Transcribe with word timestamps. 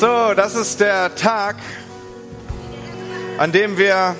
So, 0.00 0.32
das 0.32 0.54
ist 0.54 0.80
der 0.80 1.14
Tag, 1.14 1.56
an 3.36 3.52
dem 3.52 3.76
wir 3.76 4.16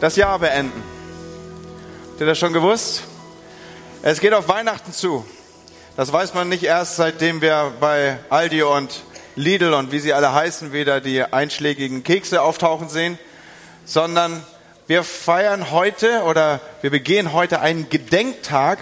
das 0.00 0.16
Jahr 0.16 0.40
beenden. 0.40 0.82
Habt 2.10 2.20
ihr 2.20 2.26
das 2.26 2.36
schon 2.36 2.52
gewusst? 2.52 3.04
Es 4.02 4.18
geht 4.18 4.34
auf 4.34 4.48
Weihnachten 4.48 4.92
zu. 4.92 5.24
Das 5.96 6.12
weiß 6.12 6.34
man 6.34 6.48
nicht 6.48 6.64
erst, 6.64 6.96
seitdem 6.96 7.42
wir 7.42 7.74
bei 7.78 8.18
Aldi 8.28 8.64
und 8.64 9.04
Lidl 9.36 9.72
und 9.72 9.92
wie 9.92 10.00
sie 10.00 10.12
alle 10.12 10.34
heißen, 10.34 10.72
wieder 10.72 11.00
die 11.00 11.22
einschlägigen 11.22 12.02
Kekse 12.02 12.42
auftauchen 12.42 12.88
sehen, 12.88 13.20
sondern 13.84 14.44
wir 14.88 15.04
feiern 15.04 15.70
heute 15.70 16.24
oder 16.24 16.58
wir 16.80 16.90
begehen 16.90 17.32
heute 17.32 17.60
einen 17.60 17.88
Gedenktag, 17.88 18.80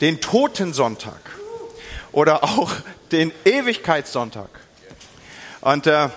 den 0.00 0.20
Totensonntag 0.20 1.18
oder 2.12 2.44
auch 2.44 2.70
den 3.10 3.32
Ewigkeitssonntag. 3.44 4.63
Und 5.64 5.86
äh, 5.86 6.10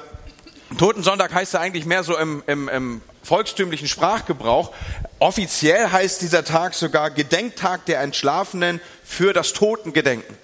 Totensonntag 0.77 1.33
heißt 1.33 1.53
ja 1.53 1.61
eigentlich 1.61 1.85
mehr 1.85 2.03
so 2.03 2.17
im, 2.17 2.43
im, 2.47 2.67
im 2.67 3.01
volkstümlichen 3.23 3.87
Sprachgebrauch. 3.87 4.73
Offiziell 5.19 5.89
heißt 5.89 6.21
dieser 6.21 6.43
Tag 6.43 6.73
sogar 6.73 7.11
Gedenktag 7.11 7.85
der 7.85 8.01
Entschlafenen 8.01 8.81
für 9.05 9.31
das 9.31 9.53
Totengedenken. 9.53 10.35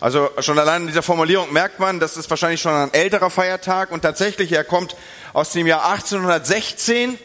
Also 0.00 0.28
schon 0.40 0.58
allein 0.58 0.82
in 0.82 0.88
dieser 0.88 1.02
Formulierung 1.02 1.50
merkt 1.50 1.80
man, 1.80 1.98
das 1.98 2.18
ist 2.18 2.28
wahrscheinlich 2.28 2.60
schon 2.60 2.74
ein 2.74 2.92
älterer 2.92 3.30
Feiertag 3.30 3.90
und 3.90 4.02
tatsächlich, 4.02 4.52
er 4.52 4.64
kommt 4.64 4.96
aus 5.32 5.52
dem 5.52 5.66
Jahr 5.66 5.90
1816. 5.90 7.18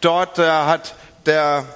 Dort 0.00 0.40
äh, 0.40 0.42
hat 0.42 0.96
der 1.26 1.66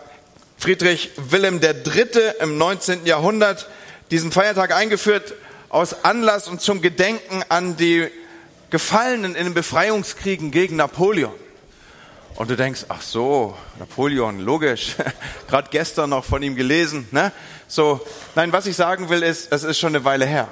Friedrich 0.58 1.12
Wilhelm 1.18 1.60
III. 1.62 2.32
im 2.40 2.58
19. 2.58 3.06
Jahrhundert 3.06 3.68
diesen 4.10 4.32
Feiertag 4.32 4.74
eingeführt 4.74 5.34
aus 5.68 6.04
Anlass 6.04 6.48
und 6.48 6.60
zum 6.60 6.82
Gedenken 6.82 7.44
an 7.48 7.76
die 7.76 8.10
Gefallenen 8.72 9.34
in 9.34 9.44
den 9.44 9.54
Befreiungskriegen 9.54 10.50
gegen 10.50 10.76
Napoleon. 10.76 11.34
Und 12.36 12.50
du 12.50 12.56
denkst, 12.56 12.86
ach 12.88 13.02
so, 13.02 13.54
Napoleon, 13.78 14.40
logisch, 14.40 14.96
gerade 15.48 15.68
gestern 15.70 16.08
noch 16.08 16.24
von 16.24 16.42
ihm 16.42 16.56
gelesen. 16.56 17.06
Ne? 17.10 17.32
So, 17.68 18.00
nein, 18.34 18.50
was 18.50 18.64
ich 18.64 18.74
sagen 18.74 19.10
will, 19.10 19.22
ist, 19.22 19.52
es 19.52 19.62
ist 19.62 19.78
schon 19.78 19.94
eine 19.94 20.06
Weile 20.06 20.24
her. 20.24 20.48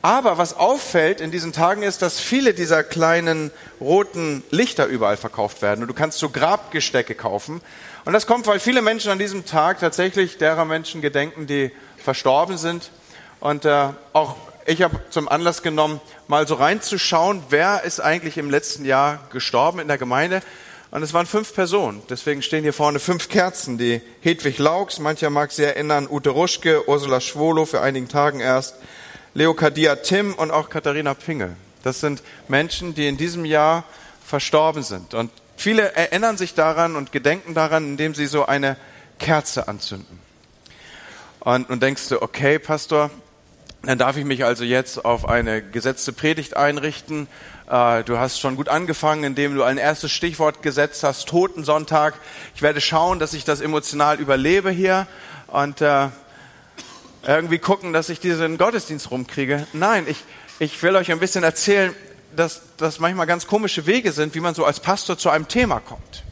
Aber 0.00 0.38
was 0.38 0.56
auffällt 0.56 1.20
in 1.20 1.30
diesen 1.30 1.52
Tagen 1.52 1.82
ist, 1.82 2.00
dass 2.00 2.18
viele 2.18 2.54
dieser 2.54 2.82
kleinen 2.82 3.50
roten 3.82 4.42
Lichter 4.50 4.86
überall 4.86 5.18
verkauft 5.18 5.60
werden. 5.60 5.82
Und 5.82 5.88
du 5.88 5.94
kannst 5.94 6.20
so 6.20 6.30
Grabgestecke 6.30 7.14
kaufen. 7.14 7.60
Und 8.06 8.14
das 8.14 8.26
kommt, 8.26 8.46
weil 8.46 8.60
viele 8.60 8.80
Menschen 8.80 9.10
an 9.10 9.18
diesem 9.18 9.44
Tag 9.44 9.78
tatsächlich 9.78 10.38
derer 10.38 10.64
Menschen 10.64 11.02
gedenken, 11.02 11.46
die 11.46 11.70
verstorben 11.98 12.56
sind. 12.56 12.90
Und 13.40 13.66
äh, 13.66 13.88
auch 14.14 14.36
ich 14.66 14.82
habe 14.82 15.00
zum 15.10 15.28
Anlass 15.28 15.62
genommen, 15.62 16.00
mal 16.28 16.46
so 16.46 16.54
reinzuschauen, 16.54 17.42
wer 17.48 17.82
ist 17.84 18.00
eigentlich 18.00 18.38
im 18.38 18.50
letzten 18.50 18.84
Jahr 18.84 19.26
gestorben 19.32 19.80
in 19.80 19.88
der 19.88 19.98
Gemeinde. 19.98 20.40
Und 20.90 21.02
es 21.02 21.14
waren 21.14 21.26
fünf 21.26 21.54
Personen. 21.54 22.02
Deswegen 22.10 22.42
stehen 22.42 22.62
hier 22.62 22.74
vorne 22.74 22.98
fünf 22.98 23.28
Kerzen. 23.28 23.78
Die 23.78 24.02
Hedwig 24.20 24.58
Laux, 24.58 24.98
mancher 24.98 25.30
mag 25.30 25.50
sie 25.50 25.64
erinnern, 25.64 26.06
Ute 26.08 26.30
Ruschke, 26.30 26.86
Ursula 26.86 27.20
Schwolo 27.20 27.64
für 27.64 27.80
einigen 27.80 28.08
Tagen 28.08 28.40
erst, 28.40 28.76
Leokadia 29.32 29.96
Tim 29.96 30.34
und 30.34 30.50
auch 30.50 30.68
Katharina 30.68 31.14
Pingel. 31.14 31.56
Das 31.82 32.00
sind 32.00 32.22
Menschen, 32.46 32.94
die 32.94 33.08
in 33.08 33.16
diesem 33.16 33.46
Jahr 33.46 33.84
verstorben 34.24 34.82
sind. 34.82 35.14
Und 35.14 35.32
viele 35.56 35.94
erinnern 35.94 36.36
sich 36.36 36.54
daran 36.54 36.96
und 36.96 37.10
gedenken 37.10 37.54
daran, 37.54 37.84
indem 37.84 38.14
sie 38.14 38.26
so 38.26 38.44
eine 38.44 38.76
Kerze 39.18 39.68
anzünden. 39.68 40.20
Und, 41.40 41.70
und 41.70 41.82
denkst 41.82 42.08
du, 42.10 42.20
okay, 42.20 42.58
Pastor, 42.58 43.10
dann 43.82 43.98
darf 43.98 44.16
ich 44.16 44.24
mich 44.24 44.44
also 44.44 44.64
jetzt 44.64 45.04
auf 45.04 45.28
eine 45.28 45.60
gesetzte 45.60 46.12
Predigt 46.12 46.56
einrichten. 46.56 47.26
Äh, 47.68 48.04
du 48.04 48.18
hast 48.18 48.38
schon 48.38 48.54
gut 48.54 48.68
angefangen, 48.68 49.24
indem 49.24 49.56
du 49.56 49.64
ein 49.64 49.76
erstes 49.76 50.12
Stichwort 50.12 50.62
gesetzt 50.62 51.02
hast, 51.02 51.26
Totensonntag. 51.28 52.14
Ich 52.54 52.62
werde 52.62 52.80
schauen, 52.80 53.18
dass 53.18 53.34
ich 53.34 53.44
das 53.44 53.60
emotional 53.60 54.20
überlebe 54.20 54.70
hier 54.70 55.08
und 55.48 55.80
äh, 55.80 56.08
irgendwie 57.26 57.58
gucken, 57.58 57.92
dass 57.92 58.08
ich 58.08 58.20
diesen 58.20 58.56
Gottesdienst 58.56 59.10
rumkriege. 59.10 59.66
Nein, 59.72 60.06
ich, 60.08 60.22
ich 60.60 60.80
will 60.82 60.94
euch 60.94 61.10
ein 61.10 61.18
bisschen 61.20 61.42
erzählen, 61.42 61.94
dass 62.36 62.62
das 62.76 63.00
manchmal 63.00 63.26
ganz 63.26 63.46
komische 63.46 63.86
Wege 63.86 64.12
sind, 64.12 64.34
wie 64.34 64.40
man 64.40 64.54
so 64.54 64.64
als 64.64 64.80
Pastor 64.80 65.18
zu 65.18 65.28
einem 65.28 65.48
Thema 65.48 65.80
kommt. 65.80 66.22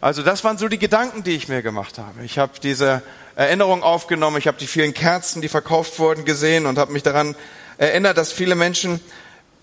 Also 0.00 0.22
das 0.22 0.42
waren 0.44 0.58
so 0.58 0.68
die 0.68 0.78
Gedanken, 0.78 1.22
die 1.22 1.32
ich 1.32 1.48
mir 1.48 1.62
gemacht 1.62 1.98
habe. 1.98 2.24
Ich 2.24 2.38
habe 2.38 2.52
diese 2.62 3.02
Erinnerung 3.38 3.84
aufgenommen, 3.84 4.36
ich 4.36 4.48
habe 4.48 4.58
die 4.58 4.66
vielen 4.66 4.92
Kerzen, 4.92 5.40
die 5.40 5.48
verkauft 5.48 6.00
wurden, 6.00 6.24
gesehen 6.24 6.66
und 6.66 6.76
habe 6.76 6.92
mich 6.92 7.04
daran 7.04 7.36
erinnert, 7.76 8.18
dass 8.18 8.32
viele 8.32 8.56
Menschen 8.56 8.98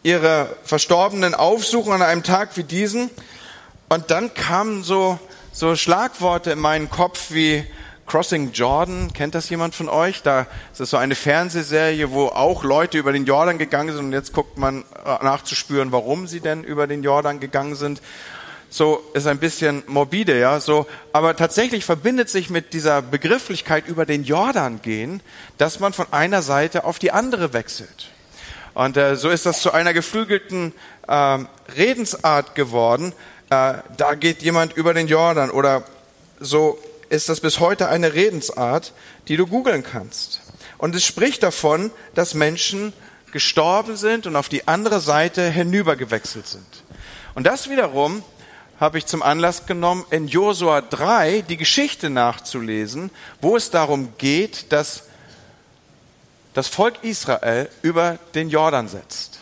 ihre 0.02 0.56
Verstorbenen 0.63 1.36
aufsuchen 1.36 1.91
an 1.91 2.02
einem 2.02 2.24
Tag 2.24 2.56
wie 2.56 2.63
diesen. 2.63 3.09
Und 3.90 4.12
dann 4.12 4.34
kamen 4.34 4.81
so, 4.86 5.19
so 5.52 5.75
Schlagworte 5.75 6.52
in 6.52 6.59
meinen 6.59 6.90
Kopf 6.90 7.31
wie 7.31 7.66
Crossing 8.08 8.53
Jordan. 8.53 9.12
Kennt 9.12 9.36
das 9.36 9.50
jemand 9.50 9.75
von 9.75 9.90
euch? 9.90 10.22
Da 10.22 10.47
ist 10.72 10.80
es 10.80 10.90
so 10.92 10.96
eine 10.96 11.16
Fernsehserie, 11.16 12.12
wo 12.12 12.28
auch 12.28 12.63
Leute 12.63 12.97
über 12.97 13.12
den 13.12 13.25
Jordan 13.25 13.57
gegangen 13.57 13.94
sind 13.94 14.06
und 14.06 14.13
jetzt 14.13 14.31
guckt 14.31 14.57
man 14.57 14.86
äh, 15.03 15.22
nachzuspüren, 15.22 15.92
warum 15.92 16.28
sie 16.28 16.40
denn 16.40 16.63
über 16.63 16.88
den 16.88 17.03
Jordan 17.03 17.42
gegangen 17.42 17.75
sind 17.75 18.02
so 18.75 19.02
ist 19.13 19.25
ein 19.25 19.40
bisschen 19.40 19.84
morbide, 19.88 20.38
ja, 20.38 20.59
so, 20.59 20.86
aber 21.13 21.38
tatsächlich 21.38 21.86
verbindet 21.86 22.28
sich 22.28 22.50
mit 22.50 22.74
dieser 22.74 23.02
Begrifflichkeit 23.02 23.88
über 23.88 24.06
den 24.06 24.25
Jordan 24.25 24.81
gehen, 24.81 25.22
dass 25.58 25.80
man 25.80 25.94
von 25.94 26.08
einer 26.12 26.41
Seite 26.41 26.84
auf 26.84 27.00
die 27.00 27.12
andere 27.12 27.53
wechselt. 27.53 28.12
Und 28.74 28.97
äh, 28.97 29.16
so 29.16 29.30
ist 29.30 29.46
das 29.46 29.62
zu 29.62 29.72
einer 29.72 29.94
geflügelten 29.94 30.74
äh, 31.08 31.38
Redensart 31.78 32.53
geworden. 32.56 33.13
Äh, 33.50 33.75
da 33.96 34.16
geht 34.19 34.41
jemand 34.41 34.74
über 34.74 34.94
den 34.94 35.07
Jordan 35.07 35.52
oder 35.52 35.86
so 36.42 36.78
ist 37.07 37.30
das 37.30 37.40
bis 37.40 37.62
heute 37.62 37.88
eine 37.88 38.13
Redensart, 38.13 38.92
die 39.30 39.38
du 39.38 39.47
googeln 39.47 39.84
kannst. 39.84 40.42
Und 40.78 40.94
es 40.96 41.06
spricht 41.06 41.44
davon, 41.44 41.92
dass 42.13 42.34
Menschen 42.34 42.92
gestorben 43.31 43.96
sind 43.96 44.28
und 44.28 44.36
auf 44.36 44.50
die 44.50 44.68
andere 44.68 45.00
Seite 45.00 45.50
hinübergewechselt 45.50 46.46
sind. 46.46 46.84
Und 47.36 47.46
das 47.46 47.69
wiederum 47.69 48.22
habe 48.80 48.97
ich 48.97 49.06
zum 49.06 49.24
Anlass 49.24 49.66
genommen, 49.66 50.06
in 50.09 50.28
Josua 50.28 50.81
3 50.81 51.41
die 51.47 51.58
Geschichte 51.58 52.09
nachzulesen, 52.09 53.09
wo 53.41 53.56
es 53.56 53.72
darum 53.72 54.13
geht, 54.18 54.72
dass 54.72 55.03
das 56.53 56.68
Volk 56.68 57.03
Israel 57.03 57.69
über 57.81 58.18
den 58.34 58.50
Jordan 58.50 58.88
setzt. 58.88 59.40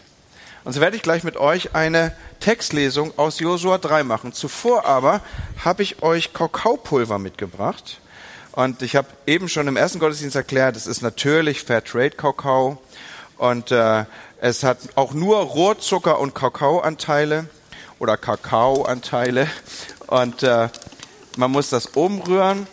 Und 0.64 0.74
so 0.74 0.82
werde 0.82 0.96
ich 0.96 1.02
gleich 1.02 1.24
mit 1.24 1.38
euch 1.38 1.76
eine 1.76 2.16
Textlesung 2.40 3.18
aus 3.18 3.40
Josua 3.40 3.78
3 3.78 4.04
machen. 4.04 4.34
Zuvor 4.34 4.86
aber 4.86 5.22
habe 5.64 5.84
ich 5.84 6.02
euch 6.04 6.34
Kakaopulver 6.34 7.20
mitgebracht. 7.20 8.00
Und 8.54 8.82
ich 8.82 8.96
habe 8.96 9.08
eben 9.26 9.50
schon 9.50 9.68
im 9.68 9.78
ersten 9.78 10.00
Gottesdienst 10.00 10.36
erklärt, 10.36 10.76
es 10.76 10.86
ist 10.86 11.02
natürlich 11.02 11.64
Fairtrade 11.64 12.12
Kakao 12.12 12.78
und 13.38 13.72
äh, 13.72 14.06
es 14.40 14.64
hat 14.64 14.78
auch 14.96 15.14
nur 15.14 15.38
Rohrzucker 15.38 16.20
und 16.20 16.36
Kakaoanteile 16.36 17.48
oder 18.04 18.18
Kakaoanteile. 18.18 19.48
Und 20.08 20.44
äh, 20.44 20.68
man 21.38 21.52
muss 21.52 21.70
das 21.70 21.86
umrühren. 21.86 22.68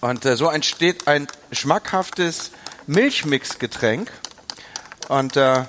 Und 0.00 0.24
äh, 0.24 0.34
so 0.34 0.48
entsteht 0.48 1.06
ein 1.06 1.28
schmackhaftes 1.52 2.50
Milchmixgetränk. 2.86 4.10
Und 5.08 5.36
äh, 5.36 5.64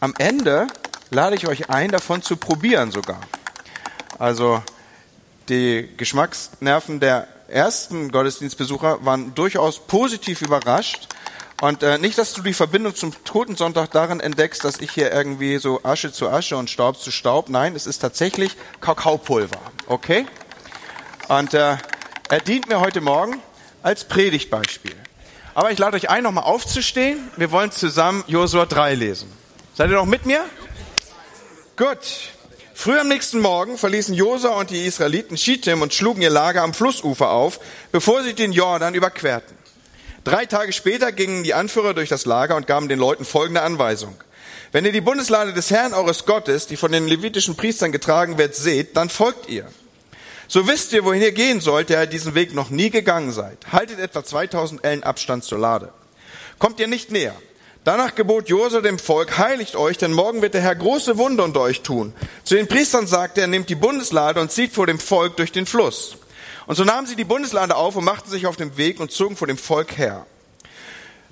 am 0.00 0.14
Ende 0.18 0.66
lade 1.10 1.34
ich 1.34 1.48
euch 1.48 1.70
ein, 1.70 1.90
davon 1.90 2.20
zu 2.20 2.36
probieren 2.36 2.92
sogar. 2.92 3.20
Also 4.18 4.62
die 5.48 5.88
Geschmacksnerven 5.96 7.00
der 7.00 7.26
ersten 7.48 8.12
Gottesdienstbesucher 8.12 9.02
waren 9.06 9.34
durchaus 9.34 9.78
positiv 9.86 10.42
überrascht. 10.42 11.08
Und 11.60 11.82
äh, 11.82 11.98
nicht, 11.98 12.16
dass 12.18 12.34
du 12.34 12.42
die 12.42 12.54
Verbindung 12.54 12.94
zum 12.94 13.12
Totensonntag 13.24 13.90
darin 13.90 14.20
entdeckst, 14.20 14.62
dass 14.62 14.78
ich 14.80 14.92
hier 14.92 15.12
irgendwie 15.12 15.58
so 15.58 15.82
Asche 15.82 16.12
zu 16.12 16.28
Asche 16.28 16.56
und 16.56 16.70
Staub 16.70 17.00
zu 17.00 17.10
Staub. 17.10 17.48
Nein, 17.48 17.74
es 17.74 17.86
ist 17.86 17.98
tatsächlich 17.98 18.56
Kakaopulver. 18.80 19.60
Okay? 19.86 20.26
Und 21.26 21.54
äh, 21.54 21.76
er 22.28 22.40
dient 22.40 22.68
mir 22.68 22.78
heute 22.78 23.00
Morgen 23.00 23.42
als 23.82 24.04
Predigtbeispiel. 24.04 24.94
Aber 25.54 25.72
ich 25.72 25.78
lade 25.78 25.96
euch 25.96 26.08
ein, 26.08 26.22
nochmal 26.22 26.44
aufzustehen. 26.44 27.28
Wir 27.36 27.50
wollen 27.50 27.72
zusammen 27.72 28.22
Josua 28.28 28.64
3 28.64 28.94
lesen. 28.94 29.32
Seid 29.74 29.90
ihr 29.90 29.96
noch 29.96 30.06
mit 30.06 30.26
mir? 30.26 30.44
Gut. 31.76 31.98
Früh 32.72 32.96
am 33.00 33.08
nächsten 33.08 33.40
Morgen 33.40 33.76
verließen 33.76 34.14
Josua 34.14 34.50
und 34.50 34.70
die 34.70 34.86
Israeliten 34.86 35.36
Shittim 35.36 35.82
und 35.82 35.92
schlugen 35.92 36.22
ihr 36.22 36.30
Lager 36.30 36.62
am 36.62 36.74
Flussufer 36.74 37.30
auf, 37.30 37.58
bevor 37.90 38.22
sie 38.22 38.34
den 38.34 38.52
Jordan 38.52 38.94
überquerten. 38.94 39.57
Drei 40.24 40.46
Tage 40.46 40.72
später 40.72 41.12
gingen 41.12 41.44
die 41.44 41.54
Anführer 41.54 41.94
durch 41.94 42.08
das 42.08 42.26
Lager 42.26 42.56
und 42.56 42.66
gaben 42.66 42.88
den 42.88 42.98
Leuten 42.98 43.24
folgende 43.24 43.62
Anweisung. 43.62 44.14
Wenn 44.72 44.84
ihr 44.84 44.92
die 44.92 45.00
Bundeslade 45.00 45.52
des 45.52 45.70
Herrn 45.70 45.94
eures 45.94 46.26
Gottes, 46.26 46.66
die 46.66 46.76
von 46.76 46.92
den 46.92 47.08
levitischen 47.08 47.56
Priestern 47.56 47.92
getragen 47.92 48.36
wird, 48.36 48.54
seht, 48.54 48.96
dann 48.96 49.08
folgt 49.08 49.48
ihr. 49.48 49.66
So 50.46 50.66
wisst 50.66 50.92
ihr, 50.92 51.04
wohin 51.04 51.22
ihr 51.22 51.32
gehen 51.32 51.60
sollt, 51.60 51.88
der 51.88 52.02
ihr 52.02 52.06
diesen 52.06 52.34
Weg 52.34 52.54
noch 52.54 52.70
nie 52.70 52.90
gegangen 52.90 53.32
seid. 53.32 53.58
Haltet 53.72 53.98
etwa 53.98 54.24
2000 54.24 54.84
Ellen 54.84 55.02
Abstand 55.02 55.44
zur 55.44 55.58
Lade. 55.58 55.90
Kommt 56.58 56.80
ihr 56.80 56.88
nicht 56.88 57.10
näher, 57.10 57.34
Danach 57.88 58.14
gebot 58.14 58.50
Josua 58.50 58.82
dem 58.82 58.98
Volk, 58.98 59.38
heiligt 59.38 59.74
euch, 59.74 59.96
denn 59.96 60.12
morgen 60.12 60.42
wird 60.42 60.52
der 60.52 60.60
Herr 60.60 60.74
große 60.74 61.16
Wunder 61.16 61.42
unter 61.42 61.60
euch 61.60 61.80
tun. 61.80 62.12
Zu 62.44 62.54
den 62.54 62.68
Priestern 62.68 63.06
sagte 63.06 63.40
er, 63.40 63.46
nehmt 63.46 63.70
die 63.70 63.76
Bundeslade 63.76 64.42
und 64.42 64.52
zieht 64.52 64.74
vor 64.74 64.86
dem 64.86 64.98
Volk 64.98 65.38
durch 65.38 65.52
den 65.52 65.64
Fluss. 65.64 66.18
Und 66.68 66.74
so 66.74 66.84
nahmen 66.84 67.06
sie 67.06 67.16
die 67.16 67.24
Bundeslade 67.24 67.74
auf 67.74 67.96
und 67.96 68.04
machten 68.04 68.30
sich 68.30 68.46
auf 68.46 68.56
den 68.56 68.76
Weg 68.76 69.00
und 69.00 69.10
zogen 69.10 69.36
vor 69.36 69.46
dem 69.46 69.56
Volk 69.56 69.96
her. 69.96 70.26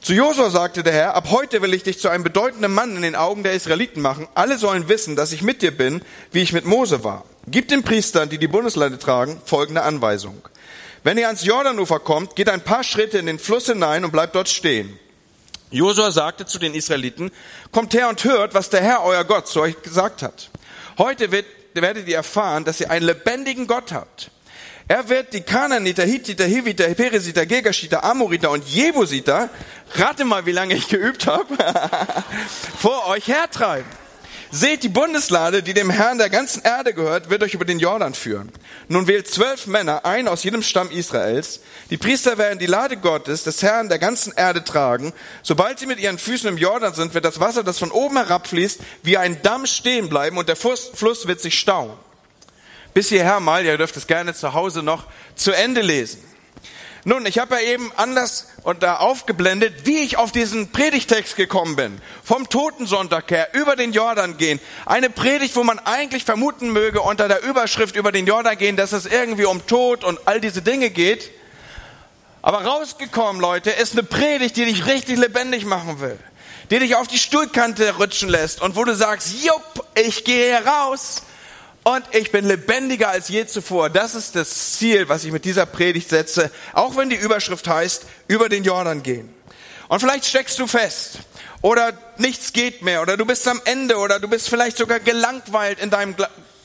Zu 0.01 0.15
Josua 0.15 0.49
sagte 0.49 0.83
der 0.83 0.95
Herr, 0.95 1.15
ab 1.15 1.29
heute 1.31 1.61
will 1.61 1.75
ich 1.75 1.83
dich 1.83 1.99
zu 1.99 2.09
einem 2.09 2.25
bedeutenden 2.25 2.73
Mann 2.73 2.97
in 2.97 3.03
den 3.03 3.15
Augen 3.15 3.43
der 3.43 3.53
Israeliten 3.53 4.01
machen. 4.01 4.29
Alle 4.35 4.57
sollen 4.57 4.89
wissen, 4.89 5.15
dass 5.15 5.33
ich 5.33 5.43
mit 5.43 5.61
dir 5.61 5.77
bin, 5.77 6.01
wie 6.33 6.41
ich 6.41 6.55
mit 6.55 6.65
Mose 6.65 7.05
war. 7.05 7.27
Gib 7.49 7.69
den 7.69 7.83
Priestern, 7.83 8.31
die 8.31 8.39
die 8.39 8.49
Bundeslade 8.49 8.99
tragen, 8.99 9.39
folgende 9.45 9.83
Anweisung. 9.83 10.41
Wenn 11.05 11.19
ihr 11.19 11.27
ans 11.27 11.45
Jordanufer 11.45 12.01
kommt, 12.01 12.35
geht 12.35 12.49
ein 12.49 12.65
paar 12.65 12.83
Schritte 12.83 13.19
in 13.19 13.27
den 13.27 13.39
Fluss 13.39 13.67
hinein 13.67 14.07
und 14.07 14.13
bleibt 14.13 14.35
dort 14.35 14.49
stehen. 14.49 14.99
Josua 15.71 16.13
sagte 16.13 16.47
zu 16.47 16.59
den 16.59 16.73
Israeliten, 16.73 17.31
kommt 17.73 17.93
her 17.93 18.09
und 18.09 18.25
hört, 18.25 18.55
was 18.55 18.71
der 18.71 18.81
Herr, 18.81 19.05
euer 19.05 19.25
Gott, 19.25 19.49
zu 19.49 19.61
euch 19.61 19.83
gesagt 19.83 20.23
hat. 20.23 20.49
Heute 20.97 21.31
wird, 21.31 21.45
werdet 21.75 22.09
ihr 22.09 22.17
erfahren, 22.17 22.65
dass 22.65 22.81
ihr 22.81 22.91
einen 22.91 23.05
lebendigen 23.05 23.67
Gott 23.67 23.93
habt. 23.93 24.31
Er 24.89 25.09
wird 25.09 25.33
die 25.33 25.41
Kananiter, 25.41 26.05
Hittiter, 26.05 26.45
Hiviter, 26.45 26.87
Peresiter, 26.95 27.45
Gegashiter, 27.45 28.05
Amoriter 28.05 28.53
und 28.53 28.65
Jebusiter, 28.69 29.51
rate 29.95 30.25
mal, 30.25 30.47
wie 30.47 30.53
lange 30.53 30.75
ich 30.75 30.87
geübt 30.87 31.27
habe, 31.27 31.57
vor 32.79 33.09
euch 33.09 33.27
hertreiben. 33.27 33.91
Seht, 34.53 34.85
die 34.85 34.89
Bundeslade, 34.89 35.65
die 35.65 35.75
dem 35.75 35.91
Herrn 35.91 36.19
der 36.19 36.31
ganzen 36.31 36.63
Erde 36.63 36.95
gehört, 36.95 37.31
wird 37.31 37.43
euch 37.43 37.55
über 37.55 37.65
den 37.65 37.81
Jordan 37.81 38.15
führen. 38.15 38.53
Nun 38.87 39.09
wählt 39.09 39.27
zwölf 39.27 39.67
Männer, 39.67 40.05
ein 40.05 40.29
aus 40.29 40.45
jedem 40.45 40.63
Stamm 40.63 40.93
Israels. 40.93 41.61
Die 41.91 41.97
Priester 41.97 42.39
werden 42.39 42.61
die 42.61 42.67
Lade 42.67 42.97
Gottes, 42.97 43.43
des 43.43 43.65
Herrn 43.65 43.89
der 43.89 43.99
ganzen 43.99 44.33
Erde 44.35 44.63
tragen. 44.63 45.13
Sobald 45.43 45.81
sie 45.81 45.87
mit 45.87 45.99
ihren 45.99 46.19
Füßen 46.19 46.49
im 46.49 46.59
Jordan 46.59 46.95
sind, 46.95 47.13
wird 47.13 47.25
das 47.25 47.41
Wasser, 47.41 47.65
das 47.65 47.81
von 47.81 47.91
oben 47.91 48.19
herabfließt, 48.19 48.79
wie 49.03 49.19
ein 49.19 49.43
Damm 49.43 49.67
stehen 49.67 50.09
bleiben 50.09 50.39
und 50.39 50.49
der 50.49 50.57
Fluss 50.57 51.27
wird 51.27 51.41
sich 51.41 51.59
stauen. 51.59 51.99
Bis 52.97 53.11
hierher 53.11 53.41
mal, 53.41 53.63
ihr 53.63 53.77
dürft 53.77 53.95
es 53.99 54.07
gerne 54.07 54.33
zu 54.33 54.55
Hause 54.55 54.83
noch 54.83 55.05
zu 55.35 55.53
Ende 55.53 55.83
lesen. 55.83 56.19
Nun, 57.05 57.27
ich 57.27 57.39
habe 57.39 57.57
ja 57.57 57.61
eben 57.61 57.93
anders 57.95 58.47
und 58.63 58.83
da 58.83 58.97
aufgeblendet, 58.97 59.85
wie 59.85 59.99
ich 59.99 60.17
auf 60.17 60.33
diesen 60.33 60.73
Predigtext 60.73 61.37
gekommen 61.37 61.77
bin. 61.77 62.01
Vom 62.25 62.49
Totensonntag 62.49 63.31
her 63.31 63.49
über 63.53 63.77
den 63.77 63.93
Jordan 63.93 64.39
gehen. 64.39 64.61
Eine 64.87 65.11
Predigt, 65.11 65.57
wo 65.57 65.63
man 65.63 65.79
eigentlich 65.79 66.25
vermuten 66.25 66.71
möge 66.71 67.03
unter 67.03 67.29
der 67.29 67.43
Überschrift 67.43 67.97
über 67.97 68.13
den 68.13 68.27
Jordan 68.27 68.57
gehen, 68.57 68.79
dass 68.79 68.93
es 68.93 69.05
irgendwie 69.05 69.45
um 69.45 69.67
Tod 69.67 70.03
und 70.03 70.19
all 70.25 70.41
diese 70.41 70.63
Dinge 70.63 70.89
geht. 70.89 71.31
Aber 72.41 72.65
rausgekommen, 72.65 73.43
Leute, 73.43 73.73
ist 73.73 73.93
eine 73.93 74.05
Predigt, 74.05 74.57
die 74.57 74.65
dich 74.65 74.87
richtig 74.87 75.19
lebendig 75.19 75.67
machen 75.67 76.01
will. 76.01 76.19
Die 76.71 76.79
dich 76.79 76.97
auf 76.97 77.09
die 77.09 77.19
Stuhlkante 77.19 77.97
rutschen 77.97 78.31
lässt 78.31 78.63
und 78.63 78.75
wo 78.75 78.85
du 78.85 78.95
sagst, 78.95 79.45
jupp, 79.45 79.85
ich 79.95 80.25
gehe 80.25 80.65
raus 80.65 81.21
und 81.87 82.03
ich 82.11 82.33
bin 82.33 82.45
lebendiger 82.45 83.11
als 83.11 83.29
je 83.29 83.47
zuvor. 83.47 83.91
Das 83.91 84.17
ist 84.17 84.35
das 84.35 84.73
Ziel, 84.73 85.09
was 85.09 85.23
ich 85.23 85.31
mit 85.31 85.45
dieser 85.45 85.67
Predigt 85.67 86.09
setze, 86.09 86.51
auch 86.73 86.97
wenn 86.97 87.11
die 87.11 87.17
Überschrift 87.17 87.69
heißt, 87.69 88.07
über 88.27 88.49
den 88.49 88.65
Jordan 88.65 89.05
gehen. 89.05 89.33
Und 89.87 90.01
vielleicht 90.01 90.25
steckst 90.25 90.59
du 90.59 90.67
fest 90.67 91.21
oder 91.63 91.93
nichts 92.17 92.53
geht 92.53 92.83
mehr 92.83 93.03
oder 93.03 93.17
du 93.17 93.25
bist 93.25 93.47
am 93.47 93.61
Ende 93.67 93.99
oder 93.99 94.19
du 94.19 94.27
bist 94.27 94.49
vielleicht 94.49 94.79
sogar 94.79 94.99
gelangweilt 94.99 95.79
in 95.79 95.91
deinem, 95.91 96.17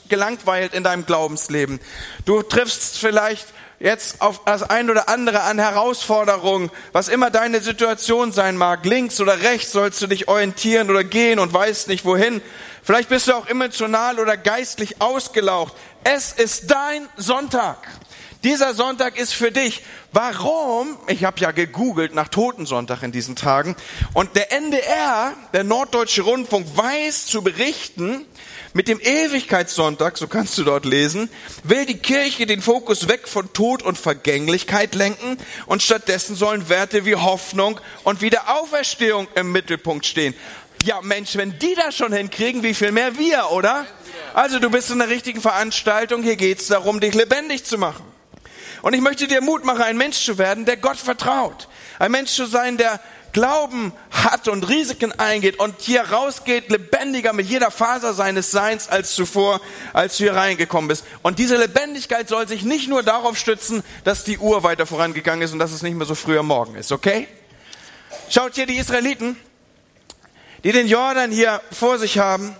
gelangweilt 0.08 0.74
in 0.74 0.82
deinem 0.82 1.06
Glaubensleben. 1.06 1.78
Du 2.24 2.42
triffst 2.42 2.98
vielleicht 2.98 3.46
jetzt 3.78 4.22
auf 4.22 4.44
das 4.44 4.64
ein 4.64 4.90
oder 4.90 5.08
andere 5.08 5.42
an 5.42 5.60
Herausforderungen, 5.60 6.68
was 6.90 7.06
immer 7.06 7.30
deine 7.30 7.60
Situation 7.60 8.32
sein 8.32 8.56
mag. 8.56 8.84
Links 8.84 9.20
oder 9.20 9.40
rechts 9.42 9.70
sollst 9.70 10.02
du 10.02 10.08
dich 10.08 10.26
orientieren 10.26 10.90
oder 10.90 11.04
gehen 11.04 11.38
und 11.38 11.54
weißt 11.54 11.86
nicht 11.86 12.04
wohin. 12.04 12.42
Vielleicht 12.82 13.08
bist 13.08 13.28
du 13.28 13.34
auch 13.34 13.46
emotional 13.46 14.18
oder 14.18 14.36
geistlich 14.36 15.00
ausgelaucht. 15.00 15.74
Es 16.02 16.32
ist 16.32 16.70
dein 16.70 17.08
Sonntag. 17.16 17.78
Dieser 18.42 18.74
Sonntag 18.74 19.16
ist 19.18 19.34
für 19.34 19.52
dich. 19.52 19.82
Warum? 20.10 20.98
Ich 21.06 21.22
habe 21.22 21.38
ja 21.38 21.52
gegoogelt 21.52 22.12
nach 22.12 22.26
Totensonntag 22.26 23.04
in 23.04 23.12
diesen 23.12 23.36
Tagen. 23.36 23.76
Und 24.14 24.34
der 24.34 24.50
NDR, 24.50 25.32
der 25.52 25.62
Norddeutsche 25.62 26.22
Rundfunk, 26.22 26.66
weiß 26.76 27.26
zu 27.26 27.42
berichten, 27.42 28.26
mit 28.74 28.88
dem 28.88 28.98
Ewigkeitssonntag, 29.00 30.18
so 30.18 30.26
kannst 30.26 30.58
du 30.58 30.64
dort 30.64 30.84
lesen, 30.84 31.30
will 31.62 31.86
die 31.86 31.98
Kirche 31.98 32.46
den 32.46 32.62
Fokus 32.62 33.06
weg 33.06 33.28
von 33.28 33.52
Tod 33.52 33.82
und 33.82 33.96
Vergänglichkeit 33.96 34.94
lenken 34.94 35.38
und 35.66 35.82
stattdessen 35.82 36.34
sollen 36.34 36.68
Werte 36.68 37.04
wie 37.04 37.14
Hoffnung 37.14 37.80
und 38.02 38.22
Wiederauferstehung 38.22 39.28
im 39.34 39.52
Mittelpunkt 39.52 40.04
stehen. 40.04 40.34
Ja, 40.84 41.00
Mensch, 41.00 41.36
wenn 41.36 41.56
die 41.60 41.76
das 41.76 41.96
schon 41.96 42.12
hinkriegen, 42.12 42.64
wie 42.64 42.74
viel 42.74 42.90
mehr 42.90 43.16
wir, 43.16 43.52
oder? 43.52 43.86
Also 44.34 44.58
du 44.58 44.68
bist 44.68 44.90
in 44.90 44.98
der 44.98 45.08
richtigen 45.08 45.40
Veranstaltung. 45.40 46.24
Hier 46.24 46.34
geht's 46.34 46.66
darum, 46.66 46.98
dich 46.98 47.14
lebendig 47.14 47.64
zu 47.64 47.78
machen. 47.78 48.04
Und 48.82 48.92
ich 48.92 49.00
möchte 49.00 49.28
dir 49.28 49.40
Mut 49.40 49.64
machen, 49.64 49.82
ein 49.82 49.96
Mensch 49.96 50.24
zu 50.24 50.38
werden, 50.38 50.64
der 50.64 50.76
Gott 50.76 50.96
vertraut. 50.96 51.68
Ein 52.00 52.10
Mensch 52.10 52.32
zu 52.32 52.46
sein, 52.46 52.78
der 52.78 52.98
Glauben 53.32 53.92
hat 54.10 54.48
und 54.48 54.68
Risiken 54.68 55.12
eingeht 55.12 55.60
und 55.60 55.80
hier 55.80 56.02
rausgeht, 56.02 56.68
lebendiger 56.68 57.32
mit 57.32 57.46
jeder 57.46 57.70
Faser 57.70 58.12
seines 58.12 58.50
Seins 58.50 58.88
als 58.88 59.14
zuvor, 59.14 59.60
als 59.92 60.16
du 60.16 60.24
hier 60.24 60.34
reingekommen 60.34 60.88
bist. 60.88 61.04
Und 61.22 61.38
diese 61.38 61.56
Lebendigkeit 61.56 62.28
soll 62.28 62.48
sich 62.48 62.64
nicht 62.64 62.88
nur 62.88 63.04
darauf 63.04 63.38
stützen, 63.38 63.84
dass 64.02 64.24
die 64.24 64.38
Uhr 64.38 64.64
weiter 64.64 64.84
vorangegangen 64.84 65.42
ist 65.42 65.52
und 65.52 65.60
dass 65.60 65.70
es 65.70 65.82
nicht 65.82 65.94
mehr 65.94 66.08
so 66.08 66.16
früh 66.16 66.36
am 66.36 66.48
Morgen 66.48 66.74
ist, 66.74 66.90
okay? 66.90 67.28
Schaut 68.28 68.56
hier 68.56 68.66
die 68.66 68.76
Israeliten, 68.76 69.36
die 70.64 70.72
den 70.72 70.86
Jordan 70.86 71.30
hier 71.30 71.60
vor 71.70 71.98
sich 71.98 72.18
haben. 72.18 72.56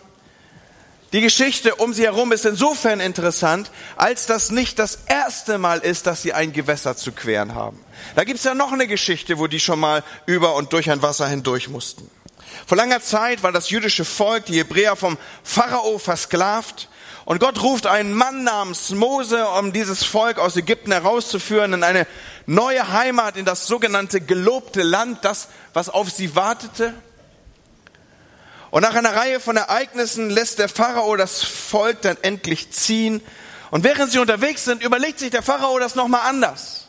Die 1.12 1.20
Geschichte 1.20 1.74
um 1.74 1.92
sie 1.92 2.04
herum 2.04 2.32
ist 2.32 2.46
insofern 2.46 3.00
interessant, 3.00 3.70
als 3.96 4.24
das 4.24 4.50
nicht 4.50 4.78
das 4.78 5.00
erste 5.06 5.58
Mal 5.58 5.80
ist, 5.80 6.06
dass 6.06 6.22
sie 6.22 6.32
ein 6.32 6.54
Gewässer 6.54 6.96
zu 6.96 7.12
queren 7.12 7.54
haben. 7.54 7.78
Da 8.16 8.24
gibt's 8.24 8.44
ja 8.44 8.54
noch 8.54 8.72
eine 8.72 8.86
Geschichte, 8.86 9.38
wo 9.38 9.46
die 9.46 9.60
schon 9.60 9.78
mal 9.78 10.02
über 10.24 10.54
und 10.54 10.72
durch 10.72 10.90
ein 10.90 11.02
Wasser 11.02 11.28
hindurch 11.28 11.68
mussten. 11.68 12.10
Vor 12.66 12.78
langer 12.78 13.02
Zeit 13.02 13.42
war 13.42 13.52
das 13.52 13.68
jüdische 13.68 14.06
Volk, 14.06 14.46
die 14.46 14.58
Hebräer, 14.58 14.96
vom 14.96 15.18
Pharao 15.42 15.98
versklavt. 15.98 16.88
Und 17.24 17.40
Gott 17.40 17.62
ruft 17.62 17.86
einen 17.86 18.14
Mann 18.14 18.42
namens 18.42 18.90
Mose, 18.90 19.46
um 19.46 19.72
dieses 19.72 20.02
Volk 20.04 20.38
aus 20.38 20.56
Ägypten 20.56 20.92
herauszuführen 20.92 21.74
in 21.74 21.82
eine 21.84 22.06
neue 22.46 22.90
Heimat, 22.90 23.36
in 23.36 23.44
das 23.44 23.66
sogenannte 23.66 24.20
gelobte 24.20 24.82
Land, 24.82 25.24
das, 25.24 25.48
was 25.72 25.88
auf 25.88 26.10
sie 26.10 26.34
wartete. 26.34 26.94
Und 28.72 28.80
nach 28.80 28.94
einer 28.94 29.14
Reihe 29.14 29.38
von 29.38 29.58
Ereignissen 29.58 30.30
lässt 30.30 30.58
der 30.58 30.66
Pharao 30.66 31.14
das 31.16 31.42
Volk 31.42 32.00
dann 32.00 32.16
endlich 32.22 32.70
ziehen. 32.70 33.20
Und 33.70 33.84
während 33.84 34.10
sie 34.10 34.18
unterwegs 34.18 34.64
sind, 34.64 34.82
überlegt 34.82 35.18
sich 35.18 35.28
der 35.28 35.42
Pharao 35.42 35.78
das 35.78 35.94
nochmal 35.94 36.22
anders. 36.26 36.86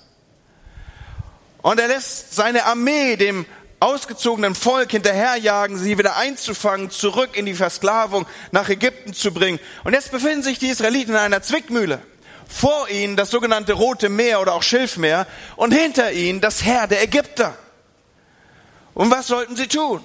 Und 1.62 1.82
er 1.82 1.90
lässt 1.90 2.36
seine 2.36 2.64
Armee 2.68 3.18
dem 3.18 3.46
ausgezogenen 3.82 4.56
Volk 4.56 4.92
hinterherjagen, 4.92 5.78
sie 5.78 5.98
wieder 5.98 6.16
einzufangen, 6.16 6.90
zurück 6.90 7.36
in 7.36 7.46
die 7.46 7.54
Versklavung 7.54 8.28
nach 8.54 8.70
Ägypten 8.70 9.14
zu 9.14 9.34
bringen. 9.34 9.60
Und 9.84 9.92
jetzt 9.92 10.12
befinden 10.12 10.42
sich 10.42 10.60
die 10.60 10.70
Israeliten 10.70 11.12
in 11.12 11.20
einer 11.20 11.42
Zwickmühle. 11.42 12.02
Vor 12.48 12.88
ihnen 12.88 13.18
das 13.18 13.30
sogenannte 13.30 13.74
Rote 13.74 14.08
Meer 14.08 14.40
oder 14.40 14.54
auch 14.54 14.64
Schilfmeer 14.64 15.28
und 15.58 15.74
hinter 15.74 16.14
ihnen 16.14 16.40
das 16.40 16.64
Heer 16.64 16.88
der 16.88 17.04
Ägypter. 17.04 17.58
Und 18.94 19.12
was 19.12 19.28
sollten 19.28 19.58
sie 19.58 19.68
tun? 19.68 20.02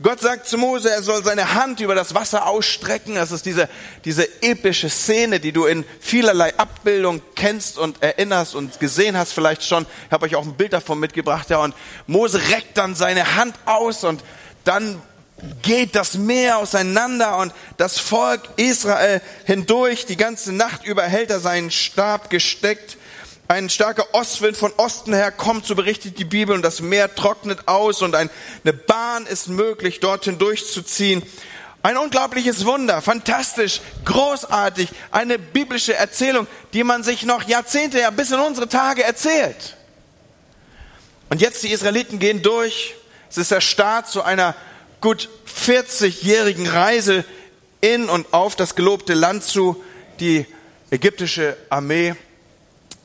Gott 0.00 0.20
sagt 0.20 0.46
zu 0.46 0.58
Mose, 0.58 0.90
er 0.90 1.02
soll 1.02 1.24
seine 1.24 1.54
Hand 1.54 1.80
über 1.80 1.96
das 1.96 2.14
Wasser 2.14 2.46
ausstrecken. 2.46 3.16
Das 3.16 3.32
ist 3.32 3.46
diese, 3.46 3.68
diese 4.04 4.28
epische 4.42 4.88
Szene, 4.88 5.40
die 5.40 5.50
du 5.50 5.66
in 5.66 5.84
vielerlei 5.98 6.56
Abbildung 6.56 7.20
kennst 7.34 7.78
und 7.78 8.00
erinnerst 8.00 8.54
und 8.54 8.78
gesehen 8.78 9.16
hast 9.16 9.32
vielleicht 9.32 9.64
schon. 9.64 9.86
Ich 10.06 10.12
habe 10.12 10.26
euch 10.26 10.36
auch 10.36 10.44
ein 10.44 10.54
Bild 10.54 10.72
davon 10.72 11.00
mitgebracht. 11.00 11.50
Ja, 11.50 11.58
und 11.58 11.74
Mose 12.06 12.40
reckt 12.50 12.78
dann 12.78 12.94
seine 12.94 13.34
Hand 13.34 13.56
aus 13.64 14.04
und 14.04 14.22
dann 14.62 15.02
geht 15.62 15.96
das 15.96 16.14
Meer 16.14 16.58
auseinander 16.58 17.38
und 17.38 17.52
das 17.76 17.98
Volk 17.98 18.42
Israel 18.54 19.20
hindurch. 19.46 20.06
Die 20.06 20.16
ganze 20.16 20.52
Nacht 20.52 20.84
über 20.84 21.02
hält 21.02 21.30
er 21.30 21.40
seinen 21.40 21.72
Stab 21.72 22.30
gesteckt 22.30 22.98
ein 23.48 23.70
starker 23.70 24.14
Ostwind 24.14 24.58
von 24.58 24.72
Osten 24.76 25.14
her 25.14 25.32
kommt, 25.32 25.64
so 25.64 25.74
berichtet 25.74 26.18
die 26.18 26.26
Bibel, 26.26 26.54
und 26.54 26.62
das 26.62 26.80
Meer 26.80 27.14
trocknet 27.14 27.66
aus 27.66 28.02
und 28.02 28.14
eine 28.14 28.72
Bahn 28.72 29.26
ist 29.26 29.48
möglich, 29.48 30.00
dorthin 30.00 30.38
durchzuziehen. 30.38 31.22
Ein 31.82 31.96
unglaubliches 31.96 32.66
Wunder, 32.66 33.00
fantastisch, 33.00 33.80
großartig, 34.04 34.90
eine 35.10 35.38
biblische 35.38 35.94
Erzählung, 35.94 36.46
die 36.74 36.84
man 36.84 37.02
sich 37.02 37.22
noch 37.22 37.44
Jahrzehnte, 37.44 38.00
ja 38.00 38.10
bis 38.10 38.30
in 38.30 38.38
unsere 38.38 38.68
Tage 38.68 39.02
erzählt. 39.02 39.76
Und 41.30 41.40
jetzt 41.40 41.62
die 41.62 41.70
Israeliten 41.70 42.18
gehen 42.18 42.42
durch. 42.42 42.96
Es 43.30 43.38
ist 43.38 43.50
der 43.50 43.60
Start 43.60 44.08
zu 44.08 44.22
einer 44.22 44.54
gut 45.00 45.30
40-jährigen 45.66 46.66
Reise 46.66 47.24
in 47.80 48.08
und 48.08 48.32
auf 48.34 48.56
das 48.56 48.74
gelobte 48.74 49.14
Land 49.14 49.44
zu. 49.44 49.82
Die 50.20 50.46
ägyptische 50.90 51.56
Armee 51.70 52.14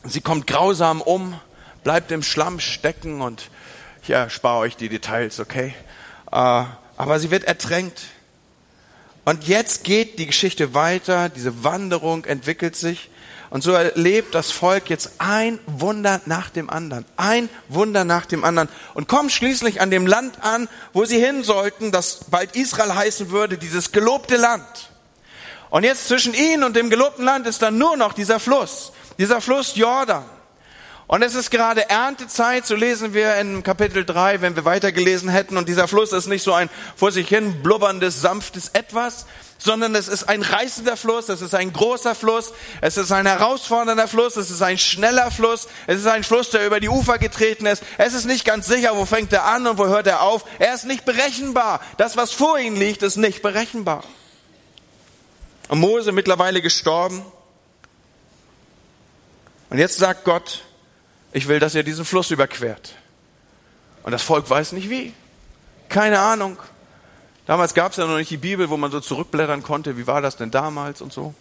Sie 0.06 0.20
kommt 0.20 0.48
grausam 0.48 1.02
um, 1.02 1.40
bleibt 1.86 2.12
im 2.12 2.24
Schlamm 2.24 2.60
stecken 2.60 3.22
und 3.22 3.50
ich 4.02 4.10
erspare 4.10 4.60
euch 4.60 4.76
die 4.76 4.90
Details, 4.90 5.40
okay? 5.40 5.74
Äh, 6.30 6.66
aber 6.98 7.20
sie 7.20 7.32
wird 7.32 7.46
ertränkt. 7.46 8.02
Und 9.24 9.48
jetzt 9.48 9.86
geht 9.86 10.20
die 10.20 10.26
Geschichte 10.26 10.74
weiter, 10.74 11.30
diese 11.30 11.64
Wanderung 11.64 12.26
entwickelt 12.26 12.76
sich. 12.76 13.10
Und 13.50 13.64
so 13.64 13.72
erlebt 13.72 14.36
das 14.36 14.52
Volk 14.52 14.90
jetzt 14.90 15.12
ein 15.20 15.58
Wunder 15.68 16.20
nach 16.26 16.50
dem 16.50 16.70
anderen, 16.70 17.06
ein 17.16 17.48
Wunder 17.70 18.04
nach 18.04 18.26
dem 18.26 18.44
anderen 18.44 18.68
und 18.96 19.08
kommen 19.08 19.30
schließlich 19.30 19.80
an 19.80 19.90
dem 19.90 20.06
Land 20.06 20.44
an, 20.44 20.68
wo 20.92 21.06
sie 21.06 21.24
hin 21.24 21.44
sollten, 21.44 21.94
das 21.94 22.26
bald 22.30 22.58
Israel 22.58 22.94
heißen 22.94 23.30
würde, 23.30 23.58
dieses 23.58 23.94
gelobte 23.94 24.36
Land. 24.36 24.90
Und 25.70 25.84
jetzt 25.84 26.08
zwischen 26.08 26.34
ihnen 26.34 26.64
und 26.64 26.76
dem 26.76 26.90
gelobten 26.90 27.24
Land 27.24 27.48
ist 27.48 27.62
dann 27.62 27.78
nur 27.78 27.96
noch 27.96 28.14
dieser 28.14 28.40
Fluss, 28.40 28.92
dieser 29.18 29.42
Fluss 29.42 29.76
Jordan. 29.76 30.24
Und 31.06 31.22
es 31.22 31.36
ist 31.36 31.52
gerade 31.52 31.90
Erntezeit, 31.90 32.66
so 32.66 32.76
lesen 32.76 33.14
wir 33.14 33.36
in 33.36 33.62
Kapitel 33.62 34.06
3, 34.06 34.42
wenn 34.42 34.56
wir 34.56 34.66
weitergelesen 34.66 35.30
hätten. 35.30 35.58
Und 35.58 35.68
dieser 35.68 35.88
Fluss 35.88 36.14
ist 36.14 36.28
nicht 36.28 36.44
so 36.44 36.54
ein 36.54 36.70
vor 36.96 37.12
sich 37.12 37.28
hin 37.28 37.62
blubberndes, 37.62 38.22
sanftes 38.22 38.70
Etwas, 38.70 39.26
sondern 39.58 39.96
es 39.96 40.08
ist 40.08 40.28
ein 40.28 40.42
reißender 40.42 40.98
Fluss, 40.98 41.30
es 41.30 41.42
ist 41.42 41.56
ein 41.56 41.72
großer 41.72 42.16
Fluss, 42.16 42.54
es 42.82 42.98
ist 42.98 43.12
ein 43.12 43.26
herausfordernder 43.26 44.08
Fluss, 44.08 44.38
es 44.38 44.50
ist 44.50 44.62
ein 44.62 44.78
schneller 44.78 45.30
Fluss, 45.30 45.68
es 45.88 46.00
ist 46.00 46.08
ein 46.08 46.24
Fluss, 46.24 46.50
der 46.50 46.66
über 46.66 46.80
die 46.80 46.90
Ufer 46.90 47.18
getreten 47.18 47.66
ist. 47.66 47.84
Es 47.98 48.14
ist 48.14 48.26
nicht 48.26 48.46
ganz 48.46 48.68
sicher, 48.68 48.96
wo 48.96 49.06
fängt 49.06 49.32
er 49.34 49.46
an 49.46 49.68
und 49.68 49.78
wo 49.78 49.86
hört 49.88 50.08
er 50.08 50.22
auf. 50.22 50.46
Er 50.58 50.74
ist 50.74 50.86
nicht 50.86 51.06
berechenbar. 51.06 51.82
Das, 51.98 52.18
was 52.18 52.32
vor 52.32 52.58
ihm 52.58 52.76
liegt, 52.76 53.04
ist 53.04 53.18
nicht 53.18 53.42
berechenbar. 53.42 54.04
Und 55.68 55.80
Mose 55.80 56.12
mittlerweile 56.12 56.62
gestorben. 56.62 57.24
Und 59.74 59.80
jetzt 59.80 59.98
sagt 59.98 60.24
Gott, 60.24 60.62
ich 61.32 61.48
will, 61.48 61.60
dass 61.60 61.74
ihr 61.74 61.82
diesen 61.82 62.06
Fluss 62.06 62.30
überquert. 62.30 62.94
Und 64.04 64.12
das 64.12 64.22
Volk 64.22 64.48
weiß 64.48 64.74
nicht 64.74 64.88
wie. 64.88 65.14
Keine 65.90 66.20
Ahnung. 66.20 66.60
Damals 67.48 67.74
gab 67.74 67.90
es 67.90 67.98
ja 67.98 68.06
noch 68.06 68.18
nicht 68.18 68.30
die 68.30 68.38
Bibel, 68.38 68.70
wo 68.70 68.78
man 68.78 68.92
so 68.92 69.00
zurückblättern 69.00 69.64
konnte, 69.64 69.98
wie 69.98 70.06
war 70.06 70.22
das 70.22 70.38
denn 70.38 70.52
damals 70.52 71.02
und 71.02 71.12
so. 71.12 71.34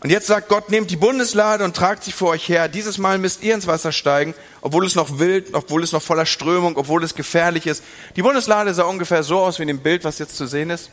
Und 0.00 0.10
jetzt 0.10 0.26
sagt 0.26 0.50
Gott, 0.50 0.68
nehmt 0.68 0.90
die 0.90 0.96
Bundeslade 0.96 1.64
und 1.64 1.74
tragt 1.74 2.04
sie 2.04 2.12
vor 2.12 2.32
euch 2.32 2.46
her. 2.50 2.68
Dieses 2.68 2.98
Mal 2.98 3.16
müsst 3.16 3.42
ihr 3.42 3.54
ins 3.54 3.66
Wasser 3.66 3.90
steigen, 3.90 4.34
obwohl 4.60 4.84
es 4.84 4.94
noch 4.94 5.18
wild, 5.18 5.54
obwohl 5.54 5.82
es 5.82 5.92
noch 5.92 6.02
voller 6.02 6.26
Strömung, 6.26 6.76
obwohl 6.76 7.02
es 7.02 7.14
gefährlich 7.14 7.66
ist. 7.66 7.82
Die 8.14 8.20
Bundeslade 8.20 8.74
sah 8.74 8.84
ungefähr 8.84 9.22
so 9.22 9.38
aus 9.38 9.58
wie 9.58 9.62
in 9.62 9.68
dem 9.68 9.80
Bild, 9.80 10.04
was 10.04 10.18
jetzt 10.18 10.36
zu 10.36 10.46
sehen 10.46 10.68
ist. 10.68 10.90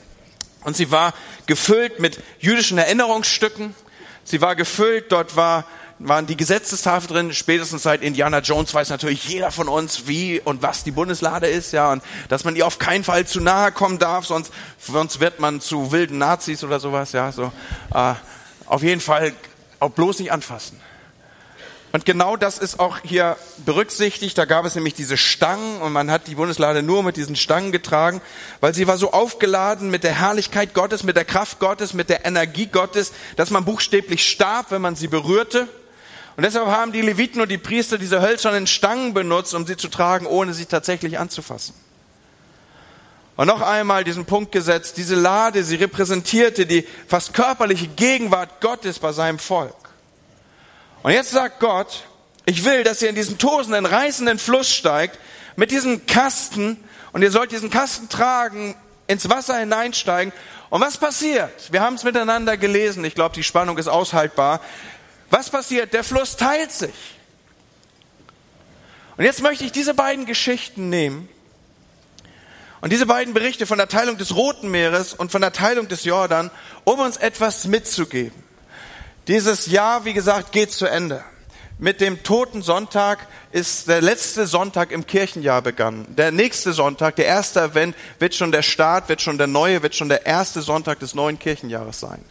Und 0.64 0.78
sie 0.78 0.90
war 0.90 1.14
gefüllt 1.48 2.00
mit 2.00 2.24
jüdischen 2.40 2.78
Erinnerungsstücken. 2.78 3.76
Sie 4.24 4.42
war 4.42 4.56
gefüllt, 4.56 5.12
dort 5.12 5.36
war 5.36 5.66
waren 6.00 6.26
die 6.28 6.38
Gesetzestafel 6.38 7.08
drin. 7.08 7.34
Spätestens 7.34 7.84
seit 7.84 8.02
Indiana 8.02 8.40
Jones 8.40 8.74
weiß 8.74 8.90
natürlich 8.90 9.28
jeder 9.28 9.52
von 9.52 9.68
uns, 9.68 10.08
wie 10.08 10.42
und 10.42 10.62
was 10.62 10.84
die 10.84 10.92
Bundeslade 10.92 11.48
ist, 11.48 11.72
ja, 11.72 11.92
und 11.92 12.04
dass 12.30 12.44
man 12.44 12.56
ihr 12.56 12.68
auf 12.68 12.80
keinen 12.80 13.04
Fall 13.04 13.26
zu 13.26 13.40
nahe 13.40 13.72
kommen 13.72 14.00
darf, 14.00 14.26
sonst, 14.26 14.52
sonst 14.80 15.20
wird 15.20 15.40
man 15.40 15.62
zu 15.62 15.92
wilden 15.92 16.18
Nazis 16.18 16.64
oder 16.64 16.80
sowas, 16.80 17.12
ja, 17.12 17.32
so. 17.32 17.52
Äh, 17.94 18.14
auf 18.66 18.84
jeden 18.84 19.02
Fall 19.02 19.34
auch 19.80 19.92
bloß 19.92 20.20
nicht 20.20 20.32
anfassen. 20.32 20.80
Und 21.96 22.06
genau 22.06 22.36
das 22.38 22.58
ist 22.58 22.80
auch 22.80 22.98
hier 23.04 23.38
berücksichtigt. 23.68 24.36
Da 24.40 24.46
gab 24.46 24.66
es 24.66 24.74
nämlich 24.74 24.96
diese 24.96 25.16
Stangen 25.16 25.80
und 25.80 25.94
man 25.94 26.10
hat 26.10 26.26
die 26.26 26.34
Bundeslade 26.34 26.82
nur 26.82 27.04
mit 27.04 27.18
diesen 27.18 27.36
Stangen 27.36 27.72
getragen, 27.72 28.20
weil 28.62 28.74
sie 28.74 28.88
war 28.88 28.98
so 28.98 29.12
aufgeladen 29.12 29.92
mit 29.92 30.04
der 30.04 30.20
Herrlichkeit 30.20 30.74
Gottes, 30.74 31.04
mit 31.04 31.16
der 31.16 31.24
Kraft 31.24 31.60
Gottes, 31.60 31.94
mit 31.94 32.10
der 32.10 32.26
Energie 32.26 32.66
Gottes, 32.66 33.14
dass 33.36 33.52
man 33.52 33.64
buchstäblich 33.64 34.28
starb, 34.28 34.72
wenn 34.72 34.82
man 34.82 34.96
sie 34.96 35.08
berührte. 35.08 35.68
Und 36.36 36.42
deshalb 36.42 36.66
haben 36.66 36.94
die 36.94 37.02
Leviten 37.02 37.42
und 37.42 37.52
die 37.52 37.60
Priester 37.60 38.00
diese 38.00 38.24
hölzernen 38.24 38.66
Stangen 38.66 39.14
benutzt, 39.14 39.54
um 39.54 39.68
sie 39.68 39.78
zu 39.78 39.88
tragen, 39.88 40.26
ohne 40.26 40.56
sie 40.56 40.66
tatsächlich 40.66 41.20
anzufassen. 41.20 41.76
Und 43.36 43.46
noch 43.46 43.62
einmal 43.62 44.04
diesen 44.04 44.26
Punkt 44.26 44.52
gesetzt, 44.52 44.98
diese 44.98 45.14
Lade, 45.14 45.64
sie 45.64 45.76
repräsentierte 45.76 46.66
die 46.66 46.88
fast 47.08 47.36
körperliche 47.36 47.86
Gegenwart 47.86 48.62
Gottes 48.62 48.98
bei 48.98 49.12
seinem 49.12 49.38
Volk. 49.38 49.83
Und 51.04 51.12
jetzt 51.12 51.32
sagt 51.32 51.60
Gott, 51.60 52.06
ich 52.46 52.66
will, 52.66 52.84
dass 52.84 53.02
ihr 53.02 53.10
in 53.10 53.16
diesen 53.16 53.38
tosenden, 53.38 53.86
reißenden 53.86 54.40
Fluss 54.40 54.70
steigt, 54.74 55.20
mit 55.56 55.72
diesem 55.72 56.06
Kasten, 56.06 56.82
und 57.12 57.22
ihr 57.22 57.30
sollt 57.30 57.52
diesen 57.52 57.70
Kasten 57.70 58.10
tragen, 58.10 58.76
ins 59.08 59.30
Wasser 59.30 59.58
hineinsteigen. 59.58 60.34
Und 60.70 60.82
was 60.82 60.98
passiert? 60.98 61.72
Wir 61.72 61.82
haben 61.82 61.96
es 61.96 62.04
miteinander 62.04 62.58
gelesen. 62.58 63.06
Ich 63.06 63.16
glaube, 63.16 63.36
die 63.36 63.44
Spannung 63.44 63.78
ist 63.78 63.88
aushaltbar. 63.88 64.62
Was 65.30 65.50
passiert? 65.50 65.94
Der 65.94 66.04
Fluss 66.04 66.38
teilt 66.38 66.72
sich. 66.72 66.96
Und 69.18 69.26
jetzt 69.26 69.42
möchte 69.44 69.66
ich 69.66 69.72
diese 69.72 69.94
beiden 69.94 70.26
Geschichten 70.26 70.90
nehmen 70.90 71.30
und 72.82 72.92
diese 72.92 73.06
beiden 73.06 73.34
Berichte 73.34 73.68
von 73.68 73.78
der 73.78 73.88
Teilung 73.88 74.18
des 74.18 74.36
Roten 74.36 74.72
Meeres 74.72 75.14
und 75.14 75.32
von 75.32 75.42
der 75.42 75.54
Teilung 75.54 75.88
des 75.88 76.04
Jordan, 76.04 76.50
um 76.84 77.00
uns 77.00 77.18
etwas 77.18 77.66
mitzugeben. 77.66 78.44
Dieses 79.28 79.68
Jahr, 79.68 80.04
wie 80.04 80.14
gesagt, 80.14 80.52
geht 80.52 80.72
zu 80.72 80.86
Ende. 80.86 81.24
Mit 81.80 82.02
dem 82.02 82.24
Toten 82.24 82.62
Sonntag 82.62 83.26
ist 83.54 83.88
der 83.88 84.02
letzte 84.02 84.48
Sonntag 84.48 84.92
im 84.92 85.08
Kirchenjahr 85.08 85.62
begangen. 85.62 86.06
Der 86.16 86.32
nächste 86.32 86.74
Sonntag, 86.74 87.16
der 87.16 87.26
erste 87.26 87.62
Advent, 87.62 87.96
wird 88.20 88.36
schon 88.36 88.52
der 88.52 88.64
Start, 88.64 89.08
wird 89.08 89.22
schon 89.22 89.38
der 89.38 89.48
neue, 89.48 89.82
wird 89.82 89.96
schon 89.96 90.10
der 90.10 90.26
erste 90.26 90.62
Sonntag 90.62 91.00
des 91.00 91.16
neuen 91.16 91.40
Kirchenjahres 91.40 92.02
sein. 92.02 92.24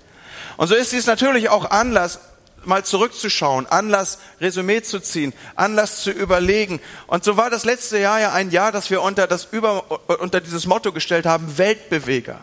Und 0.58 0.68
so 0.68 0.74
ist 0.74 0.92
dies 0.92 1.06
natürlich 1.06 1.48
auch 1.48 1.70
Anlass, 1.70 2.20
mal 2.64 2.84
zurückzuschauen, 2.84 3.66
Anlass, 3.66 4.18
Resümee 4.40 4.82
zu 4.82 5.00
ziehen, 5.00 5.32
Anlass 5.56 6.02
zu 6.02 6.10
überlegen. 6.10 6.78
Und 7.06 7.24
so 7.24 7.38
war 7.38 7.48
das 7.48 7.64
letzte 7.64 7.98
Jahr 7.98 8.20
ja 8.20 8.32
ein 8.32 8.50
Jahr, 8.50 8.70
das 8.70 8.90
wir 8.90 9.00
unter, 9.00 9.26
das 9.26 9.48
über, 9.50 9.84
unter 10.20 10.42
dieses 10.42 10.66
Motto 10.66 10.92
gestellt 10.92 11.24
haben, 11.24 11.56
Weltbeweger. 11.56 12.38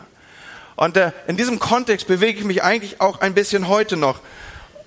Und 0.80 0.96
äh, 0.96 1.12
in 1.26 1.36
diesem 1.36 1.58
Kontext 1.58 2.06
bewege 2.06 2.38
ich 2.38 2.44
mich 2.46 2.62
eigentlich 2.62 3.02
auch 3.02 3.20
ein 3.20 3.34
bisschen 3.34 3.68
heute 3.68 3.98
noch 3.98 4.20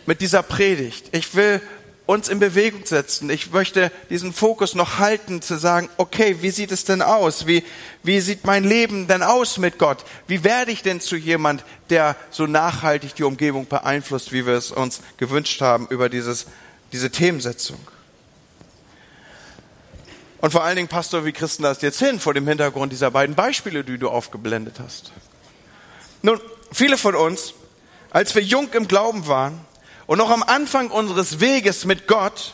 mit 0.07 0.21
dieser 0.21 0.41
Predigt. 0.41 1.15
Ich 1.15 1.35
will 1.35 1.61
uns 2.07 2.29
in 2.29 2.39
Bewegung 2.39 2.83
setzen. 2.83 3.29
Ich 3.29 3.51
möchte 3.51 3.91
diesen 4.09 4.33
Fokus 4.33 4.73
noch 4.73 4.97
halten, 4.97 5.43
zu 5.43 5.55
sagen, 5.55 5.89
okay, 5.97 6.37
wie 6.41 6.49
sieht 6.49 6.71
es 6.71 6.83
denn 6.83 7.03
aus? 7.03 7.45
Wie, 7.45 7.63
wie 8.01 8.21
sieht 8.21 8.43
mein 8.43 8.63
Leben 8.63 9.07
denn 9.07 9.21
aus 9.21 9.59
mit 9.59 9.77
Gott? 9.77 10.03
Wie 10.25 10.43
werde 10.43 10.71
ich 10.71 10.81
denn 10.81 10.99
zu 10.99 11.15
jemand, 11.15 11.63
der 11.91 12.15
so 12.31 12.47
nachhaltig 12.47 13.13
die 13.13 13.23
Umgebung 13.23 13.67
beeinflusst, 13.67 14.31
wie 14.31 14.47
wir 14.47 14.55
es 14.55 14.71
uns 14.71 14.99
gewünscht 15.17 15.61
haben 15.61 15.85
über 15.91 16.09
dieses, 16.09 16.47
diese 16.91 17.11
Themensetzung? 17.11 17.77
Und 20.39 20.49
vor 20.49 20.63
allen 20.63 20.75
Dingen, 20.75 20.87
Pastor, 20.87 21.23
wie 21.23 21.33
Christen 21.33 21.61
das 21.61 21.83
jetzt 21.83 21.99
hin 21.99 22.19
vor 22.19 22.33
dem 22.33 22.47
Hintergrund 22.47 22.91
dieser 22.91 23.11
beiden 23.11 23.35
Beispiele, 23.35 23.83
die 23.83 23.99
du 23.99 24.09
aufgeblendet 24.09 24.79
hast? 24.79 25.11
Nun, 26.23 26.39
viele 26.71 26.97
von 26.97 27.15
uns, 27.15 27.53
als 28.09 28.33
wir 28.33 28.41
jung 28.41 28.71
im 28.73 28.87
Glauben 28.87 29.27
waren, 29.27 29.59
und 30.05 30.17
noch 30.17 30.29
am 30.29 30.41
Anfang 30.41 30.89
unseres 30.89 31.41
Weges 31.41 31.85
mit 31.85 32.07
Gott, 32.07 32.53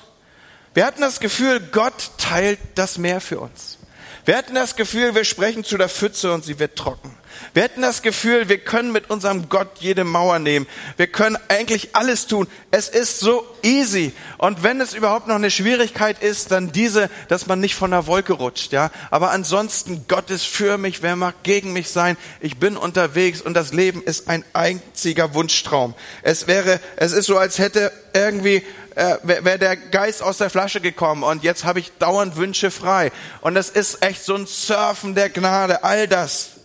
wir 0.74 0.86
hatten 0.86 1.02
das 1.02 1.20
Gefühl, 1.20 1.60
Gott 1.60 2.12
teilt 2.18 2.60
das 2.76 2.98
Meer 2.98 3.22
für 3.22 3.40
uns. 3.40 3.78
Wir 4.26 4.38
hatten 4.38 4.56
das 4.56 4.76
Gefühl, 4.76 5.14
wir 5.14 5.24
sprechen 5.24 5.64
zu 5.64 5.78
der 5.78 5.90
Pfütze 5.90 6.34
und 6.34 6.44
sie 6.44 6.58
wird 6.58 6.78
trocken. 6.78 7.16
Wir 7.54 7.64
hatten 7.64 7.82
das 7.82 8.02
Gefühl, 8.02 8.50
wir 8.50 8.60
können 8.60 8.92
mit 8.92 9.10
unserem 9.10 9.50
Gott 9.50 9.68
jede 9.80 10.04
Mauer 10.04 10.40
nehmen. 10.40 10.68
Wir 10.98 11.08
können 11.08 11.38
eigentlich 11.48 11.96
alles 11.96 12.28
tun. 12.28 12.48
Es 12.72 12.90
ist 12.90 13.20
so 13.20 13.46
easy. 13.64 14.14
Und 14.38 14.64
wenn 14.64 14.82
es 14.82 14.94
überhaupt 14.94 15.28
noch 15.28 15.36
eine 15.36 15.52
Schwierigkeit 15.52 16.22
ist, 16.22 16.52
dann 16.52 16.72
diese, 16.72 17.10
dass 17.28 17.48
man 17.48 17.60
nicht 17.60 17.76
von 17.76 17.92
der 17.92 18.08
Wolke 18.08 18.34
rutscht, 18.34 18.72
ja. 18.72 18.92
Aber 19.12 19.32
ansonsten, 19.32 20.06
Gott 20.08 20.30
ist 20.30 20.46
für 20.46 20.78
mich. 20.78 21.02
Wer 21.02 21.16
mag 21.16 21.44
gegen 21.44 21.74
mich 21.74 21.90
sein? 21.90 22.18
Ich 22.40 22.58
bin 22.58 22.78
unterwegs 22.78 23.42
und 23.42 23.54
das 23.54 23.74
Leben 23.74 24.04
ist 24.04 24.28
ein 24.28 24.44
einziger 24.54 25.34
Wunschtraum. 25.34 25.96
Es 26.22 26.48
wäre, 26.48 26.80
es 26.96 27.12
ist 27.12 27.26
so, 27.26 27.38
als 27.38 27.60
hätte 27.60 27.92
irgendwie 28.14 28.64
äh, 28.96 29.18
wäre 29.24 29.58
der 29.58 29.78
Geist 29.78 30.22
aus 30.22 30.38
der 30.38 30.50
Flasche 30.50 30.82
gekommen 30.82 31.24
und 31.24 31.44
jetzt 31.44 31.64
habe 31.64 31.80
ich 31.80 31.92
dauernd 32.00 32.36
Wünsche 32.36 32.70
frei. 32.70 33.12
Und 33.42 33.56
es 33.56 33.70
ist 33.70 34.04
echt 34.04 34.24
so 34.24 34.36
ein 34.36 34.46
Surfen 34.46 35.16
der 35.16 35.30
Gnade, 35.30 35.84
all 35.84 36.08
das. 36.08 36.59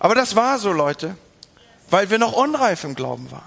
Aber 0.00 0.14
das 0.16 0.34
war 0.34 0.58
so, 0.58 0.72
Leute, 0.72 1.14
weil 1.90 2.10
wir 2.10 2.18
noch 2.18 2.32
unreif 2.32 2.82
im 2.82 2.96
Glauben 2.96 3.30
waren. 3.30 3.42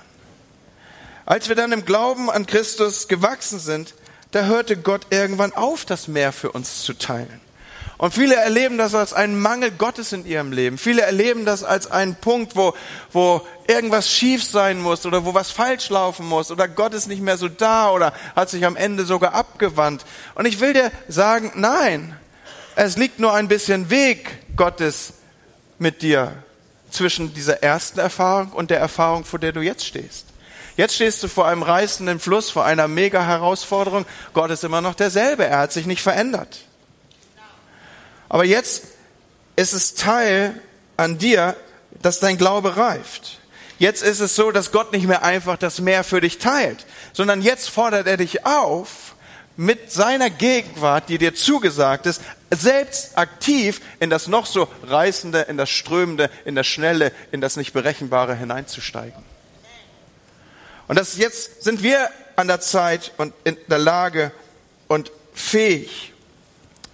Als 1.25 1.50
wir 1.50 1.55
dann 1.55 1.72
im 1.72 1.83
Glauben 1.83 2.29
an 2.29 2.45
Christus 2.45 3.07
gewachsen 3.07 3.60
sind, 3.60 3.95
da 4.31 4.43
hörte 4.45 4.77
Gott 4.77 5.07
irgendwann 5.10 5.53
auf, 5.53 5.83
das 5.83 6.07
Meer 6.07 6.31
für 6.31 6.51
uns 6.51 6.83
zu 6.83 6.93
teilen. 6.93 7.41
Und 7.98 8.13
viele 8.13 8.36
erleben 8.36 8.77
das 8.77 8.93
als 8.95 9.13
einen 9.13 9.39
Mangel 9.39 9.72
Gottes 9.72 10.12
in 10.12 10.25
ihrem 10.25 10.51
Leben. 10.51 10.77
Viele 10.77 11.03
erleben 11.03 11.45
das 11.45 11.63
als 11.63 11.89
einen 11.89 12.15
Punkt, 12.15 12.55
wo, 12.55 12.74
wo 13.12 13.41
irgendwas 13.67 14.12
schief 14.12 14.43
sein 14.43 14.79
muss 14.79 15.05
oder 15.05 15.25
wo 15.25 15.33
was 15.33 15.51
falsch 15.51 15.89
laufen 15.89 16.25
muss 16.27 16.51
oder 16.51 16.67
Gott 16.67 16.93
ist 16.93 17.07
nicht 17.07 17.22
mehr 17.22 17.38
so 17.38 17.48
da 17.48 17.89
oder 17.91 18.13
hat 18.36 18.50
sich 18.50 18.65
am 18.65 18.75
Ende 18.75 19.05
sogar 19.05 19.33
abgewandt. 19.33 20.05
Und 20.36 20.45
ich 20.45 20.60
will 20.60 20.74
dir 20.74 20.91
sagen, 21.07 21.51
nein, 21.55 22.15
es 22.75 22.98
liegt 22.98 23.19
nur 23.19 23.33
ein 23.33 23.48
bisschen 23.48 23.89
Weg 23.89 24.55
Gottes 24.55 25.13
mit 25.84 26.02
dir 26.02 26.34
zwischen 26.90 27.34
dieser 27.36 27.62
ersten 27.62 28.00
Erfahrung 28.00 28.52
und 28.54 28.72
der 28.72 28.80
Erfahrung, 28.80 29.25
vor 29.25 29.38
der 29.38 29.52
du 29.52 29.62
jetzt 29.62 29.86
stehst. 29.86 30.25
Jetzt 30.75 30.96
stehst 30.96 31.22
du 31.22 31.28
vor 31.28 31.48
einem 31.48 31.62
reißenden 31.62 32.20
Fluss, 32.20 32.50
vor 32.50 32.66
einer 32.66 32.88
mega 32.88 33.24
Herausforderung. 33.24 34.06
Gott 34.34 34.50
ist 34.50 34.63
immer 34.63 34.82
noch 34.82 34.96
derselbe. 34.96 35.46
Er 35.46 35.60
hat 35.60 35.72
sich 35.72 35.86
nicht 35.86 36.02
verändert. 36.02 36.62
Aber 38.28 38.46
jetzt 38.46 38.86
ist 39.56 39.74
es 39.74 39.94
Teil 39.94 40.60
an 40.98 41.20
dir, 41.20 41.56
dass 42.02 42.20
dein 42.20 42.40
Glaube 42.40 42.75
reift. 42.75 43.40
Jetzt 43.78 44.02
ist 44.02 44.20
es 44.20 44.36
so, 44.36 44.52
dass 44.52 44.72
Gott 44.72 44.92
nicht 44.92 45.08
mehr 45.08 45.24
einfach 45.24 45.58
das 45.58 45.80
Meer 45.80 46.04
für 46.04 46.22
dich 46.22 46.40
teilt, 46.40 46.86
sondern 47.12 47.42
jetzt 47.44 47.70
fordert 47.70 48.08
er 48.08 48.18
dich 48.18 48.46
auf, 48.46 49.12
mit 49.55 49.91
seiner 49.91 50.29
Gegenwart, 50.29 51.10
die 51.10 51.17
dir 51.17 51.36
zugesagt 51.36 52.05
ist, 52.05 52.22
selbst 52.50 53.17
aktiv 53.17 53.81
in 54.00 54.10
das 54.10 54.27
noch 54.27 54.45
so 54.45 54.67
reißende, 54.83 55.41
in 55.41 55.57
das 55.57 55.69
strömende, 55.69 56.29
in 56.45 56.55
das 56.55 56.67
schnelle, 56.67 57.12
in 57.31 57.41
das 57.41 57.55
nicht 57.55 57.74
berechenbare 57.74 58.36
hineinzusteigen. 58.36 59.24
Und 60.88 61.00
das 61.00 61.17
jetzt 61.17 61.63
sind 61.63 61.83
wir 61.83 62.10
an 62.36 62.48
der 62.48 62.62
Zeit 62.62 63.12
und 63.17 63.33
in 63.43 63.57
der 63.67 63.77
Lage 63.77 64.31
und 64.88 65.12
fähig, 65.33 66.13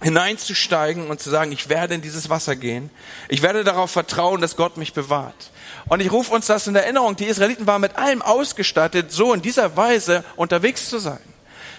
hineinzusteigen 0.02 1.08
und 1.08 1.20
zu 1.20 1.28
sagen, 1.28 1.52
ich 1.52 1.68
werde 1.68 1.94
in 1.94 2.02
dieses 2.02 2.30
Wasser 2.30 2.56
gehen. 2.56 2.90
Ich 3.28 3.42
werde 3.42 3.64
darauf 3.64 3.90
vertrauen, 3.90 4.40
dass 4.40 4.56
Gott 4.56 4.76
mich 4.76 4.94
bewahrt. 4.94 5.50
Und 5.88 6.00
ich 6.00 6.10
rufe 6.10 6.32
uns 6.34 6.46
das 6.46 6.66
in 6.66 6.74
Erinnerung. 6.74 7.16
Die 7.16 7.26
Israeliten 7.26 7.66
waren 7.66 7.80
mit 7.80 7.96
allem 7.96 8.22
ausgestattet, 8.22 9.12
so 9.12 9.34
in 9.34 9.42
dieser 9.42 9.76
Weise 9.76 10.24
unterwegs 10.36 10.88
zu 10.88 10.98
sein. 10.98 11.20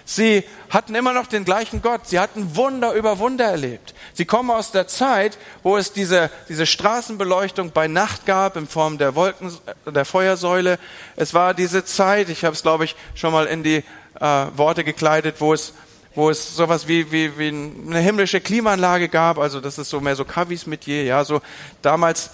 Sie 0.06 0.44
hatten 0.70 0.96
immer 0.96 1.14
noch 1.14 1.28
den 1.28 1.46
gleichen 1.46 1.82
Gott. 1.82 2.08
Sie 2.08 2.20
hatten 2.20 2.56
Wunder 2.56 2.94
über 2.94 3.20
Wunder 3.20 3.46
erlebt. 3.46 3.94
Sie 4.14 4.26
kommen 4.26 4.52
aus 4.52 4.72
der 4.72 4.88
Zeit, 4.88 5.38
wo 5.64 5.78
es 5.78 5.94
diese, 5.94 6.30
diese 6.50 6.66
Straßenbeleuchtung 6.66 7.72
bei 7.72 7.88
Nacht 7.88 8.26
gab 8.26 8.58
in 8.58 8.68
Form 8.68 8.98
der 8.98 9.16
Wolken, 9.16 9.52
der 9.86 10.06
Feuersäule. 10.06 10.80
Es 11.16 11.34
war 11.34 11.54
diese 11.54 11.86
Zeit, 11.86 12.30
ich 12.30 12.44
habe 12.44 12.56
es 12.56 12.62
glaube 12.62 12.86
ich 12.86 12.96
schon 13.16 13.34
mal 13.34 13.46
in 13.46 13.64
die 13.64 13.84
äh, 14.20 14.46
Worte 14.56 14.84
gekleidet, 14.84 15.36
wo 15.40 15.54
es 15.54 15.74
wo 16.14 16.30
es 16.30 16.56
sowas 16.56 16.88
wie, 16.88 17.12
wie, 17.12 17.38
wie 17.38 17.48
eine 17.48 18.00
himmlische 18.00 18.42
Klimaanlage 18.42 19.08
gab, 19.08 19.38
also 19.38 19.62
das 19.62 19.78
ist 19.78 19.90
so 19.90 20.02
mehr 20.02 20.16
so 20.16 20.26
Kavis 20.26 20.68
mit 20.68 20.84
je, 20.86 21.06
ja, 21.06 21.24
so 21.24 21.42
damals 21.82 22.32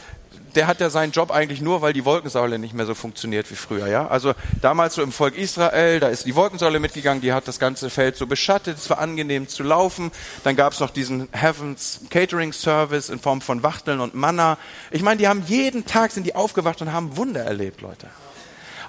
der 0.57 0.65
hat 0.65 0.81
ja 0.81 0.89
seinen 0.89 1.11
Job 1.11 1.29
eigentlich 1.29 1.61
nur, 1.61 1.83
weil 1.83 1.93
die 1.93 2.03
Wolkensäule 2.03 2.57
nicht 2.57 2.73
mehr 2.73 2.87
so 2.87 2.95
funktioniert 2.95 3.49
wie 3.51 3.55
früher. 3.55 3.87
Ja? 3.87 4.07
Also 4.07 4.33
damals 4.59 4.95
so 4.95 5.03
im 5.03 5.11
Volk 5.11 5.37
Israel, 5.37 5.99
da 5.99 6.07
ist 6.07 6.25
die 6.25 6.35
Wolkensäule 6.35 6.79
mitgegangen, 6.79 7.21
die 7.21 7.31
hat 7.31 7.47
das 7.47 7.59
ganze 7.59 7.91
Feld 7.91 8.17
so 8.17 8.25
beschattet, 8.25 8.77
es 8.77 8.89
war 8.89 8.97
angenehm 8.97 9.47
zu 9.47 9.61
laufen. 9.61 10.11
Dann 10.43 10.55
gab 10.55 10.73
es 10.73 10.79
noch 10.79 10.89
diesen 10.89 11.29
Heavens 11.31 12.01
Catering 12.09 12.53
Service 12.53 13.09
in 13.09 13.19
Form 13.19 13.41
von 13.41 13.61
Wachteln 13.61 13.99
und 13.99 14.15
Manna. 14.15 14.57
Ich 14.89 15.03
meine, 15.03 15.19
die 15.19 15.27
haben 15.27 15.43
jeden 15.45 15.85
Tag 15.85 16.11
sind 16.11 16.25
die 16.25 16.33
aufgewacht 16.33 16.81
und 16.81 16.91
haben 16.91 17.15
Wunder 17.17 17.43
erlebt, 17.43 17.81
Leute. 17.81 18.07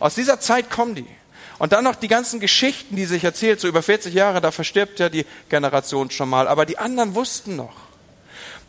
Aus 0.01 0.15
dieser 0.15 0.41
Zeit 0.41 0.71
kommen 0.71 0.95
die. 0.95 1.07
Und 1.59 1.73
dann 1.73 1.85
noch 1.85 1.97
die 1.97 2.09
ganzen 2.09 2.41
Geschichten, 2.41 2.97
die 2.97 3.05
sich 3.05 3.25
erzählt, 3.25 3.61
so 3.61 3.69
über 3.69 3.83
40 3.83 4.15
Jahre, 4.15 4.41
da 4.41 4.53
verstirbt 4.53 5.01
ja 5.01 5.11
die 5.11 5.27
Generation 5.51 6.11
schon 6.11 6.31
mal. 6.31 6.49
Aber 6.49 6.65
die 6.65 6.79
anderen 6.79 7.15
wussten 7.15 7.57
noch. 7.57 7.88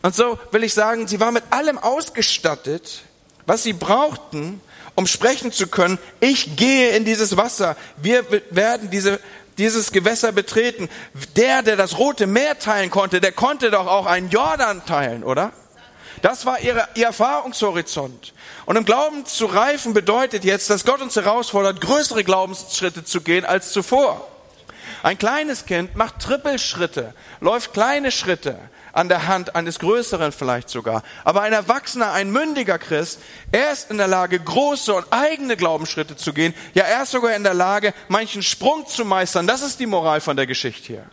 Und 0.02 0.14
so 0.14 0.38
will 0.50 0.64
ich 0.64 0.74
sagen, 0.74 1.06
sie 1.06 1.20
war 1.20 1.30
mit 1.30 1.44
allem 1.50 1.78
ausgestattet, 1.78 3.02
was 3.46 3.62
sie 3.62 3.72
brauchten, 3.72 4.60
um 4.94 5.06
sprechen 5.06 5.52
zu 5.52 5.66
können. 5.66 5.98
Ich 6.20 6.56
gehe 6.56 6.90
in 6.90 7.04
dieses 7.04 7.36
Wasser. 7.36 7.76
Wir 7.96 8.24
werden 8.50 8.90
diese, 8.90 9.20
dieses 9.58 9.92
Gewässer 9.92 10.32
betreten. 10.32 10.88
Der, 11.36 11.62
der 11.62 11.76
das 11.76 11.98
Rote 11.98 12.26
Meer 12.26 12.58
teilen 12.58 12.90
konnte, 12.90 13.20
der 13.20 13.32
konnte 13.32 13.70
doch 13.70 13.86
auch 13.86 14.06
einen 14.06 14.30
Jordan 14.30 14.84
teilen, 14.86 15.22
oder? 15.22 15.52
Das 16.22 16.44
war 16.44 16.60
ihre, 16.60 16.86
ihr 16.94 17.06
Erfahrungshorizont. 17.06 18.34
Und 18.66 18.76
im 18.76 18.84
Glauben 18.84 19.24
zu 19.26 19.46
reifen 19.46 19.94
bedeutet 19.94 20.44
jetzt, 20.44 20.68
dass 20.68 20.84
Gott 20.84 21.00
uns 21.00 21.16
herausfordert, 21.16 21.80
größere 21.80 22.24
Glaubensschritte 22.24 23.04
zu 23.04 23.20
gehen 23.22 23.44
als 23.44 23.72
zuvor. 23.72 24.26
Ein 25.02 25.16
kleines 25.16 25.64
Kind 25.64 25.96
macht 25.96 26.20
Trippelschritte, 26.20 27.14
läuft 27.40 27.72
kleine 27.72 28.10
Schritte 28.10 28.58
an 28.92 29.08
der 29.08 29.26
Hand 29.26 29.54
eines 29.54 29.78
Größeren 29.78 30.32
vielleicht 30.32 30.68
sogar. 30.68 31.02
Aber 31.24 31.42
ein 31.42 31.52
Erwachsener, 31.52 32.12
ein 32.12 32.30
mündiger 32.30 32.78
Christ, 32.78 33.20
er 33.52 33.72
ist 33.72 33.90
in 33.90 33.98
der 33.98 34.08
Lage, 34.08 34.38
große 34.38 34.94
und 34.94 35.06
eigene 35.10 35.56
Glaubensschritte 35.56 36.16
zu 36.16 36.32
gehen. 36.32 36.54
Ja, 36.74 36.84
er 36.84 37.02
ist 37.02 37.12
sogar 37.12 37.34
in 37.34 37.44
der 37.44 37.54
Lage, 37.54 37.94
manchen 38.08 38.42
Sprung 38.42 38.86
zu 38.86 39.04
meistern. 39.04 39.46
Das 39.46 39.62
ist 39.62 39.80
die 39.80 39.86
Moral 39.86 40.20
von 40.20 40.36
der 40.36 40.46
Geschichte 40.46 40.86
hier. 40.86 41.04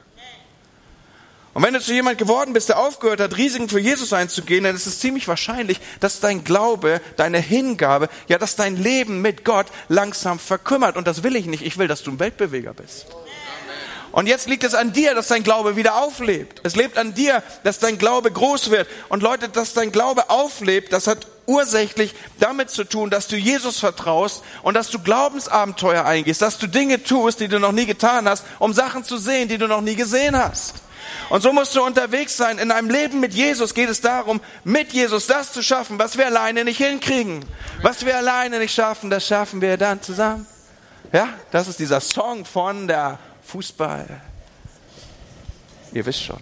Und 1.57 1.63
wenn 1.63 1.73
du 1.73 1.81
zu 1.81 1.91
jemand 1.91 2.19
geworden 2.19 2.53
bist, 2.53 2.69
der 2.69 2.77
aufgehört 2.77 3.19
hat, 3.19 3.35
Risiken 3.35 3.67
für 3.67 3.79
Jesus 3.79 4.13
einzugehen, 4.13 4.63
dann 4.63 4.75
ist 4.75 4.85
es 4.85 4.99
ziemlich 4.99 5.27
wahrscheinlich, 5.27 5.79
dass 5.99 6.19
dein 6.19 6.43
Glaube, 6.43 7.01
deine 7.15 7.39
Hingabe, 7.39 8.09
ja, 8.27 8.37
dass 8.37 8.55
dein 8.55 8.77
Leben 8.77 9.23
mit 9.23 9.43
Gott 9.43 9.65
langsam 9.89 10.37
verkümmert. 10.37 10.97
Und 10.97 11.07
das 11.07 11.23
will 11.23 11.35
ich 11.35 11.47
nicht. 11.47 11.65
Ich 11.65 11.79
will, 11.79 11.87
dass 11.87 12.03
du 12.03 12.11
ein 12.11 12.19
Weltbeweger 12.19 12.75
bist. 12.75 13.07
Und 14.17 14.25
jetzt 14.25 14.49
liegt 14.49 14.63
es 14.63 14.73
an 14.73 14.93
dir, 14.93 15.13
dass 15.13 15.27
dein 15.27 15.43
Glaube 15.43 15.75
wieder 15.75 15.97
auflebt. 15.97 16.61
Es 16.63 16.75
lebt 16.75 16.97
an 16.97 17.13
dir, 17.13 17.43
dass 17.63 17.77
dein 17.77 17.99
Glaube 17.99 18.31
groß 18.31 18.71
wird. 18.71 18.87
Und 19.09 19.21
Leute, 19.21 19.47
dass 19.47 19.75
dein 19.75 19.91
Glaube 19.91 20.31
auflebt, 20.31 20.91
das 20.91 21.05
hat 21.05 21.27
ursächlich 21.45 22.15
damit 22.39 22.71
zu 22.71 22.83
tun, 22.83 23.11
dass 23.11 23.27
du 23.27 23.35
Jesus 23.35 23.79
vertraust 23.79 24.41
und 24.63 24.73
dass 24.73 24.89
du 24.89 24.97
Glaubensabenteuer 24.97 26.03
eingehst, 26.03 26.41
dass 26.41 26.57
du 26.57 26.65
Dinge 26.65 27.03
tust, 27.03 27.41
die 27.41 27.47
du 27.47 27.59
noch 27.59 27.71
nie 27.73 27.85
getan 27.85 28.27
hast, 28.27 28.43
um 28.57 28.73
Sachen 28.73 29.03
zu 29.03 29.19
sehen, 29.19 29.49
die 29.49 29.59
du 29.59 29.67
noch 29.67 29.81
nie 29.81 29.95
gesehen 29.95 30.35
hast. 30.35 30.77
Und 31.29 31.43
so 31.43 31.53
musst 31.53 31.75
du 31.75 31.83
unterwegs 31.83 32.35
sein. 32.35 32.57
In 32.57 32.71
einem 32.71 32.89
Leben 32.89 33.19
mit 33.19 33.35
Jesus 33.35 33.75
geht 33.75 33.87
es 33.87 34.01
darum, 34.01 34.41
mit 34.63 34.93
Jesus 34.93 35.27
das 35.27 35.53
zu 35.53 35.61
schaffen, 35.61 35.99
was 35.99 36.17
wir 36.17 36.25
alleine 36.25 36.63
nicht 36.63 36.77
hinkriegen. 36.77 37.45
Was 37.83 38.03
wir 38.03 38.17
alleine 38.17 38.57
nicht 38.57 38.73
schaffen, 38.73 39.11
das 39.11 39.27
schaffen 39.27 39.61
wir 39.61 39.77
dann 39.77 40.01
zusammen. 40.01 40.47
Ja, 41.13 41.29
das 41.51 41.67
ist 41.67 41.77
dieser 41.77 42.01
Song 42.01 42.45
von 42.45 42.87
der 42.87 43.19
Fußball. 43.47 44.21
Ihr 45.93 46.05
wisst 46.05 46.21
schon. 46.21 46.41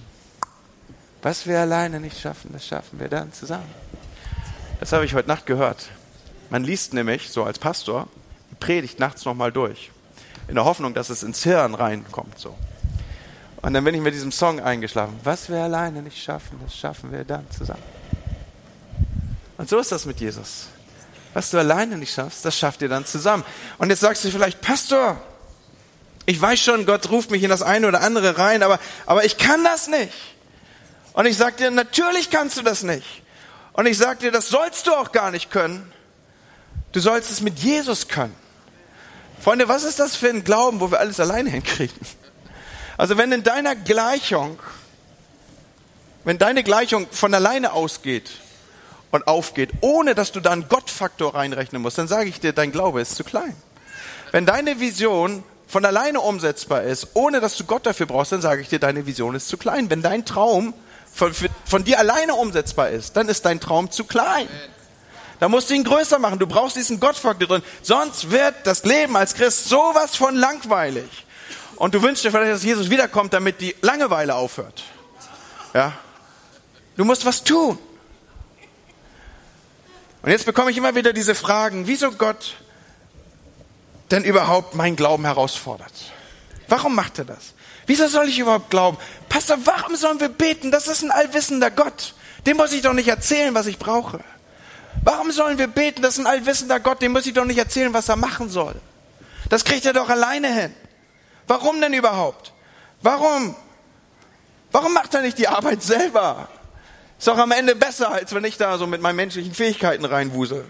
Was 1.22 1.46
wir 1.46 1.60
alleine 1.60 2.00
nicht 2.00 2.20
schaffen, 2.20 2.50
das 2.52 2.66
schaffen 2.66 3.00
wir 3.00 3.10
dann 3.10 3.32
zusammen. 3.32 3.70
Das 4.80 4.92
habe 4.92 5.06
ich 5.06 5.14
heute 5.14 5.28
Nacht 5.28 5.46
gehört. 5.46 5.90
Man 6.50 6.64
liest 6.64 6.94
nämlich, 6.94 7.30
so 7.30 7.44
als 7.44 7.60
Pastor, 7.60 8.08
die 8.50 8.56
Predigt 8.56 9.00
nachts 9.00 9.24
nochmal 9.24 9.52
durch. 9.52 9.92
In 10.48 10.56
der 10.56 10.66
Hoffnung, 10.66 10.96
dass 10.96 11.10
es 11.10 11.22
ins 11.22 11.44
Hirn 11.44 11.76
reinkommt, 11.76 12.40
so. 12.40 12.56
Und 13.62 13.74
dann 13.74 13.84
bin 13.84 13.96
ich 13.96 14.02
mit 14.02 14.14
diesem 14.14 14.32
Song 14.32 14.60
eingeschlafen. 14.60 15.20
Was 15.24 15.50
wir 15.50 15.58
alleine 15.58 16.02
nicht 16.02 16.22
schaffen, 16.22 16.60
das 16.64 16.76
schaffen 16.76 17.12
wir 17.12 17.24
dann 17.24 17.50
zusammen. 17.52 17.84
Und 19.58 19.70
so 19.70 19.80
ist 19.80 19.92
das 19.92 20.06
mit 20.06 20.20
Jesus. 20.20 20.68
Was 21.34 21.52
du 21.52 21.60
alleine 21.60 21.98
nicht 21.98 22.14
schaffst, 22.14 22.46
das 22.46 22.58
schafft 22.58 22.82
ihr 22.82 22.90
dann 22.90 23.06
zusammen. 23.06 23.44
Und 23.78 23.90
jetzt 23.90 24.02
sagst 24.02 24.24
du 24.24 24.30
vielleicht, 24.30 24.62
Pastor, 24.62 25.22
ich 26.26 26.42
weiß 26.42 26.60
schon, 26.60 26.86
Gott 26.86 27.10
ruft 27.10 27.32
mich 27.32 27.44
in 27.44 27.50
das 27.50 27.62
eine 27.62 27.88
oder 27.88 28.02
andere 28.02 28.38
rein, 28.38 28.64
aber, 28.64 28.80
aber 29.06 29.26
ich 29.26 29.38
kann 29.38 29.64
das 29.64 29.88
nicht. 29.88 30.14
Und 31.14 31.26
ich 31.26 31.38
sag 31.38 31.58
dir, 31.58 31.72
natürlich 31.72 32.30
kannst 32.30 32.58
du 32.58 32.62
das 32.62 32.84
nicht. 32.84 33.06
Und 33.74 33.86
ich 33.86 33.98
sag 33.98 34.20
dir, 34.20 34.32
das 34.32 34.50
sollst 34.50 34.88
du 34.88 34.94
auch 34.94 35.12
gar 35.12 35.32
nicht 35.32 35.52
können. 35.52 35.92
Du 36.92 37.00
sollst 37.00 37.32
es 37.32 37.42
mit 37.42 37.60
Jesus 37.60 38.08
können. 38.08 38.36
Freunde, 39.42 39.68
was 39.68 39.84
ist 39.84 40.00
das 40.00 40.16
für 40.16 40.30
ein 40.30 40.44
Glauben, 40.44 40.80
wo 40.80 40.92
wir 40.92 41.00
alles 41.00 41.20
alleine 41.20 41.50
hinkriegen? 41.50 42.00
Also 42.98 43.18
wenn 43.18 43.32
in 43.32 43.44
deiner 43.44 43.76
Gleichung, 43.76 44.58
wenn 46.24 46.38
deine 46.38 46.64
Gleichung 46.64 47.08
von 47.12 47.34
alleine 47.34 47.74
ausgeht 47.74 48.32
und 49.12 49.28
aufgeht, 49.28 49.72
ohne 49.82 50.16
dass 50.16 50.32
du 50.32 50.40
da 50.40 50.52
einen 50.52 50.70
Gottfaktor 50.70 51.36
reinrechnen 51.36 51.82
musst, 51.82 51.98
dann 51.98 52.08
sage 52.08 52.30
ich 52.30 52.40
dir, 52.40 52.54
dein 52.54 52.72
Glaube 52.72 53.02
ist 53.02 53.16
zu 53.16 53.24
klein. 53.24 53.56
Wenn 54.32 54.46
deine 54.46 54.80
Vision 54.80 55.44
von 55.68 55.86
alleine 55.86 56.22
umsetzbar 56.22 56.84
ist, 56.84 57.10
ohne 57.14 57.40
dass 57.42 57.58
du 57.58 57.64
Gott 57.64 57.86
dafür 57.86 58.06
brauchst, 58.06 58.32
dann 58.32 58.42
sage 58.42 58.62
ich 58.62 58.70
dir, 58.70 58.80
deine 58.80 59.06
Vision 59.06 59.36
ist 59.36 59.48
zu 59.48 59.58
klein. 59.58 59.90
Wenn 59.90 60.02
dein 60.02 60.26
Traum 60.26 60.74
von, 61.14 61.34
von 61.66 61.84
dir 61.84 62.00
alleine 62.00 62.36
umsetzbar 62.36 62.90
ist, 62.90 63.18
dann 63.18 63.28
ist 63.30 63.46
dein 63.46 63.60
Traum 63.60 63.92
zu 63.92 64.06
klein. 64.06 64.48
Da 65.40 65.50
musst 65.50 65.70
du 65.70 65.74
ihn 65.74 65.84
größer 65.84 66.20
machen. 66.20 66.40
Du 66.40 66.48
brauchst 66.48 66.76
diesen 66.76 67.00
Gottfaktor 67.00 67.48
drin. 67.48 67.64
Sonst 67.82 68.32
wird 68.32 68.56
das 68.64 68.86
Leben 68.86 69.18
als 69.18 69.34
Christ 69.34 69.68
sowas 69.68 70.16
von 70.16 70.36
langweilig. 70.36 71.26
Und 71.76 71.94
du 71.94 72.02
wünschst 72.02 72.24
dir 72.24 72.32
vielleicht, 72.32 72.54
dass 72.54 72.64
Jesus 72.64 72.90
wiederkommt, 72.90 73.34
damit 73.34 73.60
die 73.60 73.76
Langeweile 73.82 74.36
aufhört. 74.36 74.84
Ja? 75.74 75.94
Du 76.96 77.04
musst 77.04 77.26
was 77.26 77.44
tun. 77.44 77.78
Und 80.22 80.32
jetzt 80.32 80.46
bekomme 80.46 80.72
ich 80.72 80.78
immer 80.78 80.96
wieder 80.96 81.12
diese 81.12 81.36
Fragen, 81.36 81.86
wieso 81.86 82.12
Gott 82.12 82.56
denn 84.12 84.24
überhaupt 84.24 84.76
meinen 84.76 84.96
Glauben 84.96 85.26
herausfordert. 85.26 85.94
Warum 86.68 86.96
macht 86.96 87.20
er 87.20 87.26
das? 87.26 87.54
Wieso 87.88 88.08
soll 88.08 88.30
ich 88.30 88.40
überhaupt 88.40 88.70
glauben? 88.70 88.98
Pastor, 89.30 89.58
warum 89.64 89.96
sollen 89.96 90.20
wir 90.20 90.30
beten? 90.30 90.72
Das 90.72 90.88
ist 90.88 91.04
ein 91.04 91.12
allwissender 91.12 91.70
Gott. 91.70 92.14
Dem 92.46 92.58
muss 92.58 92.74
ich 92.74 92.82
doch 92.82 92.94
nicht 92.94 93.08
erzählen, 93.08 93.54
was 93.54 93.68
ich 93.68 93.78
brauche. 93.78 94.20
Warum 95.04 95.32
sollen 95.32 95.58
wir 95.58 95.68
beten? 95.68 96.02
Das 96.02 96.18
ist 96.18 96.20
ein 96.20 96.28
allwissender 96.28 96.80
Gott. 96.80 97.02
Dem 97.02 97.12
muss 97.12 97.28
ich 97.28 97.34
doch 97.34 97.46
nicht 97.46 97.58
erzählen, 97.58 97.94
was 97.94 98.10
er 98.10 98.16
machen 98.16 98.50
soll. 98.50 98.76
Das 99.50 99.64
kriegt 99.64 99.86
er 99.86 99.94
doch 99.94 100.10
alleine 100.10 100.48
hin. 100.48 100.74
Warum 101.48 101.80
denn 101.80 101.94
überhaupt? 101.94 102.54
Warum? 103.02 103.56
Warum 104.72 104.94
macht 104.94 105.14
er 105.14 105.22
nicht 105.22 105.38
die 105.38 105.48
Arbeit 105.48 105.84
selber? 105.84 106.48
Ist 107.18 107.28
doch 107.28 107.38
am 107.38 107.52
Ende 107.52 107.76
besser, 107.76 108.12
als 108.12 108.34
wenn 108.34 108.44
ich 108.44 108.58
da 108.58 108.78
so 108.78 108.88
mit 108.88 109.02
meinen 109.02 109.16
menschlichen 109.16 109.54
Fähigkeiten 109.54 110.06
reinwusel. 110.06 110.66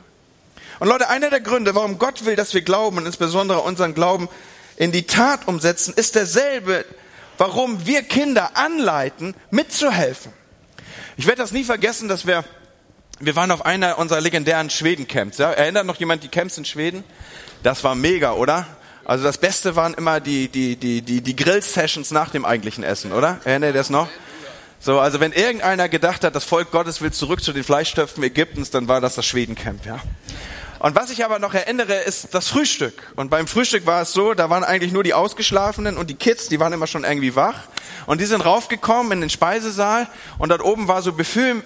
Und 0.79 0.87
Leute, 0.87 1.09
einer 1.09 1.29
der 1.29 1.39
Gründe, 1.39 1.75
warum 1.75 1.99
Gott 1.99 2.25
will, 2.25 2.35
dass 2.35 2.53
wir 2.53 2.61
glauben 2.61 2.97
und 2.97 3.05
insbesondere 3.05 3.61
unseren 3.61 3.93
Glauben 3.93 4.29
in 4.77 4.91
die 4.91 5.07
Tat 5.07 5.47
umsetzen, 5.47 5.93
ist 5.95 6.15
derselbe, 6.15 6.85
warum 7.37 7.85
wir 7.85 8.03
Kinder 8.03 8.51
anleiten, 8.55 9.35
mitzuhelfen. 9.51 10.33
Ich 11.17 11.27
werde 11.27 11.41
das 11.41 11.51
nie 11.51 11.63
vergessen, 11.63 12.09
dass 12.09 12.27
wir, 12.27 12.43
wir 13.19 13.35
waren 13.35 13.51
auf 13.51 13.65
einer 13.65 13.97
unserer 13.97 14.19
legendären 14.19 14.69
Schweden-Camps. 14.69 15.37
Ja? 15.37 15.51
Erinnert 15.51 15.85
noch 15.85 15.97
jemand 15.97 16.23
die 16.23 16.27
Camps 16.27 16.57
in 16.57 16.65
Schweden? 16.65 17.03
Das 17.63 17.83
war 17.83 17.95
mega, 17.95 18.33
oder? 18.33 18.67
Also 19.05 19.23
das 19.23 19.37
Beste 19.37 19.75
waren 19.75 19.93
immer 19.93 20.19
die, 20.19 20.49
die, 20.49 20.75
die, 20.75 21.01
die, 21.01 21.21
die 21.21 21.35
Grill-Sessions 21.35 22.11
nach 22.11 22.31
dem 22.31 22.43
eigentlichen 22.43 22.83
Essen, 22.83 23.13
oder? 23.13 23.39
Erinnert 23.45 23.69
ihr 23.69 23.73
das 23.79 23.89
noch? 23.89 24.09
So, 24.79 24.99
also 24.99 25.19
wenn 25.19 25.31
irgendeiner 25.31 25.89
gedacht 25.89 26.23
hat, 26.23 26.35
das 26.35 26.43
Volk 26.43 26.71
Gottes 26.71 27.01
will 27.01 27.11
zurück 27.11 27.41
zu 27.41 27.53
den 27.53 27.63
Fleischtöpfen 27.63 28.23
Ägyptens, 28.23 28.71
dann 28.71 28.87
war 28.87 29.01
das 29.01 29.15
das 29.15 29.25
Schwedencamp, 29.25 29.85
ja. 29.85 29.99
Und 30.85 30.93
was 30.93 31.09
ich 31.09 31.25
aber 31.25 31.39
noch 31.39 31.55
erinnere, 31.55 31.95
ist 31.95 32.35
das 32.35 32.47
Frühstück. 32.47 32.93
Und 33.15 33.31
beim 33.31 33.47
Frühstück 33.47 33.87
war 33.87 34.03
es 34.03 34.13
so, 34.13 34.35
da 34.35 34.51
waren 34.51 34.63
eigentlich 34.63 34.91
nur 34.91 35.01
die 35.01 35.15
Ausgeschlafenen 35.15 35.97
und 35.97 36.11
die 36.11 36.13
Kids, 36.13 36.47
die 36.47 36.59
waren 36.59 36.73
immer 36.73 36.85
schon 36.85 37.03
irgendwie 37.03 37.35
wach. 37.35 37.55
Und 38.05 38.21
die 38.21 38.25
sind 38.25 38.41
raufgekommen 38.41 39.11
in 39.13 39.21
den 39.21 39.31
Speisesaal 39.31 40.07
und 40.37 40.49
dort 40.49 40.63
oben 40.63 40.87
war 40.87 41.01
so 41.01 41.13
Buffet, 41.13 41.63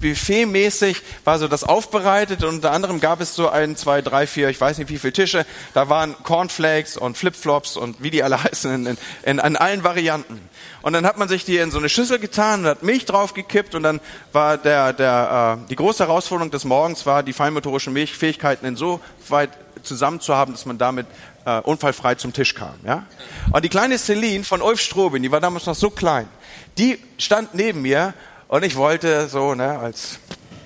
Buffetmäßig, 0.00 1.00
war 1.22 1.38
so 1.38 1.46
das 1.46 1.62
aufbereitet 1.62 2.42
und 2.42 2.56
unter 2.56 2.72
anderem 2.72 2.98
gab 2.98 3.20
es 3.20 3.36
so 3.36 3.48
ein, 3.48 3.76
zwei, 3.76 4.02
drei, 4.02 4.26
vier, 4.26 4.48
ich 4.48 4.60
weiß 4.60 4.78
nicht 4.78 4.90
wie 4.90 4.98
viele 4.98 5.12
Tische. 5.12 5.46
Da 5.72 5.88
waren 5.88 6.16
Cornflakes 6.24 6.96
und 6.96 7.16
Flipflops 7.16 7.76
und 7.76 8.02
wie 8.02 8.10
die 8.10 8.24
alle 8.24 8.42
heißen 8.42 8.74
in, 8.74 8.86
in, 8.86 8.98
in, 9.22 9.38
in 9.38 9.56
allen 9.56 9.84
Varianten. 9.84 10.40
Und 10.86 10.92
dann 10.92 11.04
hat 11.04 11.18
man 11.18 11.26
sich 11.26 11.44
die 11.44 11.56
in 11.56 11.72
so 11.72 11.78
eine 11.78 11.88
Schüssel 11.88 12.20
getan 12.20 12.60
und 12.60 12.66
hat 12.66 12.84
Milch 12.84 13.06
draufgekippt 13.06 13.74
und 13.74 13.82
dann 13.82 14.00
war 14.30 14.56
der, 14.56 14.92
der, 14.92 15.58
äh, 15.60 15.68
die 15.68 15.74
große 15.74 16.06
Herausforderung 16.06 16.52
des 16.52 16.64
Morgens 16.64 17.04
war, 17.04 17.24
die 17.24 17.32
feinmotorischen 17.32 17.92
Milchfähigkeiten 17.92 18.68
insoweit 18.68 19.50
zusammen 19.82 20.20
zu 20.20 20.36
haben, 20.36 20.52
dass 20.52 20.64
man 20.64 20.78
damit 20.78 21.08
äh, 21.44 21.58
unfallfrei 21.58 22.14
zum 22.14 22.32
Tisch 22.32 22.54
kam. 22.54 22.74
Ja? 22.84 23.04
Und 23.50 23.64
die 23.64 23.68
kleine 23.68 23.98
Celine 23.98 24.44
von 24.44 24.62
Ulf 24.62 24.80
Strobin, 24.80 25.24
die 25.24 25.32
war 25.32 25.40
damals 25.40 25.66
noch 25.66 25.74
so 25.74 25.90
klein, 25.90 26.28
die 26.78 27.00
stand 27.18 27.52
neben 27.52 27.82
mir 27.82 28.14
und 28.46 28.64
ich 28.64 28.76
wollte 28.76 29.26
so, 29.26 29.56
ne, 29.56 29.80
als 29.80 30.20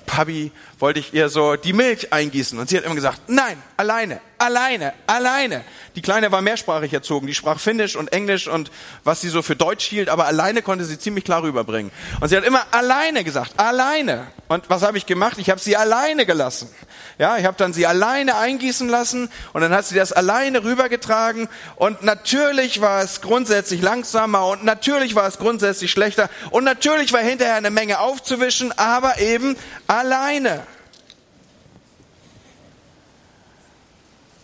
Papi 0.05 0.51
wollte 0.81 0.99
ich 0.99 1.13
ihr 1.13 1.29
so 1.29 1.55
die 1.55 1.73
Milch 1.73 2.11
eingießen. 2.11 2.57
Und 2.57 2.69
sie 2.69 2.77
hat 2.77 2.83
immer 2.83 2.95
gesagt, 2.95 3.21
nein, 3.27 3.61
alleine, 3.77 4.19
alleine, 4.37 4.93
alleine. 5.07 5.63
Die 5.95 6.01
Kleine 6.01 6.31
war 6.31 6.41
mehrsprachig 6.41 6.93
erzogen, 6.93 7.27
die 7.27 7.33
sprach 7.33 7.59
Finnisch 7.59 7.95
und 7.95 8.13
Englisch 8.13 8.47
und 8.47 8.71
was 9.03 9.21
sie 9.21 9.29
so 9.29 9.41
für 9.41 9.55
Deutsch 9.55 9.85
hielt, 9.85 10.09
aber 10.09 10.25
alleine 10.25 10.61
konnte 10.61 10.85
sie 10.85 10.97
ziemlich 10.97 11.25
klar 11.25 11.43
rüberbringen. 11.43 11.91
Und 12.19 12.29
sie 12.29 12.37
hat 12.37 12.45
immer 12.45 12.65
alleine 12.71 13.23
gesagt, 13.23 13.59
alleine. 13.59 14.27
Und 14.47 14.69
was 14.69 14.81
habe 14.81 14.97
ich 14.97 15.05
gemacht? 15.05 15.37
Ich 15.37 15.49
habe 15.49 15.59
sie 15.59 15.75
alleine 15.75 16.25
gelassen. 16.25 16.69
Ja, 17.17 17.37
ich 17.37 17.45
habe 17.45 17.57
dann 17.57 17.73
sie 17.73 17.85
alleine 17.85 18.37
eingießen 18.37 18.89
lassen 18.89 19.29
und 19.53 19.61
dann 19.61 19.73
hat 19.73 19.85
sie 19.85 19.95
das 19.95 20.11
alleine 20.11 20.63
rübergetragen 20.63 21.49
und 21.75 22.01
natürlich 22.01 22.81
war 22.81 23.03
es 23.03 23.21
grundsätzlich 23.21 23.81
langsamer 23.81 24.47
und 24.47 24.63
natürlich 24.63 25.13
war 25.13 25.27
es 25.27 25.37
grundsätzlich 25.37 25.91
schlechter 25.91 26.29
und 26.49 26.63
natürlich 26.63 27.13
war 27.13 27.19
hinterher 27.19 27.55
eine 27.55 27.69
Menge 27.69 27.99
aufzuwischen, 27.99 28.71
aber 28.77 29.19
eben 29.19 29.55
alleine. 29.87 30.63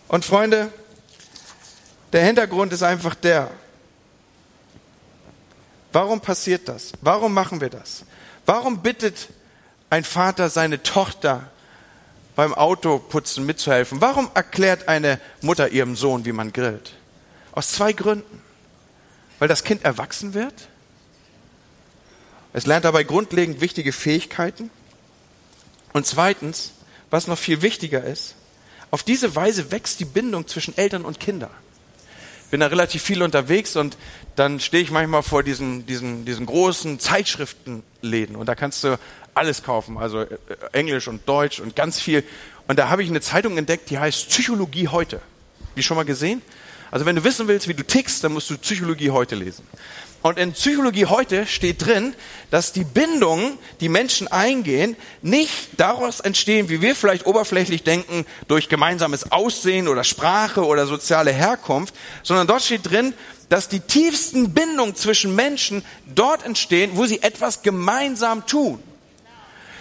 Und 0.08 0.24
Freunde, 0.24 0.72
der 2.12 2.24
Hintergrund 2.24 2.72
ist 2.72 2.82
einfach 2.82 3.14
der, 3.14 3.50
warum 5.92 6.20
passiert 6.20 6.66
das? 6.68 6.92
Warum 7.02 7.34
machen 7.34 7.60
wir 7.60 7.68
das? 7.68 8.04
Warum 8.46 8.82
bittet 8.82 9.28
ein 9.90 10.04
Vater 10.04 10.48
seine 10.48 10.82
Tochter 10.82 11.50
beim 12.34 12.54
Autoputzen 12.54 13.44
mitzuhelfen? 13.44 14.00
Warum 14.00 14.30
erklärt 14.32 14.88
eine 14.88 15.20
Mutter 15.42 15.68
ihrem 15.68 15.96
Sohn, 15.96 16.24
wie 16.24 16.32
man 16.32 16.52
grillt? 16.52 16.94
Aus 17.52 17.72
zwei 17.72 17.92
Gründen. 17.92 18.42
Weil 19.38 19.48
das 19.48 19.64
Kind 19.64 19.84
erwachsen 19.84 20.32
wird. 20.32 20.54
Es 22.54 22.64
lernt 22.64 22.86
dabei 22.86 23.04
grundlegend 23.04 23.60
wichtige 23.60 23.92
Fähigkeiten. 23.92 24.70
Und 25.92 26.06
zweitens, 26.06 26.72
was 27.10 27.26
noch 27.26 27.38
viel 27.38 27.60
wichtiger 27.60 28.02
ist, 28.02 28.34
auf 28.90 29.02
diese 29.02 29.34
Weise 29.34 29.70
wächst 29.70 30.00
die 30.00 30.04
Bindung 30.04 30.46
zwischen 30.46 30.76
Eltern 30.76 31.04
und 31.04 31.20
Kindern. 31.20 31.50
Ich 32.44 32.50
bin 32.50 32.60
da 32.60 32.68
relativ 32.68 33.02
viel 33.02 33.22
unterwegs 33.22 33.76
und 33.76 33.98
dann 34.34 34.58
stehe 34.58 34.82
ich 34.82 34.90
manchmal 34.90 35.22
vor 35.22 35.42
diesen, 35.42 35.84
diesen, 35.84 36.24
diesen 36.24 36.46
großen 36.46 36.98
Zeitschriftenläden 36.98 38.36
und 38.36 38.46
da 38.46 38.54
kannst 38.54 38.84
du 38.84 38.98
alles 39.34 39.62
kaufen, 39.62 39.98
also 39.98 40.22
äh, 40.22 40.36
Englisch 40.72 41.08
und 41.08 41.28
Deutsch 41.28 41.60
und 41.60 41.76
ganz 41.76 42.00
viel. 42.00 42.24
Und 42.66 42.78
da 42.78 42.88
habe 42.88 43.02
ich 43.02 43.08
eine 43.08 43.20
Zeitung 43.20 43.56
entdeckt, 43.56 43.90
die 43.90 43.98
heißt 43.98 44.28
Psychologie 44.28 44.88
heute. 44.88 45.20
Die 45.76 45.82
schon 45.82 45.96
mal 45.96 46.04
gesehen? 46.04 46.42
Also 46.90 47.06
wenn 47.06 47.16
du 47.16 47.24
wissen 47.24 47.48
willst, 47.48 47.68
wie 47.68 47.74
du 47.74 47.84
tickst, 47.84 48.24
dann 48.24 48.32
musst 48.32 48.50
du 48.50 48.56
Psychologie 48.58 49.10
heute 49.10 49.34
lesen. 49.34 49.66
Und 50.28 50.38
in 50.38 50.52
Psychologie 50.52 51.06
heute 51.06 51.46
steht 51.46 51.86
drin, 51.86 52.14
dass 52.50 52.74
die 52.74 52.84
Bindungen, 52.84 53.56
die 53.80 53.88
Menschen 53.88 54.28
eingehen, 54.28 54.94
nicht 55.22 55.70
daraus 55.78 56.20
entstehen, 56.20 56.68
wie 56.68 56.82
wir 56.82 56.94
vielleicht 56.94 57.24
oberflächlich 57.24 57.82
denken, 57.82 58.26
durch 58.46 58.68
gemeinsames 58.68 59.32
Aussehen 59.32 59.88
oder 59.88 60.04
Sprache 60.04 60.66
oder 60.66 60.86
soziale 60.86 61.32
Herkunft, 61.32 61.94
sondern 62.22 62.46
dort 62.46 62.60
steht 62.60 62.90
drin, 62.90 63.14
dass 63.48 63.70
die 63.70 63.80
tiefsten 63.80 64.52
Bindungen 64.52 64.94
zwischen 64.94 65.34
Menschen 65.34 65.82
dort 66.14 66.44
entstehen, 66.44 66.90
wo 66.92 67.06
sie 67.06 67.22
etwas 67.22 67.62
gemeinsam 67.62 68.46
tun 68.46 68.82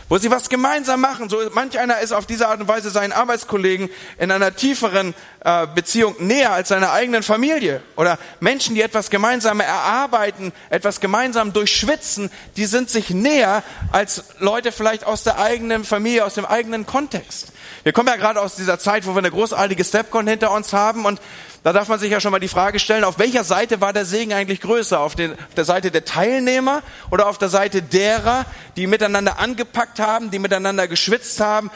wo 0.09 0.17
sie 0.17 0.31
was 0.31 0.49
gemeinsam 0.49 1.01
machen. 1.01 1.29
So 1.29 1.39
manch 1.53 1.77
einer 1.79 1.99
ist 1.99 2.11
auf 2.11 2.25
diese 2.25 2.47
Art 2.47 2.59
und 2.59 2.67
Weise 2.67 2.89
seinen 2.89 3.11
Arbeitskollegen 3.11 3.89
in 4.17 4.31
einer 4.31 4.55
tieferen 4.55 5.13
äh, 5.43 5.67
Beziehung 5.67 6.15
näher 6.19 6.51
als 6.51 6.69
seiner 6.69 6.91
eigenen 6.91 7.23
Familie. 7.23 7.81
Oder 7.95 8.17
Menschen, 8.39 8.75
die 8.75 8.81
etwas 8.81 9.09
gemeinsam 9.09 9.59
erarbeiten, 9.59 10.53
etwas 10.69 10.99
gemeinsam 10.99 11.53
durchschwitzen, 11.53 12.31
die 12.55 12.65
sind 12.65 12.89
sich 12.89 13.09
näher 13.09 13.63
als 13.91 14.23
Leute 14.39 14.71
vielleicht 14.71 15.05
aus 15.05 15.23
der 15.23 15.39
eigenen 15.39 15.83
Familie, 15.83 16.25
aus 16.25 16.35
dem 16.35 16.45
eigenen 16.45 16.85
Kontext. 16.85 17.51
Wir 17.83 17.93
kommen 17.93 18.07
ja 18.07 18.15
gerade 18.15 18.41
aus 18.41 18.55
dieser 18.55 18.79
Zeit, 18.79 19.05
wo 19.05 19.13
wir 19.13 19.19
eine 19.19 19.31
großartige 19.31 19.83
Stepcon 19.83 20.27
hinter 20.27 20.51
uns 20.51 20.73
haben 20.73 21.05
und 21.05 21.21
da 21.67 21.73
darf 21.73 21.89
man 21.89 21.99
sich 21.99 22.09
ja 22.09 22.21
schon 22.21 22.31
mal 22.31 22.39
die 22.39 22.47
Frage 22.47 22.79
stellen, 22.79 23.03
auf 23.03 23.19
welcher 23.19 23.43
Seite 23.43 23.81
war 23.81 23.91
der 23.91 24.05
Segen 24.05 24.31
eigentlich 24.31 24.61
größer? 24.61 25.01
Auf, 25.01 25.15
den, 25.15 25.33
auf 25.33 25.53
der 25.57 25.65
Seite 25.65 25.91
der 25.91 26.05
Teilnehmer 26.05 26.81
oder 27.11 27.27
auf 27.27 27.39
der 27.39 27.49
Seite 27.49 27.81
derer, 27.81 28.45
die 28.77 28.87
miteinander 28.87 29.37
angepackt 29.37 29.99
haben, 29.99 30.31
die 30.31 30.39
miteinander 30.39 30.87
geschwitzt 30.87 31.41
haben? 31.41 31.69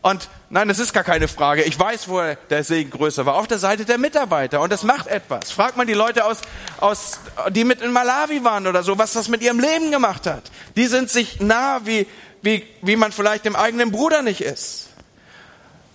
Und 0.00 0.30
nein, 0.48 0.68
das 0.68 0.78
ist 0.78 0.94
gar 0.94 1.04
keine 1.04 1.28
Frage. 1.28 1.62
Ich 1.64 1.78
weiß, 1.78 2.08
wo 2.08 2.22
der 2.48 2.64
Segen 2.64 2.90
größer 2.90 3.26
war. 3.26 3.34
Auf 3.34 3.46
der 3.46 3.58
Seite 3.58 3.84
der 3.84 3.98
Mitarbeiter. 3.98 4.62
Und 4.62 4.72
das 4.72 4.82
macht 4.82 5.08
etwas. 5.08 5.50
Fragt 5.50 5.76
man 5.76 5.86
die 5.86 5.92
Leute 5.92 6.24
aus, 6.24 6.40
aus, 6.80 7.20
die 7.50 7.64
mit 7.64 7.82
in 7.82 7.92
Malawi 7.92 8.44
waren 8.44 8.66
oder 8.66 8.82
so, 8.82 8.96
was 8.96 9.12
das 9.12 9.28
mit 9.28 9.42
ihrem 9.42 9.60
Leben 9.60 9.90
gemacht 9.90 10.26
hat. 10.26 10.44
Die 10.74 10.86
sind 10.86 11.10
sich 11.10 11.40
nah, 11.40 11.82
wie, 11.84 12.06
wie, 12.40 12.66
wie 12.80 12.96
man 12.96 13.12
vielleicht 13.12 13.44
dem 13.44 13.56
eigenen 13.56 13.92
Bruder 13.92 14.22
nicht 14.22 14.40
ist. 14.40 14.88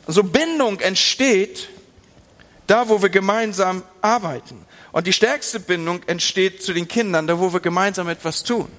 So 0.06 0.22
Bindung 0.22 0.80
entsteht, 0.82 1.68
da 2.70 2.88
wo 2.88 3.02
wir 3.02 3.10
gemeinsam 3.10 3.84
arbeiten. 4.02 4.66
Und 4.92 5.08
die 5.08 5.14
stärkste 5.14 5.60
Bindung 5.60 6.02
entsteht 6.08 6.64
zu 6.64 6.74
den 6.74 6.88
Kindern, 6.88 7.28
da 7.28 7.40
wo 7.40 7.52
wir 7.52 7.60
gemeinsam 7.60 8.10
etwas 8.10 8.44
tun. 8.44 8.70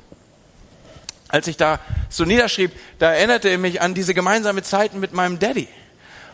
Als 1.29 1.47
ich 1.47 1.57
da 1.57 1.79
so 2.09 2.25
niederschrieb, 2.25 2.73
da 2.99 3.13
erinnerte 3.13 3.49
er 3.49 3.59
mich 3.59 3.81
an 3.81 3.95
diese 3.95 4.15
gemeinsame 4.15 4.63
Zeiten 4.63 4.99
mit 4.99 5.13
meinem 5.13 5.39
Daddy. 5.39 5.69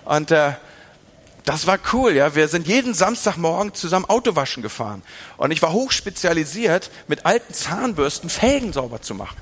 Und 0.05 0.31
äh, 0.31 0.53
das 1.45 1.67
war 1.67 1.79
cool, 1.93 2.13
ja. 2.13 2.35
Wir 2.35 2.49
sind 2.49 2.67
jeden 2.67 2.95
Samstagmorgen 2.95 3.75
zusammen 3.75 4.07
Autowaschen 4.07 4.63
gefahren. 4.63 5.03
Und 5.37 5.51
ich 5.51 5.63
war 5.63 5.73
hochspezialisiert, 5.73 6.91
mit 7.09 7.25
alten 7.25 7.55
Zahnbürsten 7.55 8.31
Felgen 8.31 8.73
sauber 8.73 9.01
zu 9.01 9.15
machen. 9.15 9.37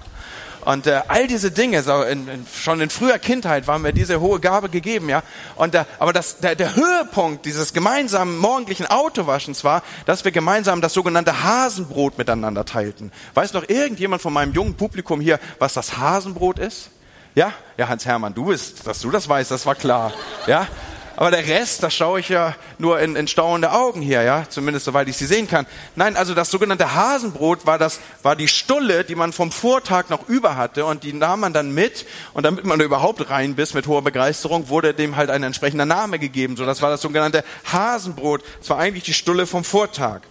Und 0.65 0.87
äh, 0.87 1.03
all 1.09 1.27
diese 1.27 1.51
Dinge, 1.51 1.83
so 1.83 2.03
in, 2.03 2.27
in, 2.29 2.47
schon 2.47 2.81
in 2.81 2.91
früher 2.91 3.19
Kindheit 3.19 3.67
war 3.67 3.79
mir 3.79 3.93
diese 3.93 4.21
hohe 4.21 4.41
Gabe 4.41 4.69
gegeben, 4.69 5.09
ja. 5.09 5.23
Und 5.57 5.75
äh, 5.75 5.85
aber 5.99 6.13
das, 6.13 6.39
der, 6.39 6.55
der 6.55 6.75
Höhepunkt 6.75 7.45
dieses 7.45 7.73
gemeinsamen 7.73 8.39
morgendlichen 8.39 8.87
Autowaschens 8.87 9.65
war, 9.65 9.83
dass 10.07 10.25
wir 10.25 10.33
gemeinsam 10.33 10.81
das 10.81 10.95
sogenannte 10.95 11.43
Hasenbrot 11.43 12.19
miteinander 12.19 12.65
teilten. 12.65 13.13
Weiß 13.35 13.53
noch 13.53 13.69
irgendjemand 13.69 14.23
von 14.23 14.33
meinem 14.33 14.53
jungen 14.53 14.75
Publikum 14.75 15.21
hier, 15.21 15.39
was 15.59 15.75
das 15.75 15.99
Hasenbrot 15.99 16.59
ist? 16.59 16.91
Ja, 17.35 17.53
ja, 17.77 17.89
Hans 17.89 18.07
Hermann, 18.07 18.33
du 18.33 18.47
bist, 18.47 18.87
dass 18.87 19.01
du 19.01 19.11
das 19.11 19.29
weißt, 19.29 19.51
das 19.51 19.67
war 19.67 19.75
klar. 19.75 20.13
Ja, 20.47 20.69
aber 21.17 21.31
der 21.31 21.47
Rest, 21.47 21.83
da 21.83 21.91
schaue 21.91 22.21
ich 22.21 22.29
ja 22.29 22.55
nur 22.79 22.99
in, 23.01 23.15
in 23.15 23.29
staunende 23.29 23.73
Augen 23.73 24.01
hier, 24.01 24.23
ja, 24.23 24.45
zumindest 24.49 24.85
soweit 24.85 25.09
ich 25.09 25.17
sie 25.17 25.27
sehen 25.27 25.47
kann. 25.47 25.67
Nein, 25.95 26.17
also 26.17 26.35
das 26.35 26.51
sogenannte 26.51 26.95
Hasenbrot 26.95 27.67
war 27.67 27.79
das, 27.79 28.01
war 28.23 28.35
die 28.35 28.49
Stulle, 28.49 29.05
die 29.05 29.15
man 29.15 29.33
vom 29.33 29.53
Vortag 29.53 30.09
noch 30.09 30.29
über 30.29 30.57
hatte 30.57 30.85
und 30.85 31.05
die 31.05 31.13
nahm 31.13 31.41
man 31.41 31.53
dann 31.53 31.73
mit 31.73 32.07
und 32.33 32.45
damit 32.45 32.65
man 32.65 32.81
überhaupt 32.81 33.31
rein 33.31 33.55
bis 33.55 33.75
mit 33.75 33.87
hoher 33.87 34.03
Begeisterung, 34.03 34.69
wurde 34.69 34.93
dem 34.93 35.17
halt 35.17 35.31
ein 35.31 35.43
entsprechender 35.43 35.87
Name 35.87 36.19
gegeben. 36.19 36.57
So, 36.57 36.67
das 36.67 36.83
war 36.83 36.91
das 36.91 37.03
sogenannte 37.03 37.45
Hasenbrot. 37.73 38.43
Das 38.59 38.71
war 38.71 38.79
eigentlich 38.79 39.05
die 39.05 39.15
Stulle 39.15 39.47
vom 39.47 39.63
Vortag. 39.65 40.23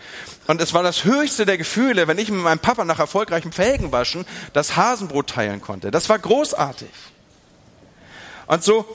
Und 0.47 0.61
es 0.61 0.73
war 0.73 0.83
das 0.83 1.05
höchste 1.05 1.45
der 1.45 1.57
Gefühle, 1.57 2.07
wenn 2.07 2.17
ich 2.17 2.29
mit 2.29 2.41
meinem 2.41 2.59
Papa 2.59 2.83
nach 2.83 2.99
erfolgreichem 2.99 3.53
Felgenwaschen 3.53 4.25
das 4.51 4.75
Hasenbrot 4.75 5.27
teilen 5.27 5.61
konnte. 5.61 5.91
Das 5.91 6.09
war 6.09 6.19
großartig. 6.19 6.89
Und 8.47 8.63
so 8.63 8.85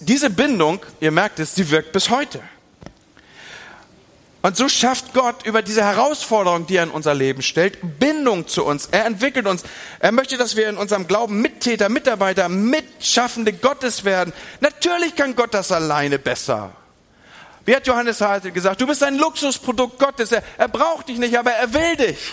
diese 0.00 0.30
Bindung, 0.30 0.80
ihr 1.00 1.10
merkt 1.10 1.38
es, 1.38 1.54
sie 1.54 1.70
wirkt 1.70 1.92
bis 1.92 2.10
heute. 2.10 2.40
Und 4.40 4.56
so 4.56 4.68
schafft 4.68 5.14
Gott 5.14 5.44
über 5.44 5.62
diese 5.62 5.82
Herausforderung, 5.82 6.66
die 6.66 6.76
er 6.76 6.84
in 6.84 6.90
unser 6.90 7.12
Leben 7.12 7.42
stellt, 7.42 7.98
Bindung 7.98 8.46
zu 8.46 8.64
uns. 8.64 8.86
Er 8.92 9.04
entwickelt 9.04 9.46
uns. 9.46 9.64
Er 9.98 10.12
möchte, 10.12 10.36
dass 10.36 10.54
wir 10.54 10.68
in 10.68 10.76
unserem 10.76 11.08
Glauben 11.08 11.42
Mittäter, 11.42 11.88
Mitarbeiter, 11.88 12.48
Mitschaffende 12.48 13.52
Gottes 13.52 14.04
werden. 14.04 14.32
Natürlich 14.60 15.16
kann 15.16 15.34
Gott 15.34 15.54
das 15.54 15.72
alleine 15.72 16.20
besser. 16.20 16.70
Wie 17.64 17.74
hat 17.74 17.86
Johannes 17.86 18.20
Harte 18.20 18.52
gesagt, 18.52 18.80
du 18.80 18.86
bist 18.86 19.02
ein 19.02 19.18
Luxusprodukt 19.18 19.98
Gottes. 19.98 20.30
Er, 20.30 20.42
er 20.56 20.68
braucht 20.68 21.08
dich 21.08 21.18
nicht, 21.18 21.36
aber 21.36 21.50
er 21.50 21.74
will 21.74 21.96
dich. 21.96 22.32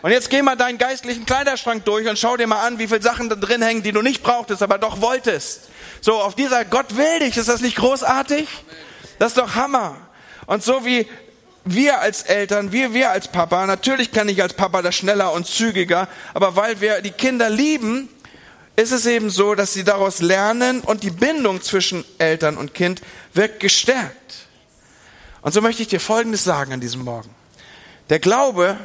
Und 0.00 0.10
jetzt 0.10 0.30
geh 0.30 0.42
mal 0.42 0.56
deinen 0.56 0.78
geistlichen 0.78 1.26
Kleiderschrank 1.26 1.84
durch 1.84 2.08
und 2.08 2.18
schau 2.18 2.36
dir 2.36 2.48
mal 2.48 2.66
an, 2.66 2.78
wie 2.80 2.88
viele 2.88 3.02
Sachen 3.02 3.28
da 3.28 3.36
drin 3.36 3.62
hängen, 3.62 3.82
die 3.84 3.92
du 3.92 4.02
nicht 4.02 4.22
brauchtest, 4.22 4.62
aber 4.62 4.78
doch 4.78 5.00
wolltest. 5.00 5.68
So, 6.04 6.20
auf 6.20 6.34
dieser 6.34 6.64
Gott 6.64 6.96
will 6.96 7.20
dich. 7.20 7.36
Ist 7.36 7.48
das 7.48 7.60
nicht 7.60 7.76
großartig? 7.76 8.48
Das 9.20 9.28
ist 9.32 9.38
doch 9.38 9.54
Hammer. 9.54 9.96
Und 10.46 10.64
so 10.64 10.84
wie 10.84 11.06
wir 11.64 12.00
als 12.00 12.24
Eltern, 12.24 12.72
wir, 12.72 12.92
wir 12.92 13.12
als 13.12 13.28
Papa, 13.28 13.66
natürlich 13.66 14.10
kann 14.10 14.28
ich 14.28 14.42
als 14.42 14.54
Papa 14.54 14.82
das 14.82 14.96
schneller 14.96 15.32
und 15.32 15.46
zügiger, 15.46 16.08
aber 16.34 16.56
weil 16.56 16.80
wir 16.80 17.02
die 17.02 17.12
Kinder 17.12 17.48
lieben, 17.48 18.08
ist 18.74 18.90
es 18.90 19.06
eben 19.06 19.30
so, 19.30 19.54
dass 19.54 19.74
sie 19.74 19.84
daraus 19.84 20.20
lernen 20.20 20.80
und 20.80 21.04
die 21.04 21.10
Bindung 21.10 21.62
zwischen 21.62 22.04
Eltern 22.18 22.56
und 22.56 22.74
Kind 22.74 23.00
wird 23.32 23.60
gestärkt. 23.60 24.48
Und 25.42 25.54
so 25.54 25.60
möchte 25.60 25.82
ich 25.82 25.88
dir 25.88 26.00
Folgendes 26.00 26.42
sagen 26.42 26.72
an 26.72 26.80
diesem 26.80 27.04
Morgen. 27.04 27.30
Der 28.10 28.18
Glaube 28.18 28.76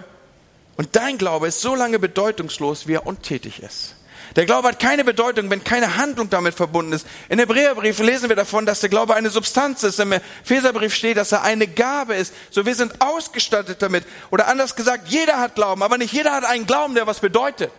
und 0.75 0.95
dein 0.95 1.17
Glaube 1.17 1.47
ist 1.47 1.61
so 1.61 1.73
lange 1.73 1.97
bedeutungslos, 1.97 2.85
wie 2.85 2.93
er 2.93 3.07
untätig 3.07 3.63
ist. 3.63 3.96
Der 4.37 4.45
Glaube 4.45 4.67
hat 4.67 4.79
keine 4.79 5.03
Bedeutung, 5.03 5.49
wenn 5.49 5.63
keine 5.63 5.97
Handlung 5.97 6.29
damit 6.29 6.53
verbunden 6.53 6.93
ist. 6.93 7.07
In 7.27 7.39
Hebräerbrief 7.39 7.97
lesen 7.97 8.29
wir 8.29 8.35
davon, 8.35 8.67
dass 8.67 8.81
der 8.81 8.89
Glaube 8.89 9.15
eine 9.15 9.31
Substanz 9.31 9.81
ist. 9.81 9.99
Im 9.99 10.11
Epheserbrief 10.11 10.93
steht, 10.93 11.17
dass 11.17 11.31
er 11.31 11.41
eine 11.41 11.67
Gabe 11.67 12.13
ist. 12.13 12.31
So 12.51 12.63
wir 12.63 12.75
sind 12.75 13.01
ausgestattet 13.01 13.81
damit. 13.81 14.05
Oder 14.29 14.47
anders 14.47 14.75
gesagt, 14.75 15.07
jeder 15.07 15.39
hat 15.39 15.55
Glauben, 15.55 15.81
aber 15.81 15.97
nicht 15.97 16.13
jeder 16.13 16.33
hat 16.33 16.45
einen 16.45 16.67
Glauben, 16.67 16.93
der 16.93 17.07
was 17.07 17.19
bedeutet. 17.19 17.71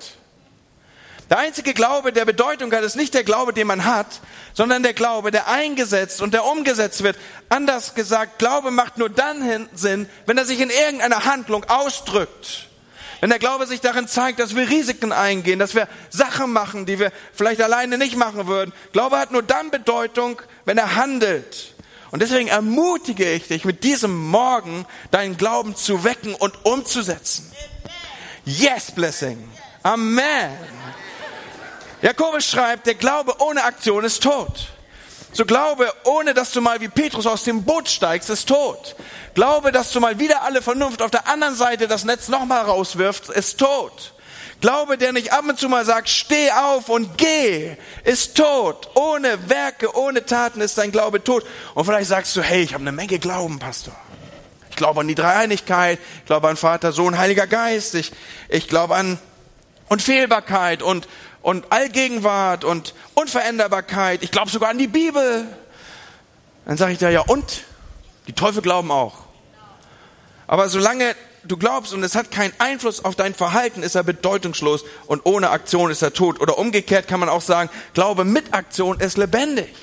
Der 1.30 1.38
einzige 1.38 1.74
Glaube, 1.74 2.12
der 2.12 2.24
Bedeutung 2.24 2.72
hat, 2.72 2.82
ist 2.82 2.96
nicht 2.96 3.14
der 3.14 3.22
Glaube, 3.22 3.52
den 3.52 3.68
man 3.68 3.84
hat, 3.84 4.20
sondern 4.52 4.82
der 4.82 4.94
Glaube, 4.94 5.30
der 5.30 5.46
eingesetzt 5.46 6.20
und 6.20 6.34
der 6.34 6.44
umgesetzt 6.44 7.04
wird. 7.04 7.16
Anders 7.50 7.94
gesagt, 7.94 8.40
Glaube 8.40 8.72
macht 8.72 8.98
nur 8.98 9.10
dann 9.10 9.68
Sinn, 9.74 10.08
wenn 10.26 10.36
er 10.36 10.44
sich 10.44 10.58
in 10.58 10.70
irgendeiner 10.70 11.24
Handlung 11.24 11.62
ausdrückt. 11.68 12.67
Wenn 13.20 13.30
der 13.30 13.38
Glaube 13.38 13.66
sich 13.66 13.80
darin 13.80 14.06
zeigt, 14.06 14.38
dass 14.38 14.54
wir 14.54 14.68
Risiken 14.68 15.12
eingehen, 15.12 15.58
dass 15.58 15.74
wir 15.74 15.88
Sachen 16.08 16.52
machen, 16.52 16.86
die 16.86 16.98
wir 16.98 17.12
vielleicht 17.32 17.60
alleine 17.60 17.98
nicht 17.98 18.16
machen 18.16 18.46
würden. 18.46 18.72
Glaube 18.92 19.18
hat 19.18 19.32
nur 19.32 19.42
dann 19.42 19.70
Bedeutung, 19.70 20.40
wenn 20.64 20.78
er 20.78 20.94
handelt. 20.94 21.74
Und 22.10 22.22
deswegen 22.22 22.48
ermutige 22.48 23.30
ich 23.30 23.48
dich, 23.48 23.64
mit 23.64 23.84
diesem 23.84 24.16
Morgen 24.28 24.86
deinen 25.10 25.36
Glauben 25.36 25.76
zu 25.76 26.04
wecken 26.04 26.34
und 26.34 26.64
umzusetzen. 26.64 27.50
Yes, 28.44 28.92
Blessing. 28.92 29.50
Amen. 29.82 30.56
Jakobus 32.00 32.46
schreibt, 32.46 32.86
der 32.86 32.94
Glaube 32.94 33.34
ohne 33.40 33.64
Aktion 33.64 34.04
ist 34.04 34.22
tot. 34.22 34.68
So 35.38 35.44
glaube, 35.44 35.92
ohne 36.02 36.34
dass 36.34 36.50
du 36.50 36.60
mal 36.60 36.80
wie 36.80 36.88
Petrus 36.88 37.24
aus 37.24 37.44
dem 37.44 37.62
Boot 37.62 37.88
steigst, 37.88 38.28
ist 38.28 38.48
tot. 38.48 38.96
Glaube, 39.34 39.70
dass 39.70 39.92
du 39.92 40.00
mal 40.00 40.18
wieder 40.18 40.42
alle 40.42 40.62
Vernunft 40.62 41.00
auf 41.00 41.12
der 41.12 41.28
anderen 41.28 41.54
Seite 41.54 41.86
das 41.86 42.04
Netz 42.04 42.26
nochmal 42.26 42.62
rauswirfst, 42.62 43.30
ist 43.30 43.56
tot. 43.56 44.14
Glaube, 44.60 44.98
der 44.98 45.12
nicht 45.12 45.32
ab 45.32 45.44
und 45.48 45.56
zu 45.56 45.68
mal 45.68 45.84
sagt, 45.84 46.08
steh 46.08 46.50
auf 46.50 46.88
und 46.88 47.16
geh, 47.18 47.76
ist 48.02 48.36
tot. 48.36 48.90
Ohne 48.96 49.48
Werke, 49.48 49.96
ohne 49.96 50.26
Taten 50.26 50.60
ist 50.60 50.76
dein 50.76 50.90
Glaube 50.90 51.22
tot. 51.22 51.46
Und 51.76 51.84
vielleicht 51.84 52.08
sagst 52.08 52.34
du, 52.34 52.42
hey, 52.42 52.62
ich 52.62 52.74
habe 52.74 52.82
eine 52.82 52.90
Menge 52.90 53.20
Glauben, 53.20 53.60
Pastor. 53.60 53.94
Ich 54.70 54.74
glaube 54.74 55.02
an 55.02 55.06
die 55.06 55.14
Dreieinigkeit, 55.14 56.00
ich 56.18 56.26
glaube 56.26 56.48
an 56.48 56.56
Vater, 56.56 56.90
Sohn, 56.90 57.16
Heiliger 57.16 57.46
Geist, 57.46 57.94
ich, 57.94 58.10
ich 58.48 58.66
glaube 58.66 58.96
an 58.96 59.20
Unfehlbarkeit 59.88 60.82
und, 60.82 61.06
und 61.42 61.70
Allgegenwart 61.70 62.64
und 62.64 62.94
Unveränderbarkeit. 63.14 64.22
Ich 64.22 64.30
glaube 64.30 64.50
sogar 64.50 64.70
an 64.70 64.78
die 64.78 64.86
Bibel. 64.86 65.46
Dann 66.66 66.76
sage 66.76 66.92
ich 66.92 66.98
dir, 66.98 67.10
ja 67.10 67.20
und? 67.20 67.64
Die 68.26 68.32
Teufel 68.32 68.62
glauben 68.62 68.90
auch. 68.90 69.18
Aber 70.46 70.68
solange 70.68 71.14
du 71.44 71.56
glaubst 71.56 71.92
und 71.92 72.02
es 72.02 72.14
hat 72.14 72.30
keinen 72.30 72.52
Einfluss 72.58 73.04
auf 73.04 73.16
dein 73.16 73.34
Verhalten, 73.34 73.82
ist 73.82 73.94
er 73.94 74.02
bedeutungslos 74.02 74.84
und 75.06 75.24
ohne 75.24 75.50
Aktion 75.50 75.90
ist 75.90 76.02
er 76.02 76.12
tot. 76.12 76.40
Oder 76.40 76.58
umgekehrt 76.58 77.08
kann 77.08 77.20
man 77.20 77.28
auch 77.28 77.42
sagen, 77.42 77.70
Glaube 77.94 78.24
mit 78.24 78.52
Aktion 78.54 79.00
ist 79.00 79.16
lebendig. 79.16 79.74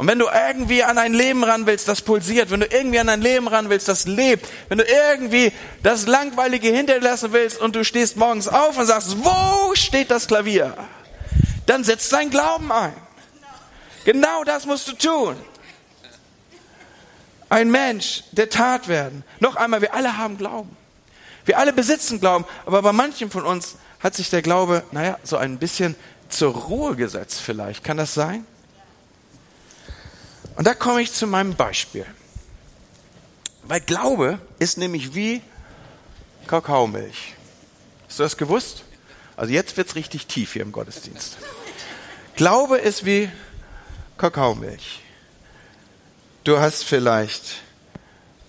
Und 0.00 0.06
wenn 0.06 0.18
du 0.18 0.28
irgendwie 0.28 0.82
an 0.82 0.96
ein 0.96 1.12
Leben 1.12 1.44
ran 1.44 1.66
willst, 1.66 1.86
das 1.86 2.00
pulsiert, 2.00 2.50
wenn 2.50 2.60
du 2.60 2.66
irgendwie 2.66 2.98
an 2.98 3.10
ein 3.10 3.20
Leben 3.20 3.46
ran 3.48 3.68
willst, 3.68 3.86
das 3.86 4.06
lebt, 4.06 4.48
wenn 4.70 4.78
du 4.78 4.84
irgendwie 4.84 5.52
das 5.82 6.06
Langweilige 6.06 6.68
hinterlassen 6.70 7.34
willst 7.34 7.60
und 7.60 7.76
du 7.76 7.84
stehst 7.84 8.16
morgens 8.16 8.48
auf 8.48 8.78
und 8.78 8.86
sagst, 8.86 9.22
wo 9.22 9.74
steht 9.74 10.10
das 10.10 10.26
Klavier? 10.26 10.74
Dann 11.66 11.84
setzt 11.84 12.10
dein 12.14 12.30
Glauben 12.30 12.72
ein. 12.72 12.94
Genau 14.06 14.42
das 14.44 14.64
musst 14.64 14.88
du 14.88 14.94
tun. 14.94 15.36
Ein 17.50 17.70
Mensch 17.70 18.24
der 18.32 18.48
Tat 18.48 18.88
werden. 18.88 19.22
Noch 19.38 19.56
einmal, 19.56 19.82
wir 19.82 19.92
alle 19.92 20.16
haben 20.16 20.38
Glauben. 20.38 20.74
Wir 21.44 21.58
alle 21.58 21.74
besitzen 21.74 22.20
Glauben, 22.20 22.46
aber 22.64 22.80
bei 22.80 22.92
manchen 22.92 23.30
von 23.30 23.44
uns 23.44 23.76
hat 24.02 24.14
sich 24.14 24.30
der 24.30 24.40
Glaube, 24.40 24.82
naja, 24.92 25.18
so 25.24 25.36
ein 25.36 25.58
bisschen 25.58 25.94
zur 26.30 26.54
Ruhe 26.54 26.96
gesetzt 26.96 27.42
vielleicht. 27.42 27.84
Kann 27.84 27.98
das 27.98 28.14
sein? 28.14 28.46
Und 30.60 30.66
da 30.66 30.74
komme 30.74 31.00
ich 31.00 31.10
zu 31.10 31.26
meinem 31.26 31.54
Beispiel. 31.54 32.04
Weil 33.62 33.80
Glaube 33.80 34.38
ist 34.58 34.76
nämlich 34.76 35.14
wie 35.14 35.40
Kakaomilch. 36.48 37.34
Hast 38.06 38.18
du 38.18 38.24
das 38.24 38.36
gewusst? 38.36 38.84
Also 39.38 39.54
jetzt 39.54 39.78
wird 39.78 39.88
es 39.88 39.94
richtig 39.94 40.26
tief 40.26 40.52
hier 40.52 40.60
im 40.60 40.70
Gottesdienst. 40.70 41.38
Glaube 42.36 42.76
ist 42.76 43.06
wie 43.06 43.30
Kakaomilch. 44.18 45.00
Du 46.44 46.58
hast 46.58 46.84
vielleicht 46.84 47.62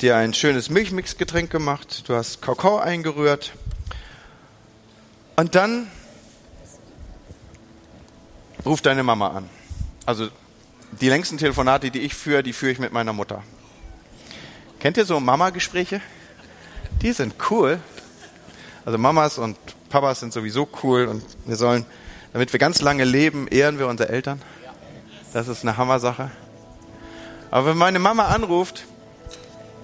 dir 0.01 0.17
ein 0.17 0.33
schönes 0.33 0.69
Milchmixgetränk 0.69 1.49
gemacht, 1.49 2.09
du 2.09 2.15
hast 2.15 2.41
Kakao 2.41 2.79
eingerührt 2.79 3.53
und 5.37 5.55
dann 5.55 5.89
ruft 8.65 8.85
deine 8.85 9.03
Mama 9.03 9.29
an. 9.29 9.49
Also 10.05 10.27
die 10.99 11.09
längsten 11.09 11.37
Telefonate, 11.37 11.91
die 11.91 12.01
ich 12.01 12.13
führe, 12.13 12.43
die 12.43 12.53
führe 12.53 12.71
ich 12.71 12.79
mit 12.79 12.91
meiner 12.91 13.13
Mutter. 13.13 13.43
Kennt 14.79 14.97
ihr 14.97 15.05
so 15.05 15.19
Mama-Gespräche? 15.19 16.01
Die 17.01 17.13
sind 17.13 17.35
cool. 17.49 17.79
Also 18.83 18.97
Mamas 18.97 19.37
und 19.37 19.57
Papas 19.89 20.19
sind 20.19 20.33
sowieso 20.33 20.67
cool 20.83 21.05
und 21.05 21.23
wir 21.45 21.55
sollen, 21.55 21.85
damit 22.33 22.51
wir 22.51 22.59
ganz 22.59 22.81
lange 22.81 23.03
leben, 23.03 23.47
ehren 23.47 23.77
wir 23.77 23.87
unsere 23.87 24.09
Eltern. 24.09 24.41
Das 25.33 25.47
ist 25.47 25.63
eine 25.63 25.77
Hammersache. 25.77 26.31
Aber 27.51 27.67
wenn 27.67 27.77
meine 27.77 27.99
Mama 27.99 28.27
anruft, 28.27 28.85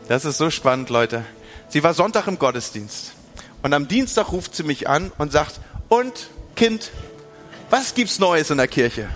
das 0.08 0.26
ist 0.26 0.38
so 0.38 0.50
spannend, 0.50 0.90
Leute. 0.90 1.26
Sie 1.70 1.84
war 1.84 1.94
Sonntag 1.94 2.28
im 2.28 2.40
Gottesdienst. 2.40 3.14
Und 3.62 3.74
am 3.74 3.88
Dienstag 3.88 4.32
ruft 4.32 4.56
sie 4.56 4.64
mich 4.64 4.88
an 4.88 5.12
und 5.18 5.32
sagt, 5.32 5.60
und 5.90 6.30
Kind, 6.56 6.92
was 7.70 7.94
gibt's 7.94 8.20
Neues 8.20 8.50
in 8.50 8.58
der 8.58 8.68
Kirche? 8.68 9.10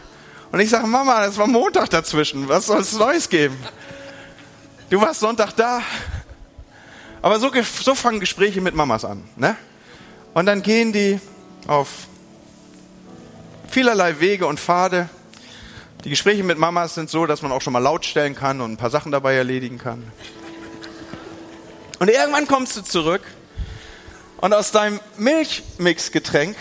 Und 0.52 0.60
ich 0.60 0.70
sage, 0.70 0.86
Mama, 0.86 1.26
es 1.26 1.38
war 1.38 1.48
Montag 1.48 1.90
dazwischen. 1.90 2.48
Was 2.50 2.66
soll 2.66 2.82
es 2.82 2.94
Neues 2.94 3.30
geben? 3.30 3.58
Du 4.90 5.00
warst 5.00 5.22
Sonntag 5.22 5.54
da. 5.54 5.82
Aber 7.22 7.40
so, 7.40 7.52
so 7.64 7.96
fangen 7.96 8.20
Gespräche 8.20 8.60
mit 8.60 8.76
Mamas 8.76 9.06
an. 9.06 9.24
Ne? 9.38 9.56
Und 10.34 10.46
dann 10.48 10.62
gehen 10.62 10.92
die 10.92 11.20
auf 11.68 11.88
vielerlei 13.70 14.20
Wege 14.20 14.46
und 14.48 14.60
Pfade. 14.60 15.08
Die 16.04 16.10
Gespräche 16.10 16.44
mit 16.44 16.58
Mamas 16.58 16.96
sind 16.96 17.10
so, 17.10 17.26
dass 17.26 17.42
man 17.42 17.52
auch 17.52 17.62
schon 17.62 17.74
mal 17.74 17.80
laut 17.80 18.06
stellen 18.06 18.36
kann 18.36 18.60
und 18.60 18.74
ein 18.74 18.78
paar 18.78 18.90
Sachen 18.90 19.12
dabei 19.12 19.36
erledigen 19.36 19.78
kann. 19.78 20.12
Und 22.00 22.10
irgendwann 22.10 22.48
kommst 22.48 22.76
du 22.76 22.82
zurück 22.82 23.22
und 24.38 24.54
aus 24.54 24.72
deinem 24.72 25.00
Milchmixgetränk 25.18 26.58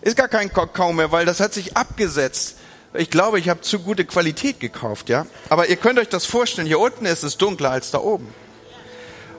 ist 0.00 0.16
gar 0.16 0.28
kein 0.28 0.52
Kakao 0.52 0.92
mehr, 0.92 1.12
weil 1.12 1.24
das 1.24 1.40
hat 1.40 1.54
sich 1.54 1.76
abgesetzt. 1.76 2.56
Ich 2.94 3.10
glaube, 3.10 3.38
ich 3.38 3.48
habe 3.48 3.60
zu 3.60 3.80
gute 3.80 4.04
Qualität 4.04 4.60
gekauft, 4.60 5.08
ja. 5.08 5.26
Aber 5.50 5.68
ihr 5.68 5.76
könnt 5.76 5.98
euch 5.98 6.08
das 6.08 6.24
vorstellen, 6.24 6.66
hier 6.66 6.80
unten 6.80 7.04
ist 7.04 7.22
es 7.22 7.36
dunkler 7.36 7.70
als 7.70 7.90
da 7.90 7.98
oben. 7.98 8.28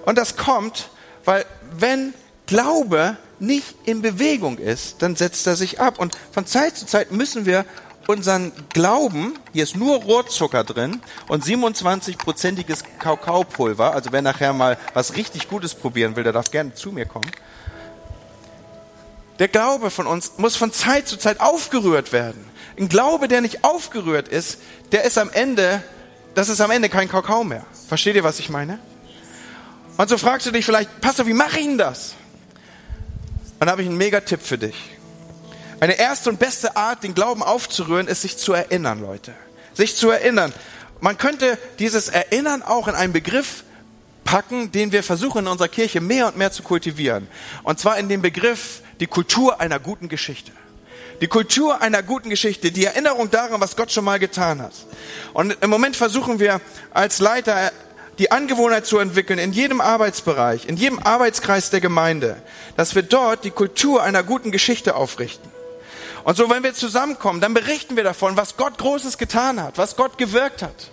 Und 0.06 0.18
das 0.18 0.38
kommt, 0.38 0.90
weil 1.26 1.46
wenn 1.72 2.14
Glaube 2.46 3.18
nicht 3.40 3.76
in 3.86 4.02
Bewegung 4.02 4.58
ist, 4.58 5.02
dann 5.02 5.16
setzt 5.16 5.48
er 5.48 5.56
sich 5.56 5.80
ab. 5.80 6.00
Und 6.00 6.16
von 6.32 6.46
Zeit 6.46 6.78
zu 6.78 6.86
Zeit 6.86 7.12
müssen 7.12 7.46
wir 7.46 7.66
unseren 8.08 8.52
Glauben, 8.74 9.38
hier 9.54 9.64
ist 9.64 9.76
nur 9.76 9.98
Rohrzucker 10.02 10.64
drin 10.64 11.00
und 11.28 11.44
27-prozentiges 11.44 12.84
Kakaopulver, 12.98 13.94
also 13.94 14.12
wer 14.12 14.24
nachher 14.24 14.52
mal 14.52 14.80
was 14.96 15.16
richtig 15.16 15.48
Gutes 15.48 15.76
probieren 15.76 16.16
will, 16.16 16.24
der 16.24 16.34
darf 16.34 16.50
gerne 16.50 16.74
zu 16.74 16.92
mir 16.92 17.06
kommen. 17.06 17.30
Der 19.38 19.48
Glaube 19.48 19.92
von 19.92 20.08
uns 20.08 20.34
muss 20.38 20.56
von 20.56 20.74
Zeit 20.74 21.08
zu 21.08 21.18
Zeit 21.18 21.40
aufgerührt 21.40 22.12
werden. 22.12 22.44
Ein 22.80 22.88
Glaube, 22.88 23.28
der 23.28 23.42
nicht 23.42 23.66
aufgerührt 23.66 24.30
ist, 24.30 24.60
der 24.94 25.04
ist 25.04 25.18
am 25.18 25.30
Ende, 25.32 25.84
das 26.34 26.48
ist 26.48 26.62
am 26.62 26.72
Ende 26.72 26.88
kein 26.88 27.10
Kakao 27.10 27.44
mehr. 27.44 27.66
Versteht 27.90 28.16
ihr, 28.16 28.24
was 28.24 28.40
ich 28.40 28.50
meine? 28.50 28.80
Und 29.98 30.10
so 30.10 30.18
fragst 30.18 30.48
du 30.48 30.52
dich 30.52 30.64
vielleicht, 30.64 31.02
Pastor, 31.02 31.28
wie 31.28 31.34
mache 31.34 31.60
ich 31.60 31.66
denn 31.66 31.78
das? 31.78 32.16
Und 33.60 33.60
dann 33.60 33.72
habe 33.72 33.82
ich 33.82 33.88
einen 33.90 33.98
Mega-Tipp 33.98 34.42
für 34.42 34.58
dich. 34.58 34.76
Eine 35.82 36.00
erste 36.00 36.30
und 36.30 36.40
beste 36.40 36.78
Art, 36.78 37.04
den 37.04 37.14
Glauben 37.14 37.44
aufzurühren, 37.44 38.08
ist 38.08 38.22
sich 38.22 38.38
zu 38.38 38.54
erinnern, 38.54 39.02
Leute. 39.02 39.34
Sich 39.74 39.98
zu 39.98 40.10
erinnern. 40.10 40.54
Man 41.02 41.18
könnte 41.18 41.58
dieses 41.80 42.08
Erinnern 42.08 42.62
auch 42.62 42.88
in 42.88 42.96
einen 42.96 43.12
Begriff 43.12 43.66
packen, 44.24 44.72
den 44.72 44.94
wir 44.94 45.04
versuchen 45.04 45.40
in 45.40 45.48
unserer 45.48 45.68
Kirche 45.68 46.00
mehr 46.00 46.28
und 46.28 46.38
mehr 46.38 46.54
zu 46.54 46.64
kultivieren. 46.64 47.28
Und 47.64 47.78
zwar 47.78 47.98
in 47.98 48.08
dem 48.08 48.22
Begriff 48.22 48.82
die 49.02 49.08
Kultur 49.08 49.60
einer 49.60 49.80
guten 49.80 50.08
Geschichte. 50.08 50.54
Die 51.22 51.28
Kultur 51.28 51.82
einer 51.82 52.02
guten 52.02 52.30
Geschichte, 52.30 52.72
die 52.72 52.86
Erinnerung 52.86 53.30
daran, 53.30 53.60
was 53.60 53.76
Gott 53.76 53.92
schon 53.92 54.06
mal 54.06 54.20
getan 54.20 54.62
hat. 54.62 54.74
Und 55.34 55.58
im 55.62 55.70
Moment 55.70 55.96
versuchen 55.96 56.40
wir 56.40 56.62
als 56.94 57.20
Leiter 57.20 57.72
die 58.20 58.32
Angewohnheit 58.32 58.86
zu 58.86 59.00
entwickeln, 59.00 59.40
in 59.40 59.54
jedem 59.54 59.82
Arbeitsbereich, 59.82 60.66
in 60.68 60.78
jedem 60.78 61.00
Arbeitskreis 61.00 61.70
der 61.70 61.82
Gemeinde, 61.82 62.42
dass 62.76 62.96
wir 62.96 63.04
dort 63.04 63.44
die 63.46 63.52
Kultur 63.52 64.04
einer 64.04 64.24
guten 64.24 64.52
Geschichte 64.52 64.96
aufrichten. 64.96 65.50
Und 66.24 66.36
so, 66.36 66.50
wenn 66.50 66.64
wir 66.64 66.74
zusammenkommen, 66.74 67.40
dann 67.40 67.54
berichten 67.54 67.96
wir 67.96 68.04
davon, 68.04 68.36
was 68.38 68.58
Gott 68.58 68.78
Großes 68.78 69.18
getan 69.18 69.62
hat, 69.62 69.78
was 69.78 69.96
Gott 69.96 70.18
gewirkt 70.18 70.62
hat. 70.62 70.92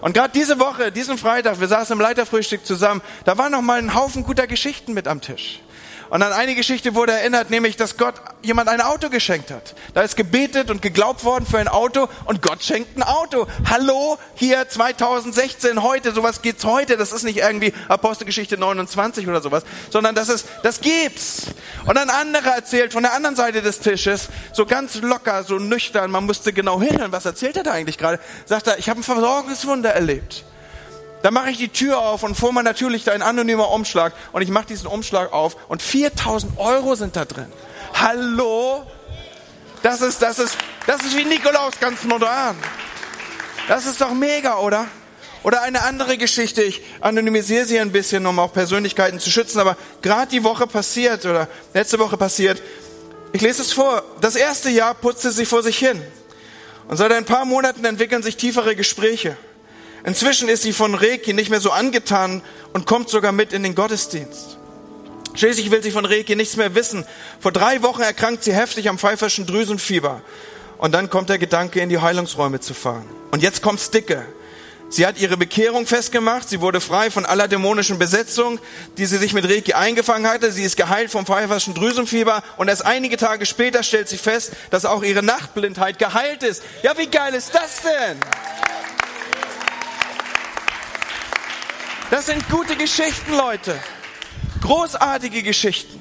Und 0.00 0.12
gerade 0.12 0.32
diese 0.34 0.58
Woche, 0.58 0.92
diesen 0.92 1.18
Freitag, 1.18 1.60
wir 1.60 1.68
saßen 1.68 1.94
im 1.94 2.00
Leiterfrühstück 2.00 2.66
zusammen, 2.66 3.00
da 3.24 3.38
war 3.38 3.48
noch 3.48 3.62
mal 3.62 3.78
ein 3.78 3.94
Haufen 3.94 4.24
guter 4.24 4.46
Geschichten 4.46 4.92
mit 4.92 5.08
am 5.08 5.20
Tisch. 5.20 5.60
Und 6.08 6.22
an 6.22 6.32
eine 6.32 6.54
Geschichte 6.54 6.94
wurde 6.94 7.12
erinnert, 7.12 7.50
nämlich, 7.50 7.76
dass 7.76 7.96
Gott 7.96 8.14
jemand 8.42 8.68
ein 8.68 8.80
Auto 8.80 9.10
geschenkt 9.10 9.50
hat. 9.50 9.74
Da 9.94 10.02
ist 10.02 10.16
gebetet 10.16 10.70
und 10.70 10.80
geglaubt 10.80 11.24
worden 11.24 11.46
für 11.46 11.58
ein 11.58 11.66
Auto 11.68 12.08
und 12.26 12.42
Gott 12.42 12.62
schenkt 12.62 12.96
ein 12.96 13.02
Auto. 13.02 13.46
Hallo, 13.68 14.16
hier 14.34 14.68
2016, 14.68 15.82
heute, 15.82 16.12
sowas 16.12 16.42
geht's 16.42 16.64
heute. 16.64 16.96
Das 16.96 17.12
ist 17.12 17.24
nicht 17.24 17.38
irgendwie 17.38 17.72
Apostelgeschichte 17.88 18.56
29 18.56 19.26
oder 19.26 19.40
sowas, 19.40 19.64
sondern 19.90 20.14
das 20.14 20.28
ist, 20.28 20.46
das 20.62 20.80
gibt's. 20.80 21.46
Und 21.86 21.98
ein 21.98 22.10
anderer 22.10 22.54
erzählt 22.54 22.92
von 22.92 23.02
der 23.02 23.12
anderen 23.12 23.34
Seite 23.34 23.60
des 23.60 23.80
Tisches, 23.80 24.28
so 24.52 24.64
ganz 24.64 25.00
locker, 25.02 25.42
so 25.42 25.58
nüchtern, 25.58 26.10
man 26.10 26.24
musste 26.24 26.52
genau 26.52 26.80
hinhören, 26.80 27.10
was 27.10 27.24
erzählt 27.26 27.56
er 27.56 27.64
da 27.64 27.72
eigentlich 27.72 27.98
gerade? 27.98 28.20
Sagt 28.44 28.68
er, 28.68 28.78
ich 28.78 28.88
habe 28.88 29.00
ein 29.00 29.02
Versorgungswunder 29.02 29.90
erlebt. 29.90 30.44
Dann 31.26 31.34
mache 31.34 31.50
ich 31.50 31.58
die 31.58 31.70
Tür 31.70 31.98
auf 31.98 32.22
und 32.22 32.36
vor 32.36 32.52
mir 32.52 32.62
natürlich 32.62 33.02
da 33.02 33.10
ein 33.10 33.20
anonymer 33.20 33.72
Umschlag 33.72 34.12
und 34.30 34.42
ich 34.42 34.48
mache 34.48 34.66
diesen 34.66 34.86
Umschlag 34.86 35.32
auf 35.32 35.56
und 35.68 35.82
4000 35.82 36.56
Euro 36.56 36.94
sind 36.94 37.16
da 37.16 37.24
drin. 37.24 37.52
Hallo? 37.94 38.86
Das 39.82 40.02
ist, 40.02 40.22
das 40.22 40.38
ist, 40.38 40.56
das 40.86 41.04
ist 41.04 41.16
wie 41.16 41.24
Nikolaus 41.24 41.80
ganz 41.80 42.04
modern. 42.04 42.56
Das 43.66 43.86
ist 43.86 44.00
doch 44.00 44.14
mega, 44.14 44.58
oder? 44.58 44.86
Oder 45.42 45.62
eine 45.62 45.82
andere 45.82 46.16
Geschichte, 46.16 46.62
ich 46.62 46.80
anonymisiere 47.00 47.64
sie 47.64 47.80
ein 47.80 47.90
bisschen, 47.90 48.24
um 48.24 48.38
auch 48.38 48.52
Persönlichkeiten 48.52 49.18
zu 49.18 49.28
schützen, 49.28 49.58
aber 49.58 49.76
gerade 50.02 50.30
die 50.30 50.44
Woche 50.44 50.68
passiert 50.68 51.26
oder 51.26 51.48
letzte 51.74 51.98
Woche 51.98 52.16
passiert, 52.16 52.62
ich 53.32 53.40
lese 53.40 53.62
es 53.62 53.72
vor, 53.72 54.04
das 54.20 54.36
erste 54.36 54.70
Jahr 54.70 54.94
putzte 54.94 55.32
sie 55.32 55.44
vor 55.44 55.64
sich 55.64 55.76
hin. 55.76 56.00
Und 56.86 56.98
seit 56.98 57.10
ein 57.10 57.24
paar 57.24 57.46
Monaten 57.46 57.84
entwickeln 57.84 58.22
sich 58.22 58.36
tiefere 58.36 58.76
Gespräche. 58.76 59.36
Inzwischen 60.06 60.48
ist 60.48 60.62
sie 60.62 60.72
von 60.72 60.94
Reiki 60.94 61.32
nicht 61.32 61.50
mehr 61.50 61.60
so 61.60 61.72
angetan 61.72 62.40
und 62.72 62.86
kommt 62.86 63.08
sogar 63.08 63.32
mit 63.32 63.52
in 63.52 63.64
den 63.64 63.74
Gottesdienst. 63.74 64.56
Schließlich 65.34 65.72
will 65.72 65.82
sie 65.82 65.90
von 65.90 66.04
Reiki 66.04 66.36
nichts 66.36 66.56
mehr 66.56 66.76
wissen. 66.76 67.04
Vor 67.40 67.50
drei 67.50 67.82
Wochen 67.82 68.02
erkrankt 68.02 68.44
sie 68.44 68.54
heftig 68.54 68.88
am 68.88 68.98
pfeiferschen 68.98 69.46
Drüsenfieber. 69.46 70.22
Und 70.78 70.92
dann 70.92 71.10
kommt 71.10 71.28
der 71.28 71.38
Gedanke, 71.38 71.80
in 71.80 71.88
die 71.88 71.98
Heilungsräume 71.98 72.60
zu 72.60 72.72
fahren. 72.72 73.04
Und 73.32 73.42
jetzt 73.42 73.62
kommt's 73.62 73.90
dicke. 73.90 74.24
Sie 74.88 75.04
hat 75.04 75.18
ihre 75.18 75.36
Bekehrung 75.36 75.86
festgemacht. 75.86 76.48
Sie 76.48 76.60
wurde 76.60 76.80
frei 76.80 77.10
von 77.10 77.26
aller 77.26 77.48
dämonischen 77.48 77.98
Besetzung, 77.98 78.60
die 78.98 79.06
sie 79.06 79.18
sich 79.18 79.32
mit 79.32 79.44
Reiki 79.44 79.72
eingefangen 79.72 80.30
hatte. 80.30 80.52
Sie 80.52 80.62
ist 80.62 80.76
geheilt 80.76 81.10
vom 81.10 81.26
pfeiferschen 81.26 81.74
Drüsenfieber. 81.74 82.44
Und 82.58 82.68
erst 82.68 82.86
einige 82.86 83.16
Tage 83.16 83.44
später 83.44 83.82
stellt 83.82 84.08
sie 84.08 84.18
fest, 84.18 84.52
dass 84.70 84.84
auch 84.84 85.02
ihre 85.02 85.24
Nachtblindheit 85.24 85.98
geheilt 85.98 86.44
ist. 86.44 86.62
Ja, 86.84 86.96
wie 86.96 87.08
geil 87.08 87.34
ist 87.34 87.52
das 87.52 87.82
denn? 87.82 88.20
Das 92.10 92.26
sind 92.26 92.48
gute 92.48 92.76
Geschichten, 92.76 93.36
Leute. 93.36 93.76
Großartige 94.60 95.42
Geschichten. 95.42 96.00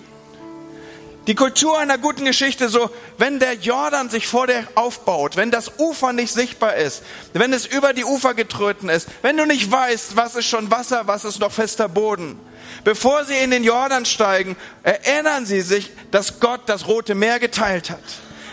Die 1.25 1.33
Kultur 1.33 1.79
einer 1.79 1.97
guten 1.97 2.25
Geschichte, 2.25 2.69
so, 2.69 2.91
wenn 3.17 3.39
der 3.39 3.55
Jordan 3.55 4.11
sich 4.11 4.27
vor 4.27 4.45
dir 4.45 4.67
aufbaut, 4.75 5.35
wenn 5.35 5.49
das 5.49 5.79
Ufer 5.79 6.13
nicht 6.13 6.31
sichtbar 6.31 6.75
ist, 6.75 7.01
wenn 7.33 7.51
es 7.51 7.65
über 7.65 7.93
die 7.93 8.05
Ufer 8.05 8.35
getreten 8.35 8.89
ist, 8.89 9.07
wenn 9.23 9.35
du 9.35 9.47
nicht 9.47 9.71
weißt, 9.71 10.15
was 10.15 10.35
ist 10.35 10.45
schon 10.45 10.69
Wasser, 10.69 11.07
was 11.07 11.25
ist 11.25 11.39
noch 11.39 11.51
fester 11.51 11.89
Boden. 11.89 12.39
Bevor 12.83 13.25
sie 13.25 13.37
in 13.37 13.49
den 13.49 13.63
Jordan 13.63 14.05
steigen, 14.05 14.55
erinnern 14.83 15.47
sie 15.47 15.61
sich, 15.61 15.89
dass 16.11 16.39
Gott 16.39 16.61
das 16.67 16.85
Rote 16.85 17.15
Meer 17.15 17.39
geteilt 17.39 17.89
hat. 17.89 18.03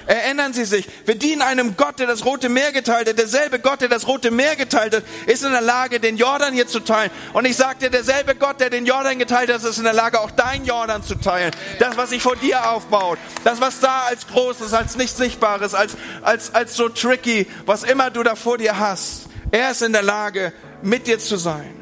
Erinnern 0.06 0.52
Sie 0.52 0.64
sich, 0.64 0.88
wir 1.04 1.14
dienen 1.14 1.42
einem 1.42 1.76
Gott, 1.76 1.98
der 1.98 2.06
das 2.06 2.24
Rote 2.24 2.48
Meer 2.48 2.72
geteilt 2.72 3.08
hat. 3.08 3.18
Derselbe 3.18 3.58
Gott, 3.58 3.80
der 3.80 3.88
das 3.88 4.06
Rote 4.06 4.30
Meer 4.30 4.56
geteilt 4.56 4.94
hat, 4.94 5.04
ist 5.26 5.44
in 5.44 5.52
der 5.52 5.60
Lage, 5.60 6.00
den 6.00 6.16
Jordan 6.16 6.52
hier 6.52 6.66
zu 6.66 6.80
teilen. 6.80 7.10
Und 7.32 7.44
ich 7.44 7.56
sagte, 7.56 7.90
derselbe 7.90 8.34
Gott, 8.34 8.60
der 8.60 8.70
den 8.70 8.86
Jordan 8.86 9.18
geteilt 9.18 9.52
hat, 9.52 9.62
ist 9.62 9.78
in 9.78 9.84
der 9.84 9.92
Lage, 9.92 10.20
auch 10.20 10.30
dein 10.30 10.64
Jordan 10.64 11.02
zu 11.02 11.14
teilen. 11.14 11.52
Das, 11.78 11.96
was 11.96 12.10
sich 12.10 12.22
vor 12.22 12.36
dir 12.36 12.70
aufbaut. 12.70 13.18
Das, 13.44 13.60
was 13.60 13.80
da 13.80 14.02
als 14.08 14.26
Großes, 14.26 14.72
als 14.74 14.96
nicht 14.96 15.16
Sichtbares, 15.16 15.74
als, 15.74 15.96
als, 16.22 16.54
als 16.54 16.76
so 16.76 16.88
tricky, 16.88 17.46
was 17.66 17.82
immer 17.82 18.10
du 18.10 18.22
da 18.22 18.34
vor 18.34 18.58
dir 18.58 18.78
hast. 18.78 19.26
Er 19.50 19.70
ist 19.70 19.82
in 19.82 19.92
der 19.92 20.02
Lage, 20.02 20.52
mit 20.82 21.06
dir 21.06 21.18
zu 21.18 21.36
sein. 21.36 21.81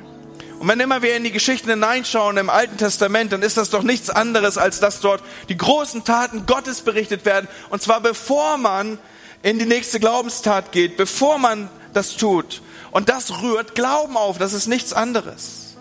Und 0.61 0.69
wenn 0.69 0.79
immer 0.79 1.01
wir 1.01 1.17
in 1.17 1.25
die 1.25 1.33
Geschichten 1.33 1.71
hineinschauen 1.71 2.37
im 2.37 2.51
Alten 2.51 2.77
Testament, 2.77 3.33
dann 3.33 3.41
ist 3.41 3.57
das 3.57 3.71
doch 3.71 3.83
nichts 3.83 4.11
anderes, 4.11 4.59
als 4.59 4.79
dass 4.79 5.01
dort 5.01 5.23
die 5.49 5.57
großen 5.57 6.05
Taten 6.05 6.45
Gottes 6.45 6.83
berichtet 6.83 7.25
werden. 7.25 7.49
Und 7.71 7.81
zwar 7.81 8.03
bevor 8.03 8.59
man 8.59 8.99
in 9.43 9.59
die 9.59 9.65
nächste 9.65 9.99
Glaubenstat 10.01 10.71
geht, 10.71 10.99
bevor 10.99 11.39
man 11.39 11.71
das 11.95 12.15
tut. 12.19 12.61
Und 12.91 13.09
das 13.09 13.41
rührt 13.41 13.75
Glauben 13.75 14.19
auf, 14.19 14.37
das 14.37 14.53
ist 14.53 14.67
nichts 14.67 14.93
anderes. 14.93 15.77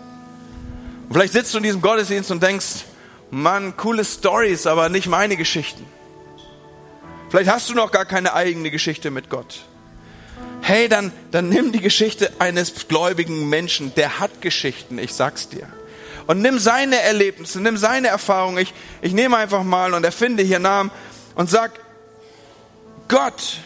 Und 1.08 1.12
vielleicht 1.12 1.34
sitzt 1.34 1.52
du 1.52 1.58
in 1.58 1.64
diesem 1.64 1.82
Gottesdienst 1.82 2.30
und 2.30 2.42
denkst, 2.42 2.86
Mann, 3.30 3.76
coole 3.76 4.02
Stories, 4.02 4.66
aber 4.66 4.88
nicht 4.88 5.08
meine 5.08 5.36
Geschichten. 5.36 5.84
Vielleicht 7.28 7.50
hast 7.50 7.68
du 7.68 7.74
noch 7.74 7.92
gar 7.92 8.06
keine 8.06 8.32
eigene 8.32 8.70
Geschichte 8.70 9.10
mit 9.10 9.28
Gott 9.28 9.60
hey, 10.62 10.88
dann, 10.88 11.12
dann 11.30 11.48
nimm 11.48 11.72
die 11.72 11.80
Geschichte 11.80 12.30
eines 12.38 12.88
gläubigen 12.88 13.48
Menschen, 13.48 13.94
der 13.94 14.20
hat 14.20 14.40
Geschichten, 14.40 14.98
ich 14.98 15.14
sag's 15.14 15.48
dir. 15.48 15.66
Und 16.26 16.42
nimm 16.42 16.58
seine 16.58 17.00
Erlebnisse, 17.00 17.60
nimm 17.60 17.76
seine 17.76 18.08
Erfahrungen. 18.08 18.58
Ich, 18.58 18.72
ich 19.02 19.12
nehme 19.12 19.36
einfach 19.36 19.64
mal 19.64 19.94
und 19.94 20.04
erfinde 20.04 20.42
hier 20.42 20.60
Namen 20.60 20.90
und 21.34 21.50
sag, 21.50 21.72
Gott, 23.08 23.58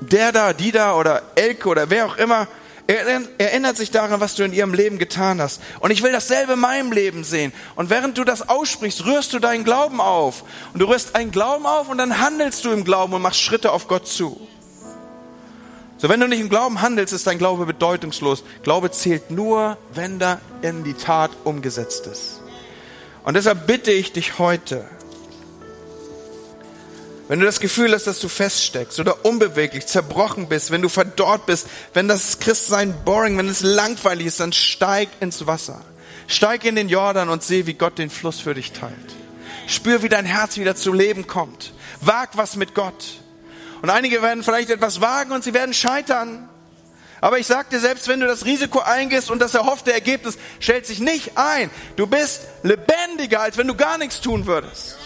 der 0.00 0.32
da, 0.32 0.52
die 0.54 0.72
da 0.72 0.96
oder 0.96 1.22
Elke 1.34 1.68
oder 1.68 1.90
wer 1.90 2.06
auch 2.06 2.16
immer, 2.16 2.48
erinnert 2.86 3.76
sich 3.76 3.90
daran, 3.90 4.20
was 4.20 4.34
du 4.34 4.42
in 4.42 4.52
ihrem 4.52 4.74
Leben 4.74 4.98
getan 4.98 5.40
hast. 5.40 5.60
Und 5.80 5.90
ich 5.90 6.02
will 6.02 6.12
dasselbe 6.12 6.54
in 6.54 6.58
meinem 6.60 6.92
Leben 6.92 7.24
sehen. 7.24 7.52
Und 7.76 7.90
während 7.90 8.18
du 8.18 8.24
das 8.24 8.48
aussprichst, 8.48 9.04
rührst 9.04 9.32
du 9.32 9.38
deinen 9.38 9.64
Glauben 9.64 10.00
auf. 10.00 10.44
Und 10.72 10.80
du 10.80 10.86
rührst 10.86 11.14
einen 11.14 11.30
Glauben 11.30 11.66
auf 11.66 11.88
und 11.88 11.98
dann 11.98 12.20
handelst 12.20 12.64
du 12.64 12.70
im 12.70 12.84
Glauben 12.84 13.12
und 13.12 13.22
machst 13.22 13.40
Schritte 13.40 13.70
auf 13.70 13.86
Gott 13.86 14.08
zu. 14.08 14.48
So, 16.02 16.08
wenn 16.08 16.18
du 16.18 16.26
nicht 16.26 16.40
im 16.40 16.48
Glauben 16.48 16.82
handelst, 16.82 17.14
ist 17.14 17.28
dein 17.28 17.38
Glaube 17.38 17.64
bedeutungslos. 17.64 18.42
Glaube 18.64 18.90
zählt 18.90 19.30
nur, 19.30 19.78
wenn 19.94 20.20
er 20.20 20.40
in 20.60 20.82
die 20.82 20.94
Tat 20.94 21.30
umgesetzt 21.44 22.08
ist. 22.08 22.40
Und 23.22 23.34
deshalb 23.34 23.68
bitte 23.68 23.92
ich 23.92 24.12
dich 24.12 24.40
heute, 24.40 24.84
wenn 27.28 27.38
du 27.38 27.46
das 27.46 27.60
Gefühl 27.60 27.94
hast, 27.94 28.08
dass 28.08 28.18
du 28.18 28.26
feststeckst 28.26 28.98
oder 28.98 29.24
unbeweglich, 29.24 29.86
zerbrochen 29.86 30.48
bist, 30.48 30.72
wenn 30.72 30.82
du 30.82 30.88
verdorrt 30.88 31.46
bist, 31.46 31.68
wenn 31.94 32.08
das 32.08 32.40
Christsein 32.40 32.96
boring, 33.04 33.38
wenn 33.38 33.48
es 33.48 33.60
langweilig 33.60 34.26
ist, 34.26 34.40
dann 34.40 34.52
steig 34.52 35.08
ins 35.20 35.46
Wasser. 35.46 35.82
Steig 36.26 36.64
in 36.64 36.74
den 36.74 36.88
Jordan 36.88 37.28
und 37.28 37.44
seh, 37.44 37.66
wie 37.66 37.74
Gott 37.74 37.98
den 37.98 38.10
Fluss 38.10 38.40
für 38.40 38.54
dich 38.54 38.72
teilt. 38.72 38.96
Spür, 39.68 40.02
wie 40.02 40.08
dein 40.08 40.26
Herz 40.26 40.56
wieder 40.56 40.74
zu 40.74 40.92
Leben 40.92 41.28
kommt. 41.28 41.72
Wag 42.00 42.30
was 42.34 42.56
mit 42.56 42.74
Gott. 42.74 43.21
Und 43.82 43.90
einige 43.90 44.22
werden 44.22 44.44
vielleicht 44.44 44.70
etwas 44.70 45.00
wagen 45.00 45.32
und 45.32 45.42
sie 45.42 45.52
werden 45.52 45.74
scheitern. 45.74 46.48
Aber 47.20 47.38
ich 47.38 47.46
sag 47.46 47.70
dir, 47.70 47.80
selbst 47.80 48.08
wenn 48.08 48.20
du 48.20 48.26
das 48.26 48.44
Risiko 48.44 48.80
eingehst 48.80 49.30
und 49.30 49.40
das 49.40 49.54
erhoffte 49.54 49.92
Ergebnis 49.92 50.38
stellt 50.60 50.86
sich 50.86 51.00
nicht 51.00 51.32
ein, 51.36 51.70
du 51.96 52.06
bist 52.06 52.42
lebendiger, 52.62 53.40
als 53.40 53.56
wenn 53.58 53.68
du 53.68 53.74
gar 53.74 53.98
nichts 53.98 54.20
tun 54.20 54.46
würdest. 54.46 54.96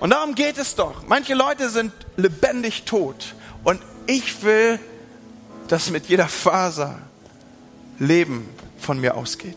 Und 0.00 0.10
darum 0.10 0.34
geht 0.34 0.58
es 0.58 0.74
doch. 0.74 1.06
Manche 1.06 1.34
Leute 1.34 1.70
sind 1.70 1.92
lebendig 2.16 2.84
tot. 2.84 3.34
Und 3.64 3.80
ich 4.06 4.42
will, 4.42 4.78
dass 5.68 5.90
mit 5.90 6.06
jeder 6.06 6.28
Faser 6.28 6.98
Leben 7.98 8.48
von 8.78 9.00
mir 9.00 9.14
ausgeht. 9.14 9.56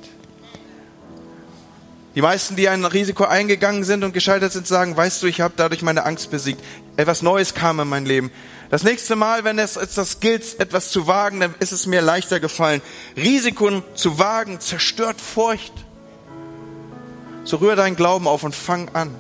Die 2.16 2.22
meisten, 2.22 2.56
die 2.56 2.68
ein 2.68 2.84
Risiko 2.86 3.26
eingegangen 3.26 3.84
sind 3.84 4.04
und 4.04 4.14
gescheitert 4.14 4.52
sind, 4.52 4.68
sagen, 4.68 4.98
weißt 4.98 5.22
du, 5.22 5.28
ich 5.28 5.42
habe 5.42 5.54
dadurch 5.56 5.82
meine 5.82 6.06
Angst 6.06 6.32
besiegt. 6.32 6.64
Etwas 7.00 7.22
Neues 7.22 7.54
kam 7.54 7.80
in 7.80 7.88
mein 7.88 8.06
Leben. 8.06 8.30
Das 8.70 8.84
nächste 8.84 9.16
Mal, 9.16 9.46
wenn 9.46 9.58
es 9.58 9.76
das 9.76 10.20
gilt, 10.20 10.60
etwas 10.60 10.92
zu 10.92 11.08
wagen, 11.08 11.40
dann 11.40 11.56
ist 11.60 11.72
es 11.72 11.86
mir 11.86 12.02
leichter 12.02 12.42
gefallen. 12.42 12.82
Risiken 13.16 13.84
zu 13.96 14.20
wagen 14.20 14.60
zerstört 14.60 15.22
Furcht. 15.22 15.72
So 17.46 17.56
rühr 17.56 17.78
deinen 17.78 17.96
Glauben 17.96 18.28
auf 18.28 18.44
und 18.44 18.54
fang 18.54 18.90
an. 18.90 19.16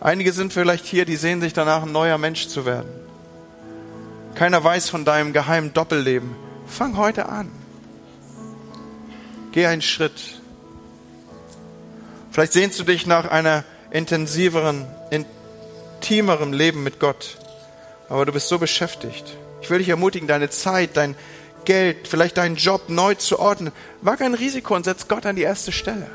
Einige 0.00 0.32
sind 0.32 0.52
vielleicht 0.52 0.86
hier, 0.86 1.04
die 1.04 1.16
sehen 1.16 1.40
sich 1.40 1.54
danach, 1.54 1.82
ein 1.82 1.90
neuer 1.90 2.18
Mensch 2.18 2.46
zu 2.46 2.64
werden. 2.64 2.88
Keiner 4.36 4.62
weiß 4.62 4.90
von 4.90 5.04
deinem 5.04 5.32
geheimen 5.32 5.74
Doppelleben. 5.74 6.36
Fang 6.68 6.96
heute 6.96 7.28
an. 7.28 7.50
Geh 9.50 9.66
einen 9.66 9.82
Schritt. 9.82 10.40
Vielleicht 12.30 12.52
sehnst 12.52 12.78
du 12.78 12.84
dich 12.84 13.08
nach 13.08 13.28
einer 13.28 13.64
intensiveren, 13.90 14.86
intimeren 16.04 16.52
Leben 16.52 16.82
mit 16.82 17.00
Gott. 17.00 17.38
Aber 18.10 18.26
du 18.26 18.32
bist 18.32 18.48
so 18.48 18.58
beschäftigt. 18.58 19.24
Ich 19.62 19.70
will 19.70 19.78
dich 19.78 19.88
ermutigen, 19.88 20.28
deine 20.28 20.50
Zeit, 20.50 20.98
dein 20.98 21.14
Geld, 21.64 22.06
vielleicht 22.06 22.36
deinen 22.36 22.56
Job 22.56 22.90
neu 22.90 23.14
zu 23.14 23.38
ordnen. 23.38 23.72
Wag 24.02 24.20
ein 24.20 24.34
Risiko 24.34 24.76
und 24.76 24.84
setz 24.84 25.08
Gott 25.08 25.24
an 25.24 25.36
die 25.36 25.42
erste 25.42 25.72
Stelle. 25.72 26.06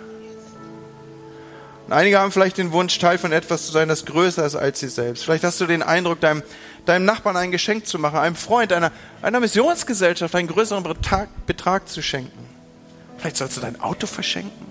Und 1.88 1.94
einige 1.94 2.20
haben 2.20 2.32
vielleicht 2.32 2.60
den 2.60 2.72
Wunsch, 2.72 3.00
Teil 3.00 3.18
von 3.18 3.32
etwas 3.32 3.66
zu 3.66 3.72
sein, 3.72 3.88
das 3.88 4.06
größer 4.06 4.46
ist 4.46 4.56
als 4.56 4.80
sie 4.80 4.90
selbst. 4.90 5.24
Vielleicht 5.24 5.44
hast 5.44 5.60
du 5.60 5.66
den 5.66 5.82
Eindruck, 5.82 6.20
deinem, 6.20 6.44
deinem 6.86 7.06
Nachbarn 7.06 7.36
ein 7.36 7.50
Geschenk 7.50 7.88
zu 7.88 7.98
machen, 7.98 8.20
einem 8.20 8.36
Freund, 8.36 8.72
einer, 8.72 8.92
einer 9.24 9.40
Missionsgesellschaft 9.40 10.36
einen 10.36 10.50
größeren 10.50 10.84
Betrag, 10.84 11.30
Betrag 11.48 11.90
zu 11.90 12.04
schenken. 12.04 12.48
Vielleicht 13.18 13.38
sollst 13.38 13.58
du 13.58 13.62
dein 13.62 13.82
Auto 13.82 14.06
verschenken. 14.06 14.68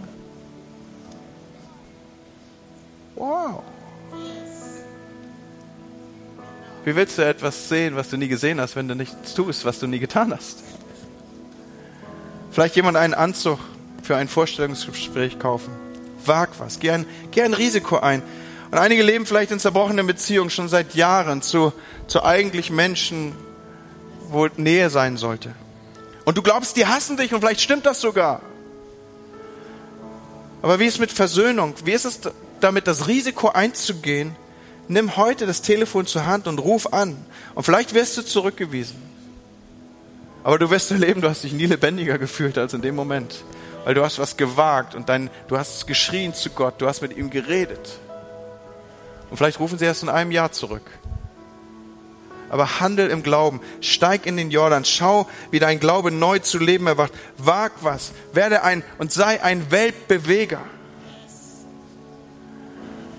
Wow. 3.16 3.64
Wie 6.84 6.96
willst 6.96 7.18
du 7.18 7.22
etwas 7.22 7.68
sehen, 7.68 7.96
was 7.96 8.08
du 8.08 8.16
nie 8.16 8.28
gesehen 8.28 8.60
hast, 8.60 8.76
wenn 8.76 8.88
du 8.88 8.94
nichts 8.94 9.34
tust, 9.34 9.64
was 9.64 9.78
du 9.78 9.86
nie 9.86 9.98
getan 9.98 10.32
hast? 10.32 10.62
Vielleicht 12.50 12.76
jemand 12.76 12.96
einen 12.96 13.14
Anzug 13.14 13.58
für 14.02 14.16
ein 14.16 14.28
Vorstellungsgespräch 14.28 15.38
kaufen. 15.38 15.72
Wag 16.24 16.50
was, 16.58 16.80
geh 16.80 16.90
ein, 16.90 17.06
geh 17.30 17.42
ein 17.42 17.54
Risiko 17.54 17.98
ein. 17.98 18.22
Und 18.70 18.78
einige 18.78 19.02
leben 19.02 19.26
vielleicht 19.26 19.50
in 19.50 19.58
zerbrochenen 19.58 20.06
Beziehungen 20.06 20.50
schon 20.50 20.68
seit 20.68 20.94
Jahren 20.94 21.42
zu, 21.42 21.72
zu 22.06 22.22
eigentlich 22.22 22.70
Menschen, 22.70 23.34
wo 24.28 24.46
Nähe 24.56 24.90
sein 24.90 25.16
sollte. 25.16 25.54
Und 26.24 26.36
du 26.36 26.42
glaubst, 26.42 26.76
die 26.76 26.86
hassen 26.86 27.16
dich 27.16 27.32
und 27.32 27.40
vielleicht 27.40 27.60
stimmt 27.60 27.86
das 27.86 28.00
sogar. 28.00 28.42
Aber 30.60 30.78
wie 30.78 30.86
ist 30.86 30.98
mit 30.98 31.12
Versöhnung? 31.12 31.74
Wie 31.84 31.92
ist 31.92 32.04
es 32.04 32.20
damit, 32.60 32.86
das 32.86 33.06
Risiko 33.06 33.48
einzugehen? 33.48 34.36
Nimm 34.88 35.16
heute 35.16 35.46
das 35.46 35.62
Telefon 35.62 36.06
zur 36.06 36.26
Hand 36.26 36.46
und 36.46 36.58
ruf 36.58 36.92
an. 36.92 37.16
Und 37.54 37.64
vielleicht 37.64 37.94
wirst 37.94 38.16
du 38.16 38.22
zurückgewiesen. 38.22 38.96
Aber 40.44 40.58
du 40.58 40.70
wirst 40.70 40.90
erleben, 40.90 41.20
du 41.20 41.28
hast 41.28 41.44
dich 41.44 41.52
nie 41.52 41.66
lebendiger 41.66 42.18
gefühlt 42.18 42.56
als 42.58 42.72
in 42.72 42.82
dem 42.82 42.94
Moment 42.94 43.44
weil 43.88 43.94
du 43.94 44.04
hast 44.04 44.18
was 44.18 44.36
gewagt 44.36 44.94
und 44.94 45.08
dein, 45.08 45.30
du 45.48 45.56
hast 45.56 45.86
geschrien 45.86 46.34
zu 46.34 46.50
Gott, 46.50 46.74
du 46.78 46.86
hast 46.86 47.00
mit 47.00 47.16
ihm 47.16 47.30
geredet. 47.30 47.98
Und 49.30 49.38
vielleicht 49.38 49.60
rufen 49.60 49.78
sie 49.78 49.86
erst 49.86 50.02
in 50.02 50.10
einem 50.10 50.30
Jahr 50.30 50.52
zurück. 50.52 50.82
Aber 52.50 52.80
handel 52.80 53.08
im 53.08 53.22
Glauben, 53.22 53.62
steig 53.80 54.26
in 54.26 54.36
den 54.36 54.50
Jordan, 54.50 54.84
schau, 54.84 55.26
wie 55.50 55.58
dein 55.58 55.80
Glaube 55.80 56.10
neu 56.10 56.38
zu 56.38 56.58
leben 56.58 56.86
erwacht. 56.86 57.14
Wag 57.38 57.72
was, 57.80 58.12
werde 58.34 58.62
ein 58.62 58.82
und 58.98 59.10
sei 59.10 59.42
ein 59.42 59.70
Weltbeweger. 59.70 60.60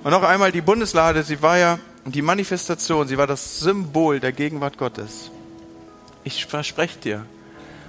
Und 0.03 0.11
noch 0.11 0.23
einmal 0.23 0.51
die 0.51 0.61
Bundeslade, 0.61 1.23
sie 1.23 1.41
war 1.41 1.57
ja 1.57 1.79
die 2.05 2.21
Manifestation, 2.21 3.07
sie 3.07 3.17
war 3.17 3.27
das 3.27 3.59
Symbol 3.59 4.19
der 4.19 4.31
Gegenwart 4.31 4.77
Gottes. 4.77 5.29
Ich 6.23 6.45
verspreche 6.45 6.99
dir, 6.99 7.25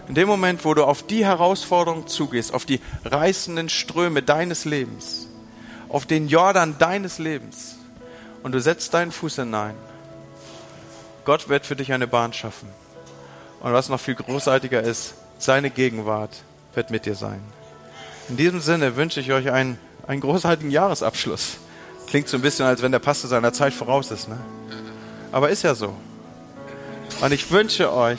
in 0.08 0.14
dem 0.14 0.26
Moment, 0.26 0.64
wo 0.64 0.74
du 0.74 0.84
auf 0.84 1.04
die 1.06 1.24
Herausforderung 1.24 2.08
zugehst, 2.08 2.52
auf 2.52 2.64
die 2.64 2.80
reißenden 3.04 3.68
Ströme 3.68 4.22
deines 4.22 4.64
Lebens, 4.64 5.28
auf 5.88 6.04
den 6.04 6.28
Jordan 6.28 6.76
deines 6.78 7.18
Lebens 7.18 7.76
und 8.42 8.52
du 8.52 8.60
setzt 8.60 8.92
deinen 8.92 9.12
Fuß 9.12 9.36
hinein, 9.36 9.76
Gott 11.24 11.48
wird 11.48 11.64
für 11.64 11.76
dich 11.76 11.92
eine 11.92 12.08
Bahn 12.08 12.32
schaffen. 12.32 12.68
Und 13.60 13.72
was 13.72 13.88
noch 13.88 14.00
viel 14.00 14.14
großartiger 14.16 14.82
ist, 14.82 15.14
seine 15.38 15.70
Gegenwart 15.70 16.42
wird 16.74 16.90
mit 16.90 17.06
dir 17.06 17.14
sein. 17.14 17.40
In 18.28 18.36
diesem 18.36 18.60
Sinne 18.60 18.96
wünsche 18.96 19.20
ich 19.20 19.32
euch 19.32 19.50
einen, 19.50 19.78
einen 20.06 20.22
großartigen 20.22 20.70
Jahresabschluss. 20.70 21.58
Klingt 22.10 22.28
so 22.28 22.36
ein 22.36 22.42
bisschen, 22.42 22.66
als 22.66 22.82
wenn 22.82 22.92
der 22.92 22.98
Pastor 22.98 23.30
seiner 23.30 23.52
Zeit 23.52 23.72
voraus 23.72 24.10
ist. 24.10 24.28
Ne? 24.28 24.36
Aber 25.32 25.48
ist 25.48 25.62
ja 25.62 25.74
so. 25.74 25.94
Und 27.20 27.32
ich 27.32 27.50
wünsche 27.50 27.92
euch, 27.92 28.18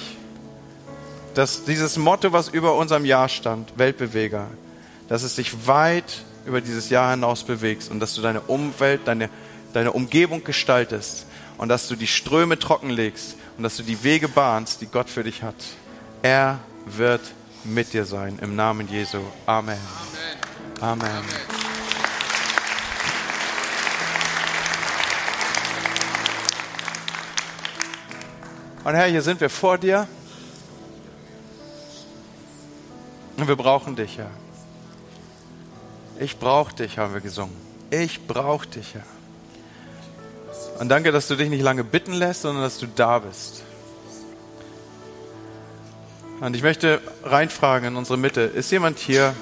dass 1.34 1.66
dieses 1.66 1.98
Motto, 1.98 2.32
was 2.32 2.48
über 2.48 2.76
unserem 2.76 3.06
Jahr 3.06 3.28
stand, 3.30 3.78
Weltbeweger, 3.78 4.48
dass 5.10 5.24
es 5.24 5.36
sich 5.36 5.68
weit 5.68 6.24
über 6.46 6.62
dieses 6.62 6.90
Jahr 6.90 7.12
hinaus 7.12 7.44
bewegst 7.44 7.92
und 7.92 8.00
dass 8.00 8.16
du 8.16 8.22
deine 8.22 8.42
Umwelt, 8.42 9.02
deine, 9.06 9.30
deine 9.74 9.92
Umgebung 9.92 10.44
gestaltest 10.44 11.26
und 11.58 11.70
dass 11.70 11.88
du 11.88 11.96
die 11.96 12.08
Ströme 12.08 12.58
trockenlegst 12.58 13.36
und 13.58 13.64
dass 13.64 13.78
du 13.78 13.84
die 13.84 14.04
Wege 14.04 14.28
bahnst, 14.28 14.82
die 14.82 14.88
Gott 14.88 15.10
für 15.10 15.24
dich 15.24 15.44
hat. 15.44 15.56
Er 16.22 16.60
wird 16.86 17.22
mit 17.64 17.94
dir 17.94 18.06
sein. 18.06 18.40
Im 18.42 18.56
Namen 18.56 18.88
Jesu. 18.90 19.20
Amen. 19.46 19.78
Amen. 20.80 21.02
Amen. 21.02 21.61
Und 28.84 28.96
Herr, 28.96 29.06
hier 29.06 29.22
sind 29.22 29.40
wir 29.40 29.50
vor 29.50 29.78
dir. 29.78 30.08
Und 33.38 33.48
wir 33.48 33.56
brauchen 33.56 33.96
dich, 33.96 34.18
Herr. 34.18 34.32
Ich 36.20 36.38
brauche 36.38 36.74
dich, 36.76 36.98
haben 36.98 37.14
wir 37.14 37.22
gesungen. 37.22 37.56
Ich 37.92 38.26
brauche 38.26 38.68
dich, 38.68 38.96
Herr. 38.96 39.04
Und 40.80 40.90
danke, 40.90 41.12
dass 41.12 41.28
du 41.28 41.36
dich 41.36 41.50
nicht 41.50 41.62
lange 41.62 41.84
bitten 41.84 42.14
lässt, 42.14 42.42
sondern 42.42 42.64
dass 42.64 42.80
du 42.80 42.88
da 42.88 43.20
bist. 43.20 43.64
Und 46.40 46.56
ich 46.56 46.64
möchte 46.64 47.02
reinfragen 47.24 47.90
in 47.90 47.96
unsere 47.96 48.18
Mitte. 48.18 48.42
Ist 48.42 48.72
jemand 48.72 48.98
hier, 48.98 49.36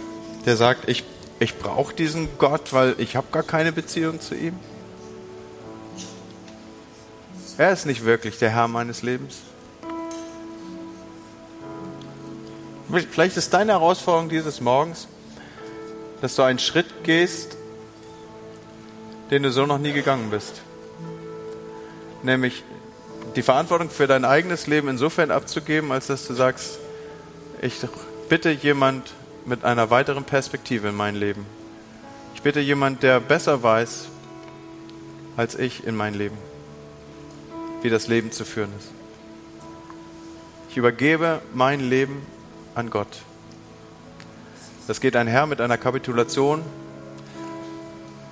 der 0.46 0.58
sagt, 0.58 0.90
ich, 0.90 1.06
ich 1.40 1.58
brauche 1.58 1.94
diesen 1.94 2.28
Gott, 2.38 2.74
weil 2.74 2.96
ich 2.98 3.16
habe 3.16 3.28
gar 3.32 3.44
keine 3.44 3.72
Beziehung 3.72 4.20
zu 4.20 4.36
ihm? 4.36 4.60
Er 7.60 7.74
ist 7.74 7.86
nicht 7.86 8.06
wirklich 8.06 8.40
der 8.40 8.52
Herr 8.52 8.70
meines 8.70 9.02
Lebens. 9.04 9.40
Vielleicht 13.12 13.36
ist 13.36 13.54
deine 13.54 13.74
Herausforderung 13.74 14.30
dieses 14.30 14.62
Morgens, 14.62 15.10
dass 16.22 16.38
du 16.38 16.44
einen 16.44 16.60
Schritt 16.60 17.04
gehst, 17.04 17.58
den 19.30 19.44
du 19.44 19.52
so 19.52 19.66
noch 19.66 19.78
nie 19.78 19.92
gegangen 19.92 20.30
bist. 20.30 20.62
Nämlich 22.24 22.64
die 23.36 23.42
Verantwortung 23.42 23.90
für 23.90 24.08
dein 24.08 24.24
eigenes 24.24 24.66
Leben 24.68 24.88
insofern 24.88 25.30
abzugeben, 25.30 25.92
als 25.92 26.08
dass 26.08 26.26
du 26.28 26.36
sagst, 26.36 26.80
ich 27.62 27.74
bitte 28.30 28.52
jemand 28.52 29.12
mit 29.44 29.66
einer 29.66 29.90
weiteren 29.90 30.24
Perspektive 30.24 30.88
in 30.88 30.96
mein 30.96 31.16
Leben. 31.16 31.46
Ich 32.36 32.42
bitte 32.42 32.62
jemand, 32.62 33.04
der 33.04 33.20
besser 33.20 33.62
weiß 33.62 34.08
als 35.36 35.56
ich 35.56 35.86
in 35.86 35.98
mein 35.98 36.14
Leben, 36.14 36.38
wie 37.82 37.90
das 37.90 38.08
Leben 38.08 38.32
zu 38.32 38.46
führen 38.46 38.72
ist. 38.78 38.90
Ich 40.70 40.78
übergebe 40.78 41.42
mein 41.54 41.80
Leben 41.80 42.26
an 42.76 42.90
Gott. 42.90 43.08
Das 44.88 45.02
geht 45.02 45.16
einher 45.16 45.46
mit 45.46 45.62
einer 45.62 45.78
Kapitulation, 45.78 46.64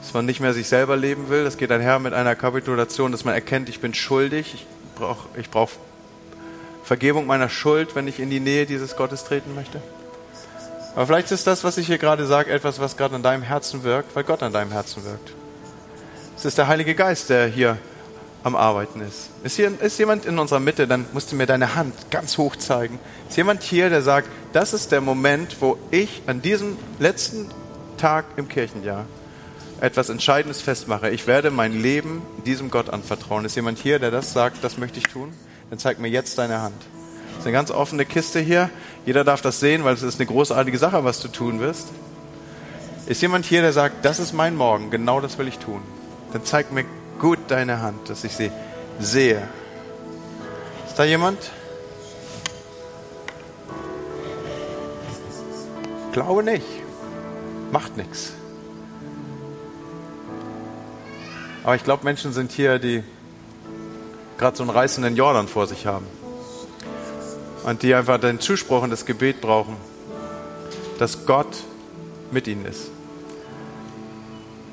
dass 0.02 0.14
man 0.14 0.26
nicht 0.26 0.39
mehr 0.39 0.54
sich 0.54 0.68
selber 0.68 0.95
leben 0.95 1.30
will. 1.30 1.43
Das 1.43 1.58
geht 1.58 1.72
einher 1.72 2.00
mit 2.00 2.14
einer 2.14 2.36
Kapitulation, 2.36 3.12
dass 3.12 3.26
man 3.26 3.34
erkennt, 3.34 3.70
ich 3.70 3.80
bin 3.80 3.93
schuldig, 3.93 4.54
ich 4.54 4.66
brauche 4.95 5.28
ich 5.38 5.50
brauch 5.50 5.70
Vergebung 6.84 7.28
meiner 7.28 7.50
Schuld, 7.50 7.95
wenn 7.95 8.08
ich 8.08 8.20
in 8.20 8.30
die 8.30 8.39
Nähe 8.39 8.66
dieses 8.66 8.95
Gottes 8.95 9.26
treten 9.26 9.54
möchte. 9.54 9.82
Aber 10.95 11.06
vielleicht 11.06 11.32
ist 11.32 11.45
das, 11.45 11.64
was 11.64 11.78
ich 11.78 11.88
hier 11.88 11.98
gerade 11.98 12.26
sage, 12.26 12.50
etwas, 12.50 12.80
was 12.80 12.98
gerade 12.98 13.16
an 13.16 13.24
deinem 13.24 13.43
Herzen 13.43 13.84
wirkt, 13.84 14.16
weil 14.16 14.24
Gott 14.24 14.41
an 14.41 14.54
deinem 14.54 14.72
Herzen 14.72 15.04
wirkt. 15.04 15.34
Es 16.38 16.45
ist 16.45 16.58
der 16.58 16.68
Heilige 16.68 16.95
Geist, 16.95 17.30
der 17.30 17.48
hier 17.48 17.78
am 18.48 18.56
Arbeiten 18.56 19.02
ist. 19.02 19.30
Ist, 19.43 19.58
hier, 19.58 19.72
ist 19.80 20.00
jemand 20.00 20.26
in 20.26 20.39
unserer 20.39 20.60
Mitte, 20.60 20.88
dann 20.88 21.06
musst 21.14 21.32
du 21.32 21.36
mir 21.36 21.45
deine 21.45 21.76
Hand 21.76 21.93
ganz 22.10 22.38
hoch 22.38 22.56
zeigen. 22.56 22.98
Ist 23.30 23.38
jemand 23.38 23.62
hier, 23.62 23.89
der 23.89 24.02
sagt, 24.02 24.28
das 24.54 24.74
ist 24.74 24.91
der 24.91 25.02
Moment, 25.02 25.58
wo 25.60 25.78
ich 25.91 26.24
an 26.26 26.41
diesem 26.41 26.78
letzten 26.98 27.50
Tag 27.98 28.26
im 28.38 28.48
Kirchenjahr 28.48 29.06
etwas 29.82 30.10
Entscheidendes 30.10 30.62
festmache. 30.62 31.10
Ich 31.10 31.28
werde 31.28 31.52
mein 31.52 31.80
Leben 31.80 32.22
diesem 32.45 32.72
Gott 32.72 32.89
anvertrauen. 32.89 33.45
Ist 33.45 33.56
jemand 33.56 33.78
hier, 33.78 34.00
der 34.00 34.12
das 34.12 34.34
sagt, 34.34 34.64
das 34.64 34.78
möchte 34.78 34.98
ich 34.98 35.06
tun? 35.06 35.32
Dann 35.70 35.78
zeig 35.78 36.00
mir 36.00 36.08
jetzt 36.08 36.38
deine 36.38 36.62
Hand. 36.62 36.82
Das 37.30 37.39
ist 37.39 37.45
eine 37.45 37.54
ganz 37.54 37.70
offene 37.70 38.06
Kiste 38.06 38.39
hier. 38.39 38.70
Jeder 39.06 39.24
darf 39.24 39.41
das 39.41 39.60
sehen, 39.60 39.84
weil 39.84 39.93
es 39.93 40.02
ist 40.02 40.20
eine 40.20 40.26
großartige 40.26 40.78
Sache, 40.78 41.04
was 41.04 41.20
du 41.20 41.28
tun 41.28 41.60
wirst. 41.60 41.89
Ist 43.06 43.22
jemand 43.22 43.45
hier, 43.45 43.62
der 43.62 43.74
sagt, 43.74 44.04
das 44.04 44.20
ist 44.20 44.34
mein 44.34 44.56
Morgen, 44.56 44.89
genau 44.89 45.22
das 45.22 45.38
will 45.38 45.48
ich 45.48 45.60
tun? 45.60 45.82
Dann 46.34 46.43
zeig 46.43 46.72
mir 46.72 46.86
gut 47.20 47.39
deine 47.47 47.82
Hand, 47.82 48.09
dass 48.09 48.24
ich 48.24 48.36
sie 48.36 48.51
sehe. 48.99 49.47
Ist 50.88 50.97
da 50.97 51.03
jemand? 51.03 51.38
Glaube 56.11 56.43
nicht. 56.43 56.65
Macht 57.72 57.97
nichts. 57.97 58.34
Aber 61.63 61.76
ich 61.76 61.84
glaube, 61.84 62.05
Menschen 62.05 62.32
sind 62.34 62.51
hier, 62.51 62.80
die 62.80 63.03
gerade 64.38 64.55
so 64.55 64.63
einen 64.63 64.70
reißenden 64.70 65.15
Jordan 65.15 65.47
vor 65.47 65.68
sich 65.68 65.86
haben. 65.86 66.07
Und 67.65 67.84
die 67.84 67.93
einfach 67.93 68.20
den 68.20 68.39
Zuspruch 68.39 68.84
und 68.84 68.89
das 68.89 69.05
Gebet 69.05 69.41
brauchen, 69.41 69.76
dass 70.99 71.26
Gott 71.26 71.63
mit 72.32 72.47
ihnen 72.47 72.65
ist. 72.65 72.89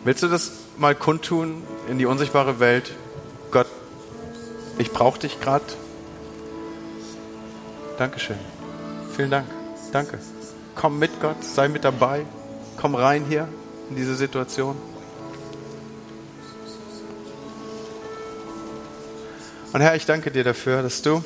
Willst 0.04 0.22
du 0.22 0.28
das 0.28 0.52
mal 0.76 0.94
kundtun 0.94 1.62
in 1.88 1.98
die 1.98 2.06
unsichtbare 2.06 2.60
Welt? 2.60 2.92
Gott, 3.50 3.66
ich 4.78 4.90
brauche 4.90 5.18
dich 5.18 5.40
gerade. 5.40 5.64
Dankeschön. 7.98 8.38
Vielen 9.14 9.30
Dank. 9.30 9.46
Danke. 9.92 10.18
Komm 10.74 10.98
mit 10.98 11.20
Gott, 11.20 11.44
sei 11.44 11.68
mit 11.68 11.84
dabei. 11.84 12.26
Komm 12.80 12.94
rein 12.94 13.24
hier 13.28 13.48
in 13.90 13.96
diese 13.96 14.16
Situation. 14.16 14.76
Und 19.72 19.80
Herr, 19.80 19.94
ich 19.96 20.06
danke 20.06 20.30
dir 20.30 20.44
dafür, 20.44 20.82
dass 20.82 21.02
du 21.02 21.22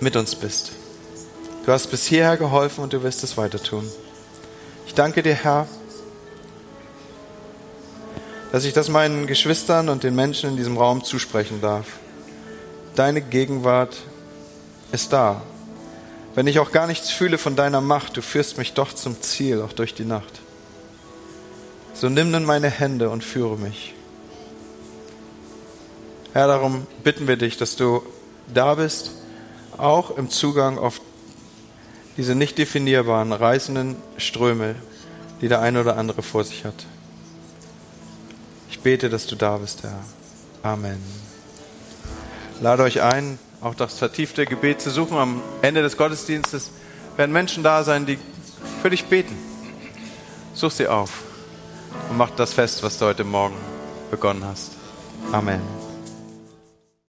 mit 0.00 0.16
uns 0.16 0.34
bist. 0.34 0.72
Du 1.64 1.72
hast 1.72 1.88
bis 1.88 2.06
hierher 2.06 2.36
geholfen 2.36 2.84
und 2.84 2.92
du 2.92 3.02
wirst 3.02 3.22
es 3.22 3.36
weiter 3.36 3.62
tun. 3.62 3.86
Ich 4.86 4.94
danke 4.94 5.22
dir, 5.22 5.34
Herr, 5.34 5.66
dass 8.58 8.64
ich 8.64 8.74
das 8.74 8.88
meinen 8.88 9.28
Geschwistern 9.28 9.88
und 9.88 10.02
den 10.02 10.16
Menschen 10.16 10.50
in 10.50 10.56
diesem 10.56 10.78
Raum 10.78 11.04
zusprechen 11.04 11.60
darf. 11.60 11.86
Deine 12.96 13.20
Gegenwart 13.20 13.96
ist 14.90 15.12
da. 15.12 15.42
Wenn 16.34 16.48
ich 16.48 16.58
auch 16.58 16.72
gar 16.72 16.88
nichts 16.88 17.08
fühle 17.08 17.38
von 17.38 17.54
deiner 17.54 17.80
Macht, 17.80 18.16
du 18.16 18.20
führst 18.20 18.58
mich 18.58 18.72
doch 18.72 18.92
zum 18.92 19.22
Ziel, 19.22 19.62
auch 19.62 19.72
durch 19.72 19.94
die 19.94 20.04
Nacht. 20.04 20.40
So 21.94 22.08
nimm 22.08 22.32
nun 22.32 22.44
meine 22.44 22.68
Hände 22.68 23.10
und 23.10 23.22
führe 23.22 23.56
mich. 23.56 23.94
Herr, 26.32 26.48
darum 26.48 26.88
bitten 27.04 27.28
wir 27.28 27.36
dich, 27.36 27.58
dass 27.58 27.76
du 27.76 28.02
da 28.52 28.74
bist, 28.74 29.12
auch 29.76 30.18
im 30.18 30.30
Zugang 30.30 30.78
auf 30.78 31.00
diese 32.16 32.34
nicht 32.34 32.58
definierbaren, 32.58 33.32
reißenden 33.32 33.94
Ströme, 34.16 34.74
die 35.40 35.46
der 35.46 35.60
eine 35.60 35.82
oder 35.82 35.96
andere 35.96 36.24
vor 36.24 36.42
sich 36.42 36.64
hat. 36.64 36.86
Ich 38.88 38.92
bete, 38.92 39.10
dass 39.10 39.26
du 39.26 39.36
da 39.36 39.58
bist, 39.58 39.82
Herr. 39.82 40.02
Amen. 40.62 40.96
Lade 42.62 42.84
euch 42.84 43.02
ein, 43.02 43.38
auch 43.60 43.74
das 43.74 43.98
vertiefte 43.98 44.46
Gebet 44.46 44.80
zu 44.80 44.88
suchen. 44.88 45.18
Am 45.18 45.42
Ende 45.60 45.82
des 45.82 45.98
Gottesdienstes 45.98 46.70
werden 47.18 47.30
Menschen 47.30 47.62
da 47.62 47.84
sein, 47.84 48.06
die 48.06 48.18
für 48.80 48.88
dich 48.88 49.04
beten. 49.04 49.36
Such 50.54 50.70
sie 50.70 50.88
auf 50.88 51.22
und 52.08 52.16
mach 52.16 52.30
das 52.30 52.54
fest, 52.54 52.82
was 52.82 52.98
du 52.98 53.04
heute 53.04 53.24
Morgen 53.24 53.56
begonnen 54.10 54.42
hast. 54.46 54.70
Amen. 55.32 55.60